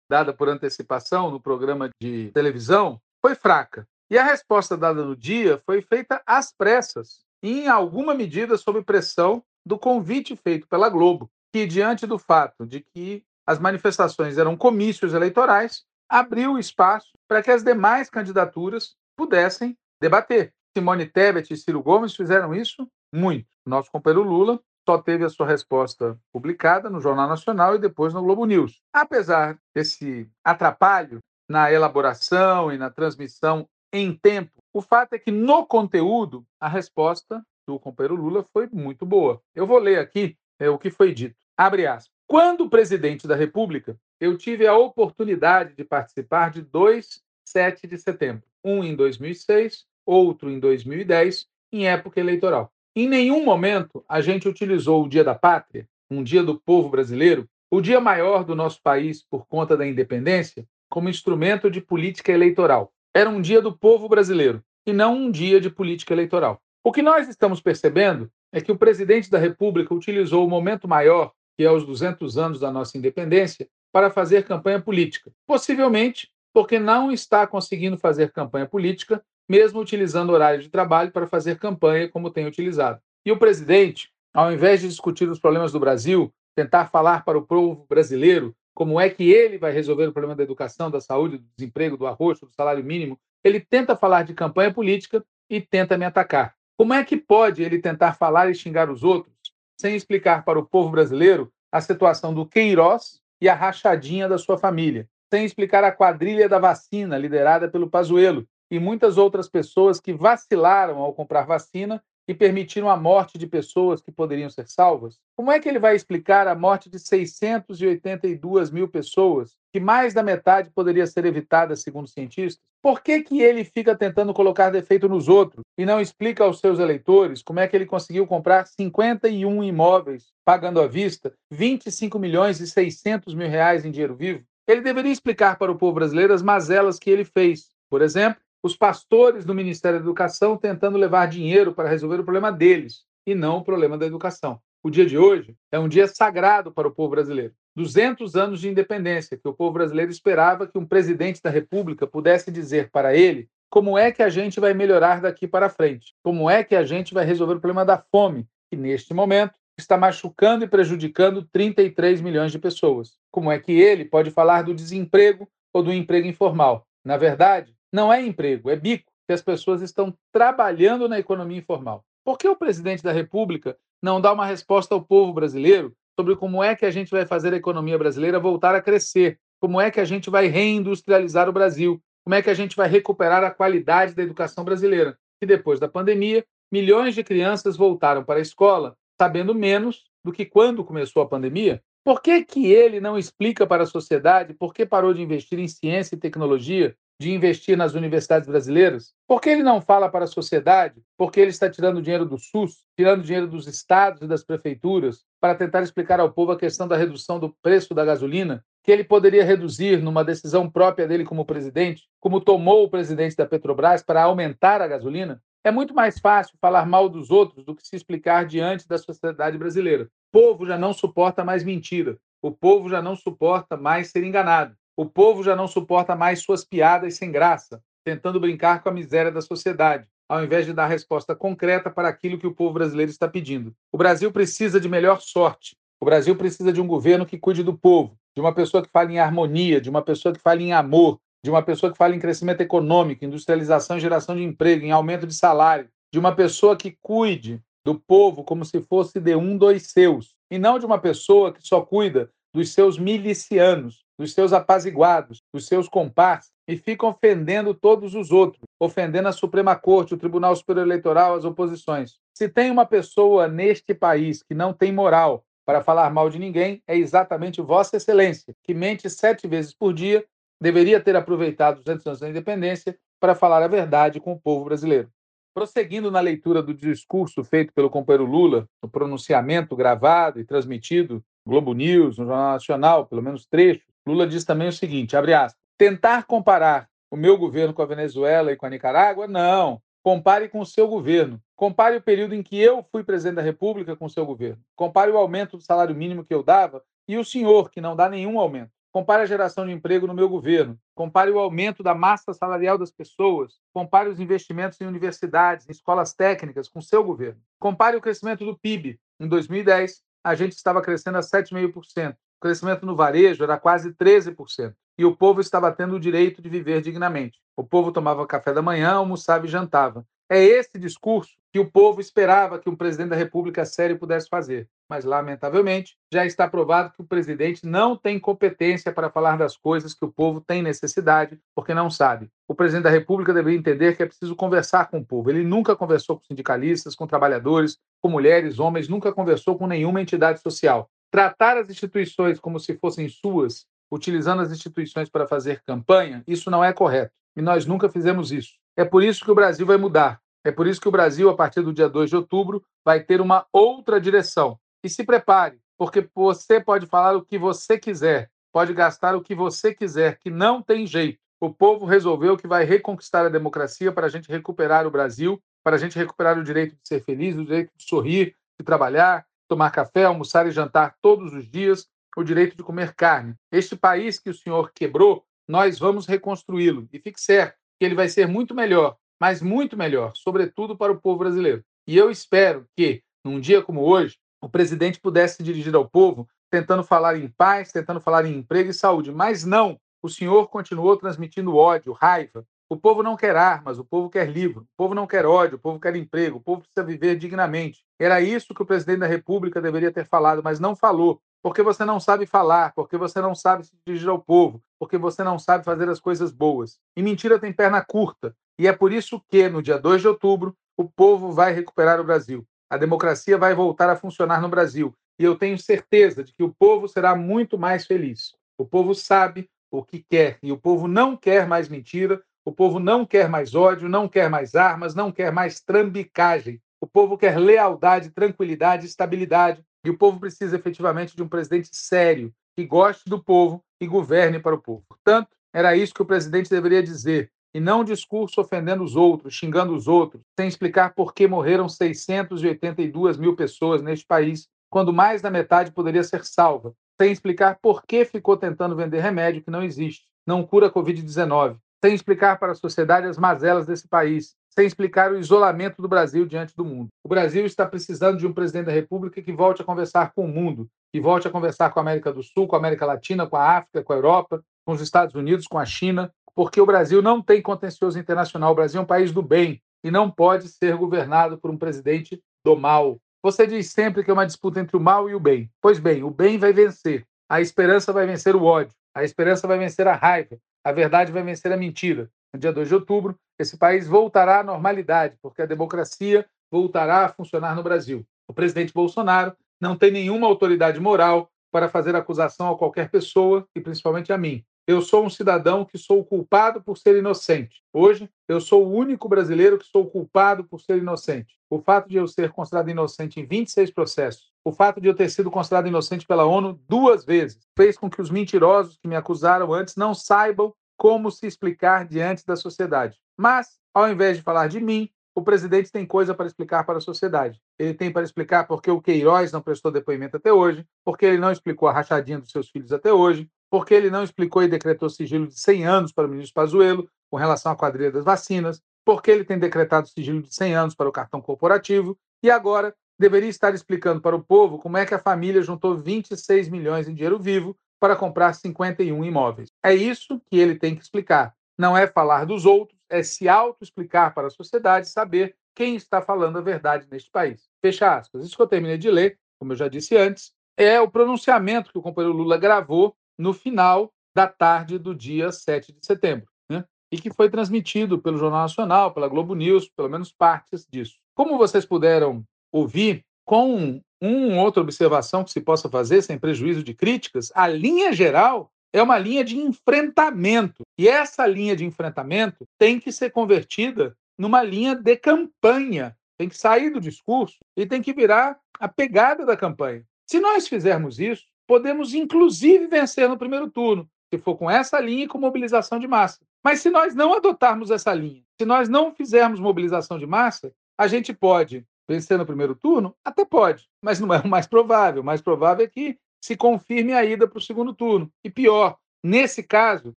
dada 0.08 0.32
por 0.32 0.48
antecipação 0.48 1.30
no 1.30 1.40
programa 1.40 1.90
de 2.00 2.30
televisão, 2.32 3.00
foi 3.20 3.34
fraca. 3.34 3.86
E 4.10 4.18
a 4.18 4.24
resposta 4.24 4.76
dada 4.76 5.04
no 5.04 5.16
dia 5.16 5.60
foi 5.64 5.80
feita 5.80 6.22
às 6.26 6.52
pressas, 6.52 7.20
em 7.42 7.68
alguma 7.68 8.14
medida 8.14 8.56
sob 8.56 8.82
pressão 8.82 9.42
do 9.64 9.78
convite 9.78 10.36
feito 10.36 10.68
pela 10.68 10.88
Globo, 10.88 11.30
que, 11.52 11.66
diante 11.66 12.06
do 12.06 12.18
fato 12.18 12.66
de 12.66 12.80
que 12.80 13.24
as 13.46 13.58
manifestações 13.58 14.38
eram 14.38 14.56
comícios 14.56 15.14
eleitorais, 15.14 15.84
abriu 16.08 16.58
espaço 16.58 17.12
para 17.26 17.42
que 17.42 17.50
as 17.50 17.62
demais 17.62 18.10
candidaturas 18.10 18.94
pudessem 19.16 19.76
debater. 20.00 20.52
Simone 20.76 21.06
Tebet 21.06 21.52
e 21.52 21.56
Ciro 21.56 21.82
Gomes 21.82 22.14
fizeram 22.14 22.54
isso 22.54 22.88
muito. 23.14 23.48
Nosso 23.64 23.90
companheiro 23.90 24.28
Lula 24.28 24.60
só 24.86 24.98
teve 24.98 25.24
a 25.24 25.28
sua 25.28 25.46
resposta 25.46 26.18
publicada 26.32 26.90
no 26.90 27.00
Jornal 27.00 27.28
Nacional 27.28 27.74
e 27.74 27.78
depois 27.78 28.12
no 28.12 28.22
Globo 28.22 28.44
News. 28.44 28.82
Apesar 28.92 29.58
desse 29.74 30.28
atrapalho 30.44 31.20
na 31.48 31.72
elaboração 31.72 32.72
e 32.72 32.78
na 32.78 32.90
transmissão 32.90 33.68
em 33.92 34.14
tempo, 34.14 34.62
o 34.72 34.82
fato 34.82 35.14
é 35.14 35.18
que 35.18 35.30
no 35.30 35.66
conteúdo 35.66 36.44
a 36.60 36.68
resposta 36.68 37.42
do 37.66 37.78
companheiro 37.78 38.16
Lula 38.16 38.44
foi 38.52 38.68
muito 38.72 39.06
boa. 39.06 39.40
Eu 39.54 39.66
vou 39.66 39.78
ler 39.78 39.98
aqui 39.98 40.36
é, 40.58 40.68
o 40.68 40.78
que 40.78 40.90
foi 40.90 41.12
dito. 41.14 41.36
Abre 41.56 41.86
aspas. 41.86 42.12
Quando 42.26 42.68
presidente 42.68 43.28
da 43.28 43.36
República, 43.36 43.98
eu 44.18 44.36
tive 44.36 44.66
a 44.66 44.76
oportunidade 44.76 45.74
de 45.74 45.84
participar 45.84 46.50
de 46.50 46.62
dois 46.62 47.22
7 47.44 47.86
de 47.86 47.98
setembro, 47.98 48.42
um 48.64 48.82
em 48.82 48.96
2006, 48.96 49.84
outro 50.06 50.50
em 50.50 50.58
2010, 50.58 51.46
em 51.72 51.86
época 51.86 52.18
eleitoral. 52.18 52.72
Em 52.96 53.08
nenhum 53.08 53.44
momento 53.44 54.04
a 54.08 54.20
gente 54.20 54.48
utilizou 54.48 55.04
o 55.04 55.08
Dia 55.08 55.24
da 55.24 55.34
Pátria, 55.34 55.88
um 56.10 56.22
dia 56.22 56.42
do 56.42 56.60
povo 56.60 56.88
brasileiro, 56.88 57.48
o 57.70 57.80
dia 57.80 58.00
maior 58.00 58.44
do 58.44 58.54
nosso 58.54 58.80
país 58.82 59.22
por 59.22 59.46
conta 59.46 59.76
da 59.76 59.86
independência, 59.86 60.66
como 60.88 61.08
instrumento 61.08 61.70
de 61.70 61.80
política 61.80 62.30
eleitoral. 62.30 62.92
Era 63.12 63.28
um 63.28 63.40
dia 63.40 63.60
do 63.60 63.76
povo 63.76 64.08
brasileiro 64.08 64.62
e 64.86 64.92
não 64.92 65.16
um 65.16 65.30
dia 65.30 65.60
de 65.60 65.70
política 65.70 66.12
eleitoral. 66.12 66.60
O 66.84 66.92
que 66.92 67.02
nós 67.02 67.28
estamos 67.28 67.60
percebendo 67.60 68.30
é 68.52 68.60
que 68.60 68.70
o 68.70 68.78
presidente 68.78 69.30
da 69.30 69.38
República 69.38 69.94
utilizou 69.94 70.46
o 70.46 70.50
momento 70.50 70.86
maior 70.86 71.32
que 71.56 71.64
é 71.64 71.70
os 71.70 71.84
200 71.84 72.36
anos 72.36 72.60
da 72.60 72.70
nossa 72.70 72.98
independência, 72.98 73.68
para 73.92 74.10
fazer 74.10 74.44
campanha 74.44 74.80
política. 74.80 75.30
Possivelmente 75.46 76.28
porque 76.52 76.78
não 76.78 77.10
está 77.10 77.46
conseguindo 77.46 77.98
fazer 77.98 78.32
campanha 78.32 78.66
política, 78.66 79.24
mesmo 79.48 79.80
utilizando 79.80 80.30
horário 80.30 80.60
de 80.60 80.68
trabalho 80.68 81.10
para 81.10 81.26
fazer 81.26 81.58
campanha 81.58 82.08
como 82.08 82.30
tem 82.30 82.46
utilizado. 82.46 83.00
E 83.24 83.32
o 83.32 83.38
presidente, 83.38 84.10
ao 84.32 84.52
invés 84.52 84.80
de 84.80 84.88
discutir 84.88 85.28
os 85.28 85.38
problemas 85.38 85.72
do 85.72 85.80
Brasil, 85.80 86.32
tentar 86.54 86.86
falar 86.86 87.24
para 87.24 87.38
o 87.38 87.46
povo 87.46 87.86
brasileiro 87.88 88.54
como 88.74 89.00
é 89.00 89.08
que 89.08 89.30
ele 89.30 89.56
vai 89.56 89.72
resolver 89.72 90.06
o 90.06 90.12
problema 90.12 90.34
da 90.34 90.42
educação, 90.42 90.90
da 90.90 91.00
saúde, 91.00 91.38
do 91.38 91.46
desemprego, 91.56 91.96
do 91.96 92.06
arroxo, 92.06 92.46
do 92.46 92.52
salário 92.52 92.82
mínimo. 92.82 93.18
Ele 93.42 93.60
tenta 93.60 93.94
falar 93.94 94.24
de 94.24 94.34
campanha 94.34 94.72
política 94.72 95.24
e 95.48 95.60
tenta 95.60 95.96
me 95.96 96.04
atacar. 96.04 96.54
Como 96.76 96.92
é 96.92 97.04
que 97.04 97.16
pode 97.16 97.62
ele 97.62 97.78
tentar 97.78 98.14
falar 98.14 98.50
e 98.50 98.54
xingar 98.54 98.90
os 98.90 99.04
outros 99.04 99.34
sem 99.80 99.94
explicar 99.94 100.44
para 100.44 100.58
o 100.58 100.66
povo 100.66 100.90
brasileiro 100.90 101.52
a 101.70 101.80
situação 101.80 102.32
do 102.32 102.46
Queiroz 102.46 103.20
e 103.40 103.48
a 103.48 103.54
rachadinha 103.54 104.28
da 104.28 104.38
sua 104.38 104.56
família, 104.56 105.08
sem 105.32 105.44
explicar 105.44 105.84
a 105.84 105.92
quadrilha 105.92 106.48
da 106.48 106.58
vacina 106.58 107.18
liderada 107.18 107.68
pelo 107.68 107.90
Pazuello 107.90 108.46
e 108.74 108.80
muitas 108.80 109.16
outras 109.16 109.48
pessoas 109.48 110.00
que 110.00 110.12
vacilaram 110.12 110.98
ao 110.98 111.12
comprar 111.12 111.46
vacina 111.46 112.02
e 112.26 112.34
permitiram 112.34 112.90
a 112.90 112.96
morte 112.96 113.38
de 113.38 113.46
pessoas 113.46 114.00
que 114.00 114.10
poderiam 114.10 114.50
ser 114.50 114.66
salvas? 114.66 115.20
Como 115.36 115.52
é 115.52 115.60
que 115.60 115.68
ele 115.68 115.78
vai 115.78 115.94
explicar 115.94 116.48
a 116.48 116.54
morte 116.54 116.90
de 116.90 116.98
682 116.98 118.70
mil 118.70 118.88
pessoas, 118.88 119.56
que 119.72 119.78
mais 119.78 120.12
da 120.12 120.22
metade 120.22 120.70
poderia 120.70 121.06
ser 121.06 121.24
evitada, 121.24 121.76
segundo 121.76 122.08
cientistas? 122.08 122.60
Por 122.82 123.00
que, 123.00 123.22
que 123.22 123.40
ele 123.40 123.64
fica 123.64 123.96
tentando 123.96 124.34
colocar 124.34 124.70
defeito 124.70 125.08
nos 125.08 125.28
outros 125.28 125.62
e 125.78 125.86
não 125.86 126.00
explica 126.00 126.44
aos 126.44 126.58
seus 126.58 126.78
eleitores 126.78 127.42
como 127.42 127.60
é 127.60 127.68
que 127.68 127.76
ele 127.76 127.86
conseguiu 127.86 128.26
comprar 128.26 128.66
51 128.66 129.62
imóveis 129.62 130.32
pagando 130.44 130.80
à 130.80 130.86
vista 130.86 131.32
25 131.50 132.18
milhões 132.18 132.60
e 132.60 132.66
600 132.66 133.34
mil 133.34 133.48
reais 133.48 133.84
em 133.84 133.90
dinheiro 133.90 134.16
vivo? 134.16 134.44
Ele 134.66 134.80
deveria 134.80 135.12
explicar 135.12 135.58
para 135.58 135.70
o 135.70 135.76
povo 135.76 135.92
brasileiro 135.92 136.34
as 136.34 136.42
mazelas 136.42 136.98
que 136.98 137.10
ele 137.10 137.24
fez. 137.24 137.74
Por 137.88 138.02
exemplo, 138.02 138.42
os 138.64 138.74
pastores 138.74 139.44
do 139.44 139.54
Ministério 139.54 139.98
da 139.98 140.04
Educação 140.06 140.56
tentando 140.56 140.96
levar 140.96 141.26
dinheiro 141.26 141.74
para 141.74 141.86
resolver 141.86 142.18
o 142.18 142.24
problema 142.24 142.50
deles 142.50 143.02
e 143.26 143.34
não 143.34 143.58
o 143.58 143.62
problema 143.62 143.98
da 143.98 144.06
educação. 144.06 144.58
O 144.82 144.88
dia 144.88 145.04
de 145.04 145.18
hoje 145.18 145.54
é 145.70 145.78
um 145.78 145.86
dia 145.86 146.08
sagrado 146.08 146.72
para 146.72 146.88
o 146.88 146.90
povo 146.90 147.10
brasileiro. 147.10 147.52
200 147.76 148.34
anos 148.34 148.62
de 148.62 148.68
independência, 148.70 149.36
que 149.36 149.46
o 149.46 149.52
povo 149.52 149.72
brasileiro 149.72 150.10
esperava 150.10 150.66
que 150.66 150.78
um 150.78 150.86
presidente 150.86 151.42
da 151.42 151.50
República 151.50 152.06
pudesse 152.06 152.50
dizer 152.50 152.90
para 152.90 153.14
ele 153.14 153.50
como 153.68 153.98
é 153.98 154.10
que 154.10 154.22
a 154.22 154.30
gente 154.30 154.58
vai 154.58 154.72
melhorar 154.72 155.20
daqui 155.20 155.46
para 155.46 155.68
frente, 155.68 156.14
como 156.22 156.48
é 156.48 156.64
que 156.64 156.74
a 156.74 156.84
gente 156.84 157.12
vai 157.12 157.26
resolver 157.26 157.56
o 157.56 157.60
problema 157.60 157.84
da 157.84 157.98
fome, 157.98 158.46
que 158.70 158.78
neste 158.78 159.12
momento 159.12 159.58
está 159.78 159.98
machucando 159.98 160.64
e 160.64 160.68
prejudicando 160.68 161.46
33 161.52 162.22
milhões 162.22 162.50
de 162.50 162.58
pessoas. 162.58 163.18
Como 163.30 163.52
é 163.52 163.58
que 163.58 163.72
ele 163.72 164.06
pode 164.06 164.30
falar 164.30 164.62
do 164.62 164.72
desemprego 164.72 165.46
ou 165.70 165.82
do 165.82 165.92
emprego 165.92 166.26
informal? 166.26 166.86
Na 167.04 167.18
verdade, 167.18 167.74
não 167.94 168.12
é 168.12 168.20
emprego, 168.20 168.68
é 168.68 168.74
bico, 168.74 169.08
que 169.24 169.32
as 169.32 169.40
pessoas 169.40 169.80
estão 169.80 170.12
trabalhando 170.32 171.08
na 171.08 171.16
economia 171.16 171.58
informal. 171.58 172.04
Por 172.24 172.36
que 172.36 172.48
o 172.48 172.56
presidente 172.56 173.04
da 173.04 173.12
República 173.12 173.76
não 174.02 174.20
dá 174.20 174.32
uma 174.32 174.44
resposta 174.44 174.96
ao 174.96 175.00
povo 175.00 175.32
brasileiro 175.32 175.94
sobre 176.18 176.34
como 176.34 176.60
é 176.60 176.74
que 176.74 176.84
a 176.84 176.90
gente 176.90 177.12
vai 177.12 177.24
fazer 177.24 177.54
a 177.54 177.56
economia 177.56 177.96
brasileira 177.96 178.40
voltar 178.40 178.74
a 178.74 178.82
crescer? 178.82 179.38
Como 179.60 179.80
é 179.80 179.92
que 179.92 180.00
a 180.00 180.04
gente 180.04 180.28
vai 180.28 180.48
reindustrializar 180.48 181.48
o 181.48 181.52
Brasil? 181.52 182.02
Como 182.24 182.34
é 182.34 182.42
que 182.42 182.50
a 182.50 182.54
gente 182.54 182.74
vai 182.74 182.88
recuperar 182.88 183.44
a 183.44 183.50
qualidade 183.52 184.12
da 184.12 184.24
educação 184.24 184.64
brasileira? 184.64 185.16
Que 185.40 185.46
depois 185.46 185.78
da 185.78 185.86
pandemia, 185.86 186.44
milhões 186.72 187.14
de 187.14 187.22
crianças 187.22 187.76
voltaram 187.76 188.24
para 188.24 188.40
a 188.40 188.42
escola 188.42 188.96
sabendo 189.16 189.54
menos 189.54 190.02
do 190.24 190.32
que 190.32 190.44
quando 190.44 190.84
começou 190.84 191.22
a 191.22 191.28
pandemia. 191.28 191.80
Por 192.02 192.20
que, 192.20 192.44
que 192.44 192.66
ele 192.66 193.00
não 193.00 193.16
explica 193.16 193.64
para 193.64 193.84
a 193.84 193.86
sociedade 193.86 194.52
por 194.52 194.74
que 194.74 194.84
parou 194.84 195.14
de 195.14 195.22
investir 195.22 195.60
em 195.60 195.68
ciência 195.68 196.16
e 196.16 196.18
tecnologia 196.18 196.96
de 197.20 197.32
investir 197.32 197.76
nas 197.76 197.94
universidades 197.94 198.48
brasileiras? 198.48 199.12
Por 199.26 199.40
que 199.40 199.50
ele 199.50 199.62
não 199.62 199.80
fala 199.80 200.08
para 200.08 200.24
a 200.24 200.28
sociedade? 200.28 201.00
Porque 201.16 201.40
ele 201.40 201.50
está 201.50 201.70
tirando 201.70 202.02
dinheiro 202.02 202.24
do 202.24 202.38
SUS, 202.38 202.84
tirando 202.96 203.22
dinheiro 203.22 203.46
dos 203.46 203.66
estados 203.66 204.22
e 204.22 204.26
das 204.26 204.44
prefeituras 204.44 205.24
para 205.40 205.54
tentar 205.54 205.82
explicar 205.82 206.20
ao 206.20 206.32
povo 206.32 206.52
a 206.52 206.58
questão 206.58 206.88
da 206.88 206.96
redução 206.96 207.38
do 207.38 207.54
preço 207.62 207.94
da 207.94 208.04
gasolina, 208.04 208.64
que 208.82 208.92
ele 208.92 209.04
poderia 209.04 209.44
reduzir 209.44 210.02
numa 210.02 210.24
decisão 210.24 210.68
própria 210.68 211.06
dele 211.06 211.24
como 211.24 211.44
presidente, 211.44 212.04
como 212.20 212.40
tomou 212.40 212.84
o 212.84 212.90
presidente 212.90 213.36
da 213.36 213.46
Petrobras 213.46 214.02
para 214.02 214.22
aumentar 214.22 214.82
a 214.82 214.88
gasolina? 214.88 215.40
É 215.62 215.70
muito 215.70 215.94
mais 215.94 216.18
fácil 216.18 216.58
falar 216.60 216.84
mal 216.84 217.08
dos 217.08 217.30
outros 217.30 217.64
do 217.64 217.74
que 217.74 217.86
se 217.86 217.96
explicar 217.96 218.44
diante 218.44 218.86
da 218.86 218.98
sociedade 218.98 219.56
brasileira. 219.56 220.04
O 220.04 220.08
povo 220.30 220.66
já 220.66 220.76
não 220.76 220.92
suporta 220.92 221.42
mais 221.42 221.64
mentira. 221.64 222.18
O 222.42 222.52
povo 222.52 222.90
já 222.90 223.00
não 223.00 223.16
suporta 223.16 223.74
mais 223.74 224.10
ser 224.10 224.22
enganado. 224.22 224.76
O 224.96 225.06
povo 225.06 225.42
já 225.42 225.56
não 225.56 225.66
suporta 225.66 226.14
mais 226.14 226.42
suas 226.42 226.64
piadas 226.64 227.16
sem 227.16 227.32
graça, 227.32 227.82
tentando 228.04 228.38
brincar 228.38 228.82
com 228.82 228.88
a 228.88 228.92
miséria 228.92 229.32
da 229.32 229.40
sociedade, 229.40 230.06
ao 230.28 230.44
invés 230.44 230.66
de 230.66 230.72
dar 230.72 230.86
resposta 230.86 231.34
concreta 231.34 231.90
para 231.90 232.08
aquilo 232.08 232.38
que 232.38 232.46
o 232.46 232.54
povo 232.54 232.74
brasileiro 232.74 233.10
está 233.10 233.26
pedindo. 233.26 233.74
O 233.90 233.98
Brasil 233.98 234.30
precisa 234.30 234.78
de 234.78 234.88
melhor 234.88 235.20
sorte. 235.20 235.76
O 236.00 236.04
Brasil 236.04 236.36
precisa 236.36 236.72
de 236.72 236.80
um 236.80 236.86
governo 236.86 237.26
que 237.26 237.38
cuide 237.38 237.62
do 237.62 237.76
povo, 237.76 238.16
de 238.36 238.40
uma 238.40 238.54
pessoa 238.54 238.82
que 238.82 238.90
fale 238.90 239.14
em 239.14 239.18
harmonia, 239.18 239.80
de 239.80 239.90
uma 239.90 240.02
pessoa 240.02 240.32
que 240.32 240.40
fale 240.40 240.62
em 240.62 240.72
amor, 240.72 241.18
de 241.42 241.50
uma 241.50 241.62
pessoa 241.62 241.90
que 241.90 241.98
fale 241.98 242.14
em 242.14 242.20
crescimento 242.20 242.60
econômico, 242.60 243.24
industrialização 243.24 243.98
geração 243.98 244.36
de 244.36 244.42
emprego, 244.42 244.84
em 244.84 244.92
aumento 244.92 245.26
de 245.26 245.34
salário, 245.34 245.88
de 246.12 246.18
uma 246.18 246.34
pessoa 246.34 246.76
que 246.76 246.96
cuide 247.02 247.60
do 247.84 247.98
povo 247.98 248.44
como 248.44 248.64
se 248.64 248.80
fosse 248.80 249.20
de 249.20 249.34
um 249.34 249.58
dos 249.58 249.82
seus, 249.82 250.34
e 250.50 250.58
não 250.58 250.78
de 250.78 250.86
uma 250.86 250.98
pessoa 250.98 251.52
que 251.52 251.66
só 251.66 251.80
cuida 251.80 252.30
dos 252.54 252.72
seus 252.72 252.96
milicianos, 252.96 254.03
dos 254.18 254.32
seus 254.32 254.52
apaziguados, 254.52 255.42
dos 255.52 255.66
seus 255.66 255.88
comparsas, 255.88 256.52
e 256.68 256.76
fica 256.76 257.06
ofendendo 257.06 257.74
todos 257.74 258.14
os 258.14 258.30
outros, 258.30 258.62
ofendendo 258.80 259.28
a 259.28 259.32
Suprema 259.32 259.76
Corte, 259.76 260.14
o 260.14 260.18
Tribunal 260.18 260.54
Superior 260.56 260.86
Eleitoral, 260.86 261.34
as 261.34 261.44
oposições. 261.44 262.16
Se 262.34 262.48
tem 262.48 262.70
uma 262.70 262.86
pessoa 262.86 263.48
neste 263.48 263.94
país 263.94 264.42
que 264.42 264.54
não 264.54 264.72
tem 264.72 264.92
moral 264.92 265.44
para 265.66 265.82
falar 265.82 266.10
mal 266.10 266.30
de 266.30 266.38
ninguém, 266.38 266.82
é 266.86 266.96
exatamente 266.96 267.60
Vossa 267.60 267.96
Excelência, 267.96 268.54
que 268.62 268.74
mente 268.74 269.08
sete 269.10 269.46
vezes 269.46 269.74
por 269.74 269.92
dia, 269.92 270.24
deveria 270.60 271.00
ter 271.00 271.16
aproveitado 271.16 271.78
os 271.78 271.84
200 271.84 272.06
anos 272.06 272.20
da 272.20 272.28
independência 272.28 272.96
para 273.20 273.34
falar 273.34 273.62
a 273.62 273.68
verdade 273.68 274.20
com 274.20 274.32
o 274.32 274.40
povo 274.40 274.64
brasileiro. 274.64 275.10
Prosseguindo 275.54 276.10
na 276.10 276.20
leitura 276.20 276.62
do 276.62 276.74
discurso 276.74 277.44
feito 277.44 277.72
pelo 277.72 277.88
companheiro 277.88 278.24
Lula, 278.24 278.68
no 278.82 278.88
pronunciamento 278.88 279.76
gravado 279.76 280.40
e 280.40 280.44
transmitido 280.44 281.22
Globo 281.46 281.72
News, 281.74 282.18
no 282.18 282.26
Jornal 282.26 282.52
Nacional, 282.52 283.06
pelo 283.06 283.22
menos 283.22 283.46
trecho, 283.46 283.84
Lula 284.06 284.26
diz 284.26 284.44
também 284.44 284.68
o 284.68 284.72
seguinte, 284.72 285.16
abre 285.16 285.32
aspas, 285.32 285.60
tentar 285.78 286.24
comparar 286.24 286.88
o 287.10 287.16
meu 287.16 287.38
governo 287.38 287.72
com 287.72 287.80
a 287.80 287.86
Venezuela 287.86 288.52
e 288.52 288.56
com 288.56 288.66
a 288.66 288.70
Nicarágua? 288.70 289.26
Não. 289.26 289.80
Compare 290.02 290.48
com 290.48 290.60
o 290.60 290.66
seu 290.66 290.86
governo. 290.86 291.40
Compare 291.56 291.96
o 291.96 292.02
período 292.02 292.34
em 292.34 292.42
que 292.42 292.60
eu 292.60 292.84
fui 292.90 293.02
presidente 293.02 293.36
da 293.36 293.42
República 293.42 293.96
com 293.96 294.04
o 294.04 294.10
seu 294.10 294.26
governo. 294.26 294.60
Compare 294.76 295.10
o 295.10 295.16
aumento 295.16 295.56
do 295.56 295.62
salário 295.62 295.94
mínimo 295.94 296.24
que 296.24 296.34
eu 296.34 296.42
dava 296.42 296.82
e 297.08 297.16
o 297.16 297.24
senhor, 297.24 297.70
que 297.70 297.80
não 297.80 297.96
dá 297.96 298.08
nenhum 298.08 298.38
aumento. 298.38 298.70
Compare 298.92 299.22
a 299.22 299.26
geração 299.26 299.66
de 299.66 299.72
emprego 299.72 300.06
no 300.06 300.14
meu 300.14 300.28
governo. 300.28 300.78
Compare 300.94 301.30
o 301.30 301.38
aumento 301.38 301.82
da 301.82 301.94
massa 301.94 302.34
salarial 302.34 302.76
das 302.76 302.90
pessoas. 302.90 303.54
Compare 303.72 304.08
os 304.08 304.20
investimentos 304.20 304.80
em 304.80 304.86
universidades, 304.86 305.66
em 305.66 305.72
escolas 305.72 306.12
técnicas 306.12 306.68
com 306.68 306.78
o 306.78 306.82
seu 306.82 307.02
governo. 307.02 307.40
Compare 307.58 307.96
o 307.96 308.00
crescimento 308.00 308.44
do 308.44 308.58
PIB. 308.58 309.00
Em 309.18 309.26
2010, 309.26 310.02
a 310.22 310.34
gente 310.34 310.52
estava 310.52 310.82
crescendo 310.82 311.18
a 311.18 311.22
7,5% 311.22 312.16
crescimento 312.44 312.84
no 312.84 312.94
varejo 312.94 313.42
era 313.42 313.58
quase 313.58 313.94
13%. 313.94 314.74
E 314.98 315.04
o 315.04 315.16
povo 315.16 315.40
estava 315.40 315.72
tendo 315.72 315.96
o 315.96 316.00
direito 316.00 316.42
de 316.42 316.48
viver 316.50 316.82
dignamente. 316.82 317.40
O 317.56 317.64
povo 317.64 317.90
tomava 317.90 318.26
café 318.26 318.52
da 318.52 318.60
manhã, 318.60 318.92
almoçava 318.92 319.46
e 319.46 319.48
jantava. 319.48 320.06
É 320.28 320.42
esse 320.42 320.78
discurso 320.78 321.32
que 321.50 321.58
o 321.58 321.70
povo 321.70 322.00
esperava 322.00 322.58
que 322.58 322.68
um 322.68 322.76
presidente 322.76 323.10
da 323.10 323.16
República 323.16 323.64
sério 323.64 323.98
pudesse 323.98 324.28
fazer. 324.28 324.68
Mas, 324.88 325.04
lamentavelmente, 325.04 325.96
já 326.12 326.26
está 326.26 326.46
provado 326.46 326.92
que 326.92 327.00
o 327.00 327.06
presidente 327.06 327.64
não 327.64 327.96
tem 327.96 328.18
competência 328.18 328.92
para 328.92 329.10
falar 329.10 329.38
das 329.38 329.56
coisas 329.56 329.94
que 329.94 330.04
o 330.04 330.12
povo 330.12 330.40
tem 330.40 330.62
necessidade, 330.62 331.38
porque 331.54 331.72
não 331.72 331.88
sabe. 331.88 332.28
O 332.46 332.54
presidente 332.54 332.84
da 332.84 332.90
República 332.90 333.32
deveria 333.32 333.58
entender 333.58 333.96
que 333.96 334.02
é 334.02 334.06
preciso 334.06 334.36
conversar 334.36 334.90
com 334.90 334.98
o 334.98 335.04
povo. 335.04 335.30
Ele 335.30 335.44
nunca 335.44 335.74
conversou 335.74 336.18
com 336.18 336.24
sindicalistas, 336.24 336.94
com 336.94 337.06
trabalhadores, 337.06 337.78
com 338.02 338.10
mulheres, 338.10 338.58
homens, 338.58 338.88
nunca 338.88 339.12
conversou 339.12 339.56
com 339.56 339.66
nenhuma 339.66 340.02
entidade 340.02 340.40
social 340.40 340.90
tratar 341.14 341.56
as 341.56 341.70
instituições 341.70 342.40
como 342.40 342.58
se 342.58 342.74
fossem 342.74 343.08
suas, 343.08 343.68
utilizando 343.88 344.42
as 344.42 344.50
instituições 344.50 345.08
para 345.08 345.28
fazer 345.28 345.62
campanha, 345.62 346.24
isso 346.26 346.50
não 346.50 346.64
é 346.64 346.72
correto. 346.72 347.14
E 347.36 347.40
nós 347.40 347.66
nunca 347.66 347.88
fizemos 347.88 348.32
isso. 348.32 348.54
É 348.76 348.84
por 348.84 349.00
isso 349.00 349.24
que 349.24 349.30
o 349.30 349.34
Brasil 349.34 349.64
vai 349.64 349.76
mudar. 349.76 350.20
É 350.42 350.50
por 350.50 350.66
isso 350.66 350.80
que 350.80 350.88
o 350.88 350.90
Brasil, 350.90 351.30
a 351.30 351.36
partir 351.36 351.62
do 351.62 351.72
dia 351.72 351.88
2 351.88 352.10
de 352.10 352.16
outubro, 352.16 352.64
vai 352.84 352.98
ter 352.98 353.20
uma 353.20 353.46
outra 353.52 354.00
direção. 354.00 354.58
E 354.82 354.88
se 354.88 355.04
prepare, 355.04 355.60
porque 355.78 356.04
você 356.12 356.60
pode 356.60 356.84
falar 356.86 357.14
o 357.14 357.24
que 357.24 357.38
você 357.38 357.78
quiser, 357.78 358.28
pode 358.52 358.74
gastar 358.74 359.14
o 359.14 359.22
que 359.22 359.36
você 359.36 359.72
quiser, 359.72 360.18
que 360.18 360.30
não 360.30 360.60
tem 360.60 360.84
jeito. 360.84 361.20
O 361.40 361.48
povo 361.48 361.86
resolveu 361.86 362.36
que 362.36 362.48
vai 362.48 362.64
reconquistar 362.64 363.24
a 363.24 363.28
democracia 363.28 363.92
para 363.92 364.06
a 364.06 364.10
gente 364.10 364.28
recuperar 364.28 364.84
o 364.84 364.90
Brasil, 364.90 365.40
para 365.62 365.76
a 365.76 365.78
gente 365.78 365.96
recuperar 365.96 366.36
o 366.36 366.42
direito 366.42 366.72
de 366.74 366.88
ser 366.88 367.04
feliz, 367.04 367.36
o 367.36 367.44
direito 367.44 367.70
de 367.76 367.84
sorrir, 367.84 368.34
de 368.58 368.64
trabalhar, 368.64 369.24
tomar 369.54 369.70
café, 369.70 370.04
almoçar 370.04 370.48
e 370.48 370.50
jantar 370.50 370.96
todos 371.00 371.32
os 371.32 371.48
dias, 371.48 371.86
o 372.16 372.24
direito 372.24 372.56
de 372.56 372.62
comer 372.64 372.92
carne. 372.92 373.34
Este 373.52 373.76
país 373.76 374.18
que 374.18 374.28
o 374.28 374.34
senhor 374.34 374.72
quebrou, 374.74 375.24
nós 375.48 375.78
vamos 375.78 376.06
reconstruí-lo. 376.06 376.88
E 376.92 376.98
fique 376.98 377.20
certo 377.20 377.56
que 377.78 377.84
ele 377.84 377.94
vai 377.94 378.08
ser 378.08 378.26
muito 378.26 378.52
melhor, 378.52 378.96
mas 379.20 379.40
muito 379.40 379.76
melhor, 379.76 380.12
sobretudo 380.16 380.76
para 380.76 380.90
o 380.90 381.00
povo 381.00 381.20
brasileiro. 381.20 381.64
E 381.86 381.96
eu 381.96 382.10
espero 382.10 382.66
que, 382.76 383.02
num 383.24 383.38
dia 383.38 383.62
como 383.62 383.82
hoje, 383.82 384.18
o 384.42 384.48
presidente 384.48 385.00
pudesse 385.00 385.40
dirigir 385.42 385.74
ao 385.74 385.88
povo 385.88 386.28
tentando 386.50 386.82
falar 386.82 387.16
em 387.16 387.28
paz, 387.28 387.70
tentando 387.70 388.00
falar 388.00 388.24
em 388.24 388.36
emprego 388.36 388.70
e 388.70 388.74
saúde. 388.74 389.12
Mas 389.12 389.44
não, 389.44 389.78
o 390.02 390.08
senhor 390.08 390.48
continuou 390.48 390.96
transmitindo 390.96 391.54
ódio, 391.54 391.92
raiva. 391.92 392.44
O 392.74 392.76
povo 392.76 393.04
não 393.04 393.16
quer 393.16 393.36
armas, 393.36 393.78
o 393.78 393.84
povo 393.84 394.10
quer 394.10 394.28
livro, 394.28 394.62
o 394.62 394.76
povo 394.76 394.96
não 394.96 395.06
quer 395.06 395.24
ódio, 395.24 395.54
o 395.54 395.60
povo 395.60 395.78
quer 395.78 395.94
emprego, 395.94 396.38
o 396.38 396.40
povo 396.40 396.62
precisa 396.62 396.84
viver 396.84 397.14
dignamente. 397.14 397.84
Era 398.00 398.20
isso 398.20 398.52
que 398.52 398.62
o 398.62 398.66
presidente 398.66 398.98
da 398.98 399.06
República 399.06 399.62
deveria 399.62 399.92
ter 399.92 400.04
falado, 400.04 400.42
mas 400.42 400.58
não 400.58 400.74
falou, 400.74 401.20
porque 401.40 401.62
você 401.62 401.84
não 401.84 402.00
sabe 402.00 402.26
falar, 402.26 402.72
porque 402.74 402.96
você 402.96 403.20
não 403.20 403.32
sabe 403.32 403.64
se 403.64 403.70
dirigir 403.86 404.08
ao 404.08 404.18
povo, 404.18 404.60
porque 404.76 404.98
você 404.98 405.22
não 405.22 405.38
sabe 405.38 405.64
fazer 405.64 405.88
as 405.88 406.00
coisas 406.00 406.32
boas. 406.32 406.80
E 406.96 407.02
mentira 407.02 407.38
tem 407.38 407.52
perna 407.52 407.80
curta, 407.80 408.34
e 408.58 408.66
é 408.66 408.72
por 408.72 408.92
isso 408.92 409.22
que, 409.28 409.48
no 409.48 409.62
dia 409.62 409.78
2 409.78 410.00
de 410.00 410.08
outubro, 410.08 410.52
o 410.76 410.82
povo 410.82 411.30
vai 411.30 411.52
recuperar 411.52 412.00
o 412.00 412.04
Brasil. 412.04 412.44
A 412.68 412.76
democracia 412.76 413.38
vai 413.38 413.54
voltar 413.54 413.88
a 413.88 413.94
funcionar 413.94 414.42
no 414.42 414.48
Brasil. 414.48 414.92
E 415.16 415.22
eu 415.22 415.36
tenho 415.36 415.56
certeza 415.56 416.24
de 416.24 416.32
que 416.32 416.42
o 416.42 416.52
povo 416.52 416.88
será 416.88 417.14
muito 417.14 417.56
mais 417.56 417.86
feliz. 417.86 418.34
O 418.58 418.64
povo 418.64 418.96
sabe 418.96 419.48
o 419.70 419.84
que 419.84 420.04
quer 420.10 420.38
e 420.42 420.50
o 420.50 420.58
povo 420.58 420.88
não 420.88 421.16
quer 421.16 421.46
mais 421.46 421.68
mentira, 421.68 422.20
o 422.44 422.52
povo 422.52 422.78
não 422.78 423.06
quer 423.06 423.28
mais 423.28 423.54
ódio, 423.54 423.88
não 423.88 424.08
quer 424.08 424.28
mais 424.28 424.54
armas, 424.54 424.94
não 424.94 425.10
quer 425.10 425.32
mais 425.32 425.60
trambicagem. 425.60 426.60
O 426.80 426.86
povo 426.86 427.16
quer 427.16 427.38
lealdade, 427.38 428.10
tranquilidade, 428.10 428.86
estabilidade. 428.86 429.64
E 429.84 429.90
o 429.90 429.96
povo 429.96 430.20
precisa 430.20 430.56
efetivamente 430.56 431.16
de 431.16 431.22
um 431.22 431.28
presidente 431.28 431.68
sério, 431.72 432.32
que 432.56 432.64
goste 432.64 433.04
do 433.08 433.22
povo 433.22 433.62
e 433.80 433.86
governe 433.86 434.38
para 434.38 434.54
o 434.54 434.60
povo. 434.60 434.84
Portanto, 434.88 435.28
era 435.52 435.76
isso 435.76 435.94
que 435.94 436.02
o 436.02 436.06
presidente 436.06 436.50
deveria 436.50 436.82
dizer, 436.82 437.30
e 437.54 437.60
não 437.60 437.80
um 437.80 437.84
discurso 437.84 438.40
ofendendo 438.40 438.82
os 438.82 438.96
outros, 438.96 439.34
xingando 439.34 439.74
os 439.74 439.86
outros, 439.86 440.22
sem 440.38 440.48
explicar 440.48 440.94
por 440.94 441.14
que 441.14 441.28
morreram 441.28 441.68
682 441.68 443.16
mil 443.16 443.36
pessoas 443.36 443.80
neste 443.80 444.04
país, 444.04 444.48
quando 444.68 444.92
mais 444.92 445.22
da 445.22 445.30
metade 445.30 445.70
poderia 445.70 446.02
ser 446.02 446.24
salva, 446.24 446.74
sem 447.00 447.12
explicar 447.12 447.58
por 447.62 447.84
que 447.86 448.04
ficou 448.04 448.36
tentando 448.36 448.74
vender 448.74 449.00
remédio 449.00 449.42
que 449.42 449.50
não 449.50 449.62
existe, 449.62 450.04
não 450.26 450.44
cura 450.44 450.66
a 450.66 450.70
Covid-19, 450.70 451.56
sem 451.84 451.92
explicar 451.92 452.38
para 452.38 452.52
a 452.52 452.54
sociedade 452.54 453.06
as 453.06 453.18
mazelas 453.18 453.66
desse 453.66 453.86
país, 453.86 454.34
sem 454.48 454.64
explicar 454.64 455.12
o 455.12 455.18
isolamento 455.18 455.82
do 455.82 455.88
Brasil 455.88 456.24
diante 456.24 456.56
do 456.56 456.64
mundo. 456.64 456.88
O 457.04 457.08
Brasil 457.10 457.44
está 457.44 457.66
precisando 457.66 458.16
de 458.16 458.26
um 458.26 458.32
presidente 458.32 458.64
da 458.66 458.72
República 458.72 459.20
que 459.20 459.34
volte 459.34 459.60
a 459.60 459.64
conversar 459.66 460.14
com 460.14 460.24
o 460.24 460.28
mundo, 460.28 460.66
que 460.90 460.98
volte 460.98 461.28
a 461.28 461.30
conversar 461.30 461.68
com 461.68 461.78
a 461.78 461.82
América 461.82 462.10
do 462.10 462.22
Sul, 462.22 462.48
com 462.48 462.56
a 462.56 462.58
América 462.58 462.86
Latina, 462.86 463.26
com 463.26 463.36
a 463.36 463.58
África, 463.58 463.82
com 463.82 463.92
a 463.92 463.96
Europa, 463.96 464.42
com 464.64 464.72
os 464.72 464.80
Estados 464.80 465.14
Unidos, 465.14 465.46
com 465.46 465.58
a 465.58 465.66
China, 465.66 466.10
porque 466.34 466.58
o 466.58 466.64
Brasil 466.64 467.02
não 467.02 467.20
tem 467.20 467.42
contencioso 467.42 467.98
internacional. 467.98 468.52
O 468.52 468.56
Brasil 468.56 468.80
é 468.80 468.82
um 468.82 468.86
país 468.86 469.12
do 469.12 469.20
bem 469.20 469.60
e 469.84 469.90
não 469.90 470.10
pode 470.10 470.48
ser 470.48 470.74
governado 470.76 471.36
por 471.36 471.50
um 471.50 471.58
presidente 471.58 472.18
do 472.42 472.56
mal. 472.56 472.96
Você 473.22 473.46
diz 473.46 473.72
sempre 473.72 474.02
que 474.02 474.10
é 474.10 474.14
uma 474.14 474.24
disputa 474.24 474.58
entre 474.58 474.74
o 474.74 474.80
mal 474.80 475.10
e 475.10 475.14
o 475.14 475.20
bem. 475.20 475.50
Pois 475.60 475.78
bem, 475.78 476.02
o 476.02 476.10
bem 476.10 476.38
vai 476.38 476.54
vencer. 476.54 477.04
A 477.28 477.42
esperança 477.42 477.92
vai 477.92 478.06
vencer 478.06 478.34
o 478.34 478.42
ódio. 478.42 478.72
A 478.94 479.04
esperança 479.04 479.46
vai 479.46 479.58
vencer 479.58 479.86
a 479.86 479.94
raiva. 479.94 480.38
A 480.64 480.72
verdade 480.72 481.12
vai 481.12 481.22
vencer 481.22 481.52
a 481.52 481.56
mentira. 481.58 482.10
No 482.32 482.40
dia 482.40 482.50
2 482.50 482.68
de 482.68 482.74
outubro, 482.74 483.16
esse 483.38 483.58
país 483.58 483.86
voltará 483.86 484.40
à 484.40 484.42
normalidade, 484.42 485.16
porque 485.20 485.42
a 485.42 485.46
democracia 485.46 486.26
voltará 486.50 487.04
a 487.04 487.08
funcionar 487.10 487.54
no 487.54 487.62
Brasil. 487.62 488.06
O 488.26 488.32
presidente 488.32 488.72
Bolsonaro 488.72 489.36
não 489.60 489.76
tem 489.76 489.90
nenhuma 489.90 490.26
autoridade 490.26 490.80
moral 490.80 491.30
para 491.52 491.68
fazer 491.68 491.94
acusação 491.94 492.50
a 492.50 492.56
qualquer 492.56 492.90
pessoa 492.90 493.46
e 493.54 493.60
principalmente 493.60 494.12
a 494.12 494.18
mim. 494.18 494.42
Eu 494.66 494.80
sou 494.80 495.04
um 495.04 495.10
cidadão 495.10 495.64
que 495.64 495.76
sou 495.76 496.02
culpado 496.02 496.62
por 496.62 496.78
ser 496.78 496.96
inocente. 496.96 497.62
Hoje, 497.70 498.08
eu 498.26 498.40
sou 498.40 498.66
o 498.66 498.72
único 498.72 499.08
brasileiro 499.08 499.58
que 499.58 499.66
sou 499.66 499.88
culpado 499.90 500.44
por 500.44 500.60
ser 500.60 500.78
inocente. 500.78 501.36
O 501.50 501.60
fato 501.60 501.90
de 501.90 501.96
eu 501.96 502.08
ser 502.08 502.32
considerado 502.32 502.70
inocente 502.70 503.20
em 503.20 503.26
26 503.26 503.70
processos, 503.70 504.32
o 504.44 504.52
fato 504.52 504.80
de 504.80 504.86
eu 504.86 504.94
ter 504.94 505.08
sido 505.08 505.30
considerado 505.30 505.66
inocente 505.66 506.06
pela 506.06 506.26
ONU 506.26 506.60
duas 506.68 507.04
vezes, 507.04 507.40
fez 507.56 507.78
com 507.78 507.88
que 507.88 508.02
os 508.02 508.10
mentirosos 508.10 508.76
que 508.76 508.86
me 508.86 508.94
acusaram 508.94 509.52
antes 509.52 509.74
não 509.74 509.94
saibam 509.94 510.54
como 510.76 511.10
se 511.10 511.26
explicar 511.26 511.86
diante 511.86 512.26
da 512.26 512.36
sociedade. 512.36 512.98
Mas, 513.16 513.58
ao 513.72 513.88
invés 513.88 514.18
de 514.18 514.22
falar 514.22 514.48
de 514.48 514.60
mim, 514.60 514.90
o 515.14 515.22
presidente 515.22 515.70
tem 515.70 515.86
coisa 515.86 516.12
para 516.12 516.26
explicar 516.26 516.64
para 516.64 516.78
a 516.78 516.80
sociedade. 516.80 517.40
Ele 517.58 517.72
tem 517.72 517.90
para 517.90 518.02
explicar 518.02 518.46
porque 518.46 518.70
o 518.70 518.82
Queiroz 518.82 519.30
não 519.30 519.40
prestou 519.40 519.70
depoimento 519.70 520.16
até 520.16 520.32
hoje, 520.32 520.66
porque 520.84 521.06
ele 521.06 521.18
não 521.18 521.30
explicou 521.30 521.68
a 521.68 521.72
rachadinha 521.72 522.18
dos 522.18 522.30
seus 522.30 522.50
filhos 522.50 522.72
até 522.72 522.92
hoje, 522.92 523.30
porque 523.48 523.72
ele 523.72 523.90
não 523.90 524.02
explicou 524.02 524.42
e 524.42 524.48
decretou 524.48 524.90
sigilo 524.90 525.28
de 525.28 525.38
100 525.38 525.64
anos 525.64 525.92
para 525.92 526.06
o 526.06 526.10
ministro 526.10 526.34
Pazuello 526.34 526.88
com 527.08 527.16
relação 527.16 527.52
à 527.52 527.56
quadrilha 527.56 527.92
das 527.92 528.04
vacinas, 528.04 528.60
porque 528.84 529.10
ele 529.10 529.24
tem 529.24 529.38
decretado 529.38 529.88
sigilo 529.88 530.20
de 530.20 530.34
100 530.34 530.54
anos 530.56 530.74
para 530.74 530.88
o 530.88 530.92
cartão 530.92 531.22
corporativo 531.22 531.96
e 532.20 532.30
agora 532.30 532.74
deveria 532.98 533.28
estar 533.28 533.54
explicando 533.54 534.00
para 534.00 534.16
o 534.16 534.22
povo 534.22 534.58
como 534.58 534.76
é 534.76 534.86
que 534.86 534.94
a 534.94 534.98
família 534.98 535.42
juntou 535.42 535.76
26 535.76 536.48
milhões 536.48 536.88
em 536.88 536.94
dinheiro 536.94 537.18
vivo 537.18 537.56
para 537.80 537.96
comprar 537.96 538.32
51 538.32 539.04
imóveis. 539.04 539.50
É 539.62 539.74
isso 539.74 540.20
que 540.30 540.38
ele 540.38 540.56
tem 540.56 540.74
que 540.74 540.82
explicar. 540.82 541.34
Não 541.58 541.76
é 541.76 541.86
falar 541.86 542.24
dos 542.24 542.46
outros, 542.46 542.78
é 542.88 543.02
se 543.02 543.28
auto-explicar 543.28 544.14
para 544.14 544.28
a 544.28 544.30
sociedade, 544.30 544.88
saber 544.88 545.36
quem 545.54 545.76
está 545.76 546.02
falando 546.02 546.38
a 546.38 546.42
verdade 546.42 546.86
neste 546.90 547.10
país. 547.10 547.48
Fecha 547.62 547.96
aspas. 547.96 548.24
Isso 548.24 548.36
que 548.36 548.42
eu 548.42 548.46
terminei 548.46 548.78
de 548.78 548.90
ler, 548.90 549.18
como 549.38 549.52
eu 549.52 549.56
já 549.56 549.68
disse 549.68 549.96
antes, 549.96 550.32
é 550.56 550.80
o 550.80 550.90
pronunciamento 550.90 551.70
que 551.72 551.78
o 551.78 551.82
companheiro 551.82 552.16
Lula 552.16 552.36
gravou 552.36 552.96
no 553.18 553.32
final 553.32 553.92
da 554.14 554.26
tarde 554.26 554.78
do 554.78 554.94
dia 554.94 555.32
7 555.32 555.72
de 555.72 555.84
setembro, 555.84 556.28
né? 556.48 556.64
e 556.90 556.98
que 556.98 557.12
foi 557.12 557.28
transmitido 557.28 558.00
pelo 558.00 558.16
Jornal 558.16 558.42
Nacional, 558.42 558.92
pela 558.92 559.08
Globo 559.08 559.34
News, 559.34 559.68
pelo 559.68 559.88
menos 559.88 560.12
partes 560.12 560.66
disso. 560.70 560.96
Como 561.14 561.38
vocês 561.38 561.64
puderam 561.64 562.24
ouvir, 562.54 563.04
com 563.24 563.80
uma 564.00 564.42
outra 564.42 564.62
observação 564.62 565.24
que 565.24 565.32
se 565.32 565.40
possa 565.40 565.68
fazer, 565.68 566.02
sem 566.02 566.16
prejuízo 566.16 566.62
de 566.62 566.72
críticas, 566.72 567.32
a 567.34 567.48
linha 567.48 567.92
geral 567.92 568.50
é 568.72 568.80
uma 568.80 568.96
linha 568.96 569.24
de 569.24 569.36
enfrentamento. 569.36 570.62
E 570.78 570.88
essa 570.88 571.26
linha 571.26 571.56
de 571.56 571.64
enfrentamento 571.64 572.44
tem 572.56 572.78
que 572.78 572.92
ser 572.92 573.10
convertida 573.10 573.96
numa 574.16 574.42
linha 574.42 574.74
de 574.74 574.96
campanha. 574.96 575.96
Tem 576.16 576.28
que 576.28 576.36
sair 576.36 576.70
do 576.70 576.80
discurso 576.80 577.38
e 577.56 577.66
tem 577.66 577.82
que 577.82 577.92
virar 577.92 578.38
a 578.60 578.68
pegada 578.68 579.26
da 579.26 579.36
campanha. 579.36 579.84
Se 580.08 580.20
nós 580.20 580.46
fizermos 580.46 581.00
isso, 581.00 581.24
podemos 581.48 581.92
inclusive 581.92 582.68
vencer 582.68 583.08
no 583.08 583.18
primeiro 583.18 583.50
turno, 583.50 583.88
se 584.12 584.20
for 584.20 584.36
com 584.36 584.48
essa 584.48 584.78
linha 584.78 585.04
e 585.04 585.08
com 585.08 585.18
mobilização 585.18 585.78
de 585.78 585.88
massa. 585.88 586.20
Mas 586.42 586.60
se 586.60 586.70
nós 586.70 586.94
não 586.94 587.14
adotarmos 587.14 587.70
essa 587.70 587.92
linha, 587.92 588.22
se 588.40 588.46
nós 588.46 588.68
não 588.68 588.94
fizermos 588.94 589.40
mobilização 589.40 589.98
de 589.98 590.06
massa, 590.06 590.52
a 590.78 590.86
gente 590.86 591.12
pode 591.12 591.64
vencer 591.88 592.18
no 592.18 592.26
primeiro 592.26 592.54
turno? 592.54 592.94
Até 593.04 593.24
pode, 593.24 593.68
mas 593.82 594.00
não 594.00 594.12
é 594.12 594.20
o 594.20 594.28
mais 594.28 594.46
provável. 594.46 595.02
O 595.02 595.04
mais 595.04 595.20
provável 595.20 595.64
é 595.64 595.68
que 595.68 595.98
se 596.22 596.36
confirme 596.36 596.92
a 596.92 597.04
ida 597.04 597.28
para 597.28 597.38
o 597.38 597.42
segundo 597.42 597.74
turno. 597.74 598.10
E 598.24 598.30
pior, 598.30 598.78
nesse 599.02 599.42
caso, 599.42 599.94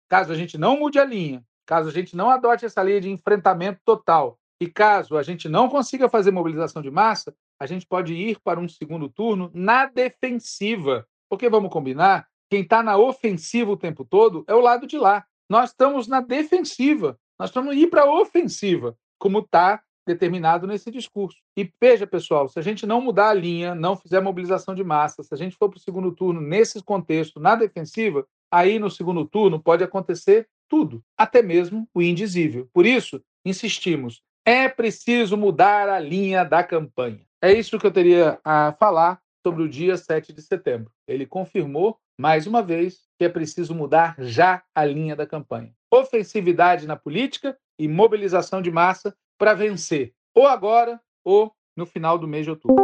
caso 0.08 0.32
a 0.32 0.36
gente 0.36 0.58
não 0.58 0.78
mude 0.78 0.98
a 0.98 1.04
linha, 1.04 1.44
caso 1.64 1.88
a 1.88 1.92
gente 1.92 2.16
não 2.16 2.30
adote 2.30 2.64
essa 2.64 2.82
linha 2.82 3.00
de 3.00 3.10
enfrentamento 3.10 3.80
total, 3.84 4.38
e 4.60 4.66
caso 4.66 5.16
a 5.16 5.22
gente 5.22 5.48
não 5.48 5.68
consiga 5.68 6.08
fazer 6.08 6.30
mobilização 6.30 6.82
de 6.82 6.90
massa, 6.90 7.34
a 7.60 7.66
gente 7.66 7.86
pode 7.86 8.14
ir 8.14 8.40
para 8.42 8.58
um 8.58 8.68
segundo 8.68 9.08
turno 9.08 9.50
na 9.54 9.86
defensiva, 9.86 11.06
porque 11.28 11.48
vamos 11.48 11.70
combinar, 11.70 12.26
quem 12.50 12.62
está 12.62 12.82
na 12.82 12.96
ofensiva 12.96 13.70
o 13.70 13.76
tempo 13.76 14.04
todo 14.04 14.44
é 14.46 14.54
o 14.54 14.60
lado 14.60 14.86
de 14.86 14.98
lá. 14.98 15.24
Nós 15.48 15.70
estamos 15.70 16.08
na 16.08 16.20
defensiva, 16.20 17.18
nós 17.38 17.50
estamos 17.50 17.76
ir 17.76 17.88
para 17.88 18.02
a 18.02 18.20
ofensiva, 18.20 18.96
como 19.18 19.40
está 19.40 19.82
determinado 20.06 20.66
nesse 20.66 20.90
discurso. 20.90 21.38
E 21.56 21.68
veja, 21.80 22.06
pessoal, 22.06 22.48
se 22.48 22.58
a 22.58 22.62
gente 22.62 22.86
não 22.86 23.00
mudar 23.00 23.30
a 23.30 23.34
linha, 23.34 23.74
não 23.74 23.96
fizer 23.96 24.20
mobilização 24.20 24.74
de 24.74 24.84
massa, 24.84 25.22
se 25.22 25.34
a 25.34 25.36
gente 25.36 25.56
for 25.56 25.68
para 25.68 25.78
o 25.78 25.80
segundo 25.80 26.12
turno 26.12 26.40
nesse 26.40 26.82
contexto, 26.82 27.40
na 27.40 27.56
defensiva, 27.56 28.26
aí 28.50 28.78
no 28.78 28.90
segundo 28.90 29.24
turno 29.26 29.60
pode 29.60 29.82
acontecer 29.82 30.48
tudo, 30.68 31.02
até 31.16 31.42
mesmo 31.42 31.88
o 31.94 32.00
indizível. 32.00 32.68
Por 32.72 32.86
isso, 32.86 33.20
insistimos, 33.44 34.22
é 34.44 34.68
preciso 34.68 35.36
mudar 35.36 35.88
a 35.88 35.98
linha 35.98 36.44
da 36.44 36.62
campanha. 36.62 37.26
É 37.42 37.52
isso 37.52 37.78
que 37.78 37.86
eu 37.86 37.92
teria 37.92 38.38
a 38.44 38.72
falar 38.78 39.20
sobre 39.44 39.62
o 39.62 39.68
dia 39.68 39.96
7 39.96 40.32
de 40.32 40.42
setembro. 40.42 40.90
Ele 41.06 41.26
confirmou, 41.26 41.98
mais 42.18 42.46
uma 42.46 42.62
vez, 42.62 43.06
que 43.18 43.24
é 43.24 43.28
preciso 43.28 43.74
mudar 43.74 44.16
já 44.18 44.62
a 44.74 44.84
linha 44.84 45.14
da 45.14 45.26
campanha. 45.26 45.72
Ofensividade 45.90 46.86
na 46.86 46.96
política 46.96 47.56
e 47.78 47.86
mobilização 47.86 48.62
de 48.62 48.70
massa 48.70 49.14
para 49.38 49.54
vencer, 49.54 50.14
ou 50.34 50.46
agora 50.46 51.00
ou 51.24 51.52
no 51.76 51.86
final 51.86 52.18
do 52.18 52.28
mês 52.28 52.44
de 52.44 52.50
outubro. 52.50 52.76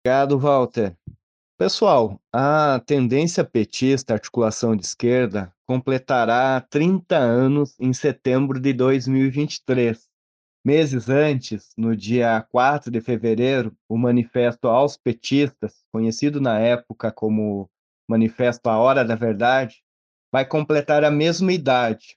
Obrigado, 0.00 0.38
Walter. 0.38 0.96
Pessoal, 1.58 2.18
a 2.32 2.80
tendência 2.86 3.44
petista, 3.44 4.14
articulação 4.14 4.74
de 4.74 4.84
esquerda, 4.84 5.54
completará 5.66 6.60
30 6.70 7.16
anos 7.16 7.78
em 7.78 7.92
setembro 7.92 8.58
de 8.58 8.72
2023. 8.72 10.08
Meses 10.64 11.08
antes, 11.08 11.72
no 11.76 11.94
dia 11.94 12.46
4 12.50 12.90
de 12.90 13.00
fevereiro, 13.00 13.76
o 13.88 13.96
Manifesto 13.96 14.68
aos 14.68 14.96
Petistas, 14.96 15.84
conhecido 15.92 16.40
na 16.40 16.58
época 16.58 17.12
como 17.12 17.70
Manifesto 18.08 18.68
A 18.68 18.78
Hora 18.78 19.04
da 19.04 19.14
Verdade, 19.14 19.82
vai 20.32 20.46
completar 20.46 21.04
a 21.04 21.10
mesma 21.10 21.52
idade. 21.52 22.16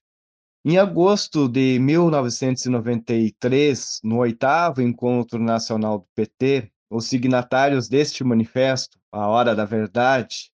Em 0.66 0.78
agosto 0.78 1.50
de 1.50 1.78
1993, 1.78 4.00
no 4.02 4.20
oitavo 4.20 4.82
Encontro 4.82 5.38
Nacional 5.38 6.00
do 6.00 6.08
PT, 6.16 6.72
os 6.90 7.08
signatários 7.08 7.90
deste 7.90 8.24
manifesto, 8.24 8.98
A 9.12 9.28
Hora 9.28 9.54
da 9.54 9.66
Verdade, 9.66 10.54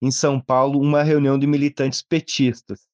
em 0.00 0.10
São 0.12 0.40
Paulo, 0.40 0.80
uma 0.80 1.02
reunião 1.02 1.36
de 1.36 1.48
militantes 1.48 2.00
petistas. 2.00 2.86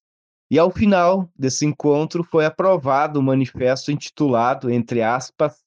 E, 0.50 0.58
ao 0.58 0.70
final 0.70 1.30
desse 1.36 1.66
encontro, 1.66 2.24
foi 2.24 2.46
aprovado 2.46 3.18
o 3.18 3.22
um 3.22 3.26
manifesto 3.26 3.92
intitulado, 3.92 4.70
entre 4.70 5.02
aspas, 5.02 5.62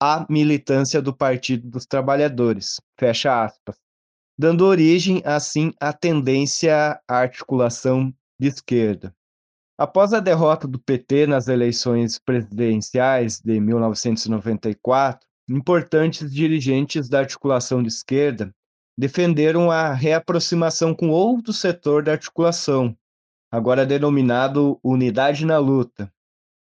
A 0.00 0.26
Militância 0.28 1.00
do 1.00 1.16
Partido 1.16 1.70
dos 1.70 1.86
Trabalhadores, 1.86 2.80
fecha 2.98 3.42
aspas, 3.42 3.76
dando 4.38 4.64
origem, 4.64 5.22
assim, 5.24 5.72
à 5.80 5.92
tendência 5.92 7.00
à 7.08 7.18
articulação 7.18 8.12
de 8.38 8.48
esquerda. 8.48 9.14
Após 9.78 10.12
a 10.12 10.20
derrota 10.20 10.68
do 10.68 10.78
PT 10.78 11.26
nas 11.26 11.48
eleições 11.48 12.18
presidenciais 12.18 13.40
de 13.40 13.58
1994, 13.60 15.26
importantes 15.48 16.32
dirigentes 16.32 17.08
da 17.08 17.20
articulação 17.20 17.82
de 17.82 17.88
esquerda 17.88 18.54
defenderam 18.96 19.70
a 19.70 19.92
reaproximação 19.92 20.94
com 20.94 21.08
outro 21.08 21.52
setor 21.52 22.02
da 22.02 22.12
articulação, 22.12 22.96
agora 23.50 23.86
denominado 23.86 24.78
Unidade 24.82 25.44
na 25.44 25.58
Luta. 25.58 26.12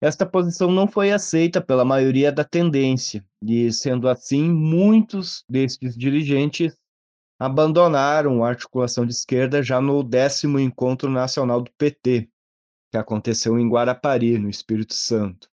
Esta 0.02 0.26
posição 0.26 0.72
não 0.72 0.88
foi 0.88 1.12
aceita 1.12 1.60
pela 1.60 1.84
maioria 1.84 2.32
da 2.32 2.44
tendência, 2.44 3.26
e, 3.44 3.72
sendo 3.72 4.08
assim, 4.08 4.50
muitos 4.50 5.44
destes 5.50 5.98
dirigentes 5.98 6.78
abandonaram 7.40 8.44
a 8.44 8.50
articulação 8.50 9.06
de 9.06 9.14
esquerda 9.14 9.64
já 9.64 9.80
no 9.80 10.04
décimo 10.04 10.60
encontro 10.60 11.10
nacional 11.10 11.62
do 11.62 11.72
PT, 11.78 12.30
que 12.92 12.98
aconteceu 12.98 13.58
em 13.58 13.70
Guarapari, 13.70 14.38
no 14.38 14.50
Espírito 14.50 14.94
Santo. 14.94 15.50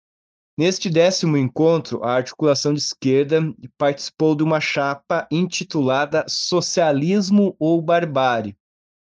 Neste 0.57 0.89
décimo 0.89 1.37
encontro, 1.37 2.05
a 2.05 2.13
articulação 2.15 2.73
de 2.73 2.81
esquerda 2.81 3.41
participou 3.77 4.37
de 4.37 4.45
uma 4.45 4.61
chapa 4.61 5.27
intitulada 5.31 6.25
Socialismo 6.29 7.57
ou 7.59 7.83
Barbárie. 7.83 8.57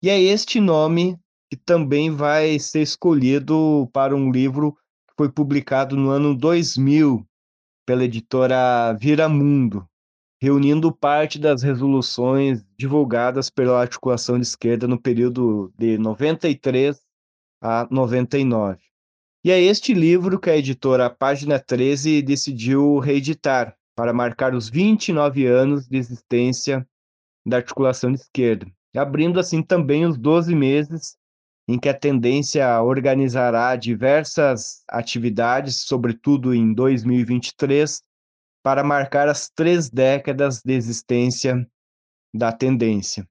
E 0.03 0.09
é 0.09 0.21
este 0.21 0.59
nome 0.59 1.19
que 1.51 1.57
também 1.57 2.11
vai 2.11 2.59
ser 2.59 2.81
escolhido 2.81 3.89
para 3.93 4.17
um 4.17 4.33
livro 4.33 4.73
que 5.07 5.15
foi 5.17 5.31
publicado 5.31 5.97
no 5.97 6.11
ano 6.11 6.35
2000 6.35 7.25
pela 7.87 8.05
editora 8.05 8.95
Viramundo, 8.99 9.87
reunindo 10.41 10.93
parte 10.93 11.39
das 11.39 11.63
resoluções 11.63 12.65
divulgadas 12.77 13.49
pela 13.51 13.81
articulação 13.81 14.39
de 14.39 14.47
esquerda 14.47 14.87
no 14.87 15.01
período 15.01 15.73
de 15.79 15.97
93 15.99 17.01
a 17.63 17.87
99. 17.91 18.79
E 19.45 19.51
é 19.51 19.61
este 19.61 19.93
livro 19.93 20.39
que 20.39 20.51
a 20.51 20.57
editora 20.57 21.11
Página 21.11 21.59
13 21.59 22.23
decidiu 22.23 22.99
reeditar 22.99 23.77
para 23.95 24.13
marcar 24.13 24.55
os 24.55 24.69
29 24.69 25.47
anos 25.47 25.87
de 25.87 25.97
existência 25.97 26.87
da 27.47 27.59
articulação 27.59 28.11
de 28.11 28.21
esquerda, 28.21 28.67
abrindo 28.97 29.39
assim 29.39 29.63
também 29.63 30.05
os 30.05 30.17
12 30.17 30.55
meses 30.55 31.17
em 31.67 31.79
que 31.79 31.89
a 31.89 31.95
tendência 31.95 32.83
organizará 32.83 33.75
diversas 33.77 34.83
atividades, 34.89 35.83
sobretudo 35.83 36.55
em 36.55 36.75
2023, 36.75 38.03
para 38.65 38.83
marcar 38.83 39.29
as 39.29 39.49
três 39.51 39.91
décadas 39.91 40.63
de 40.65 40.73
existência 40.73 41.69
da 42.35 42.51
tendência. 42.51 43.29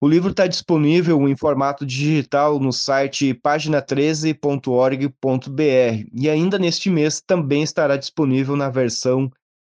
O 0.00 0.08
livro 0.08 0.32
está 0.32 0.48
disponível 0.48 1.28
em 1.28 1.36
formato 1.36 1.86
digital 1.86 2.58
no 2.58 2.72
site 2.72 3.32
página13.org.br 3.32 6.10
e 6.12 6.28
ainda 6.28 6.58
neste 6.58 6.90
mês 6.90 7.22
também 7.22 7.62
estará 7.62 7.96
disponível 7.96 8.56
na 8.56 8.68
versão 8.68 9.30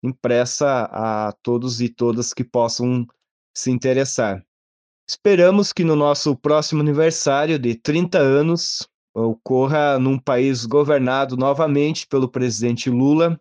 impressa 0.04 0.89
a 0.91 1.32
todos 1.43 1.80
e 1.80 1.89
todas 1.89 2.34
que 2.34 2.43
possam 2.43 3.06
se 3.56 3.70
interessar. 3.72 4.43
Esperamos 5.08 5.72
que 5.72 5.84
no 5.84 5.95
nosso 5.95 6.36
próximo 6.36 6.82
aniversário 6.82 7.58
de 7.58 7.76
30 7.76 8.18
anos 8.18 8.89
ocorra 9.14 9.98
num 9.98 10.20
país 10.20 10.66
governado 10.66 11.38
novamente 11.38 12.06
pelo 12.08 12.28
presidente 12.28 12.89
Lula, 12.89 13.39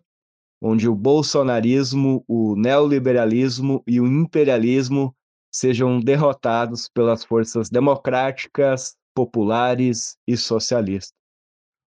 onde 0.61 0.89
o 0.89 0.95
bolsonarismo, 0.95 2.23
o 2.27 2.55
neoliberalismo 2.55 3.83
e 3.87 3.99
o 3.99 4.07
imperialismo 4.07 5.15
sejam 5.51 5.99
derrotados 5.99 6.89
pelas 6.89 7.23
forças 7.23 7.69
democráticas, 7.69 8.95
populares 9.15 10.17
e 10.27 10.37
socialistas. 10.37 11.17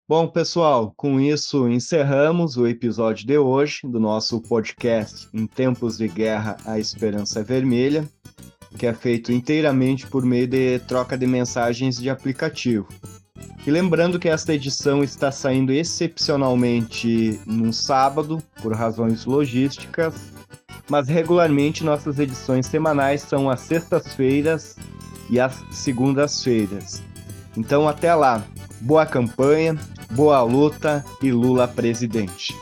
Bom, 0.07 0.27
pessoal, 0.27 0.91
com 0.97 1.19
isso 1.19 1.69
encerramos 1.69 2.57
o 2.57 2.65
episódio 2.65 3.27
de 3.27 3.37
hoje 3.37 3.81
do 3.83 3.99
nosso 3.99 4.41
podcast 4.41 5.29
Em 5.31 5.45
Tempos 5.45 5.99
de 5.99 6.07
Guerra, 6.07 6.57
a 6.65 6.79
Esperança 6.79 7.43
Vermelha, 7.43 8.09
que 8.75 8.87
é 8.87 8.93
feito 8.93 9.31
inteiramente 9.31 10.07
por 10.07 10.25
meio 10.25 10.47
de 10.47 10.79
troca 10.79 11.15
de 11.15 11.27
mensagens 11.27 11.99
de 11.99 12.09
aplicativo. 12.09 12.87
E 13.65 13.71
lembrando 13.71 14.17
que 14.17 14.29
esta 14.29 14.53
edição 14.53 15.03
está 15.03 15.31
saindo 15.31 15.71
excepcionalmente 15.71 17.39
num 17.45 17.71
sábado, 17.71 18.41
por 18.61 18.73
razões 18.73 19.25
logísticas, 19.25 20.15
mas 20.89 21.07
regularmente 21.07 21.83
nossas 21.83 22.17
edições 22.19 22.65
semanais 22.65 23.21
são 23.21 23.49
às 23.49 23.59
sextas-feiras 23.61 24.75
e 25.29 25.39
às 25.39 25.63
segundas-feiras. 25.71 27.01
Então 27.55 27.87
até 27.87 28.13
lá, 28.15 28.43
boa 28.81 29.05
campanha, 29.05 29.77
boa 30.11 30.41
luta 30.41 31.05
e 31.21 31.31
Lula 31.31 31.67
presidente. 31.67 32.55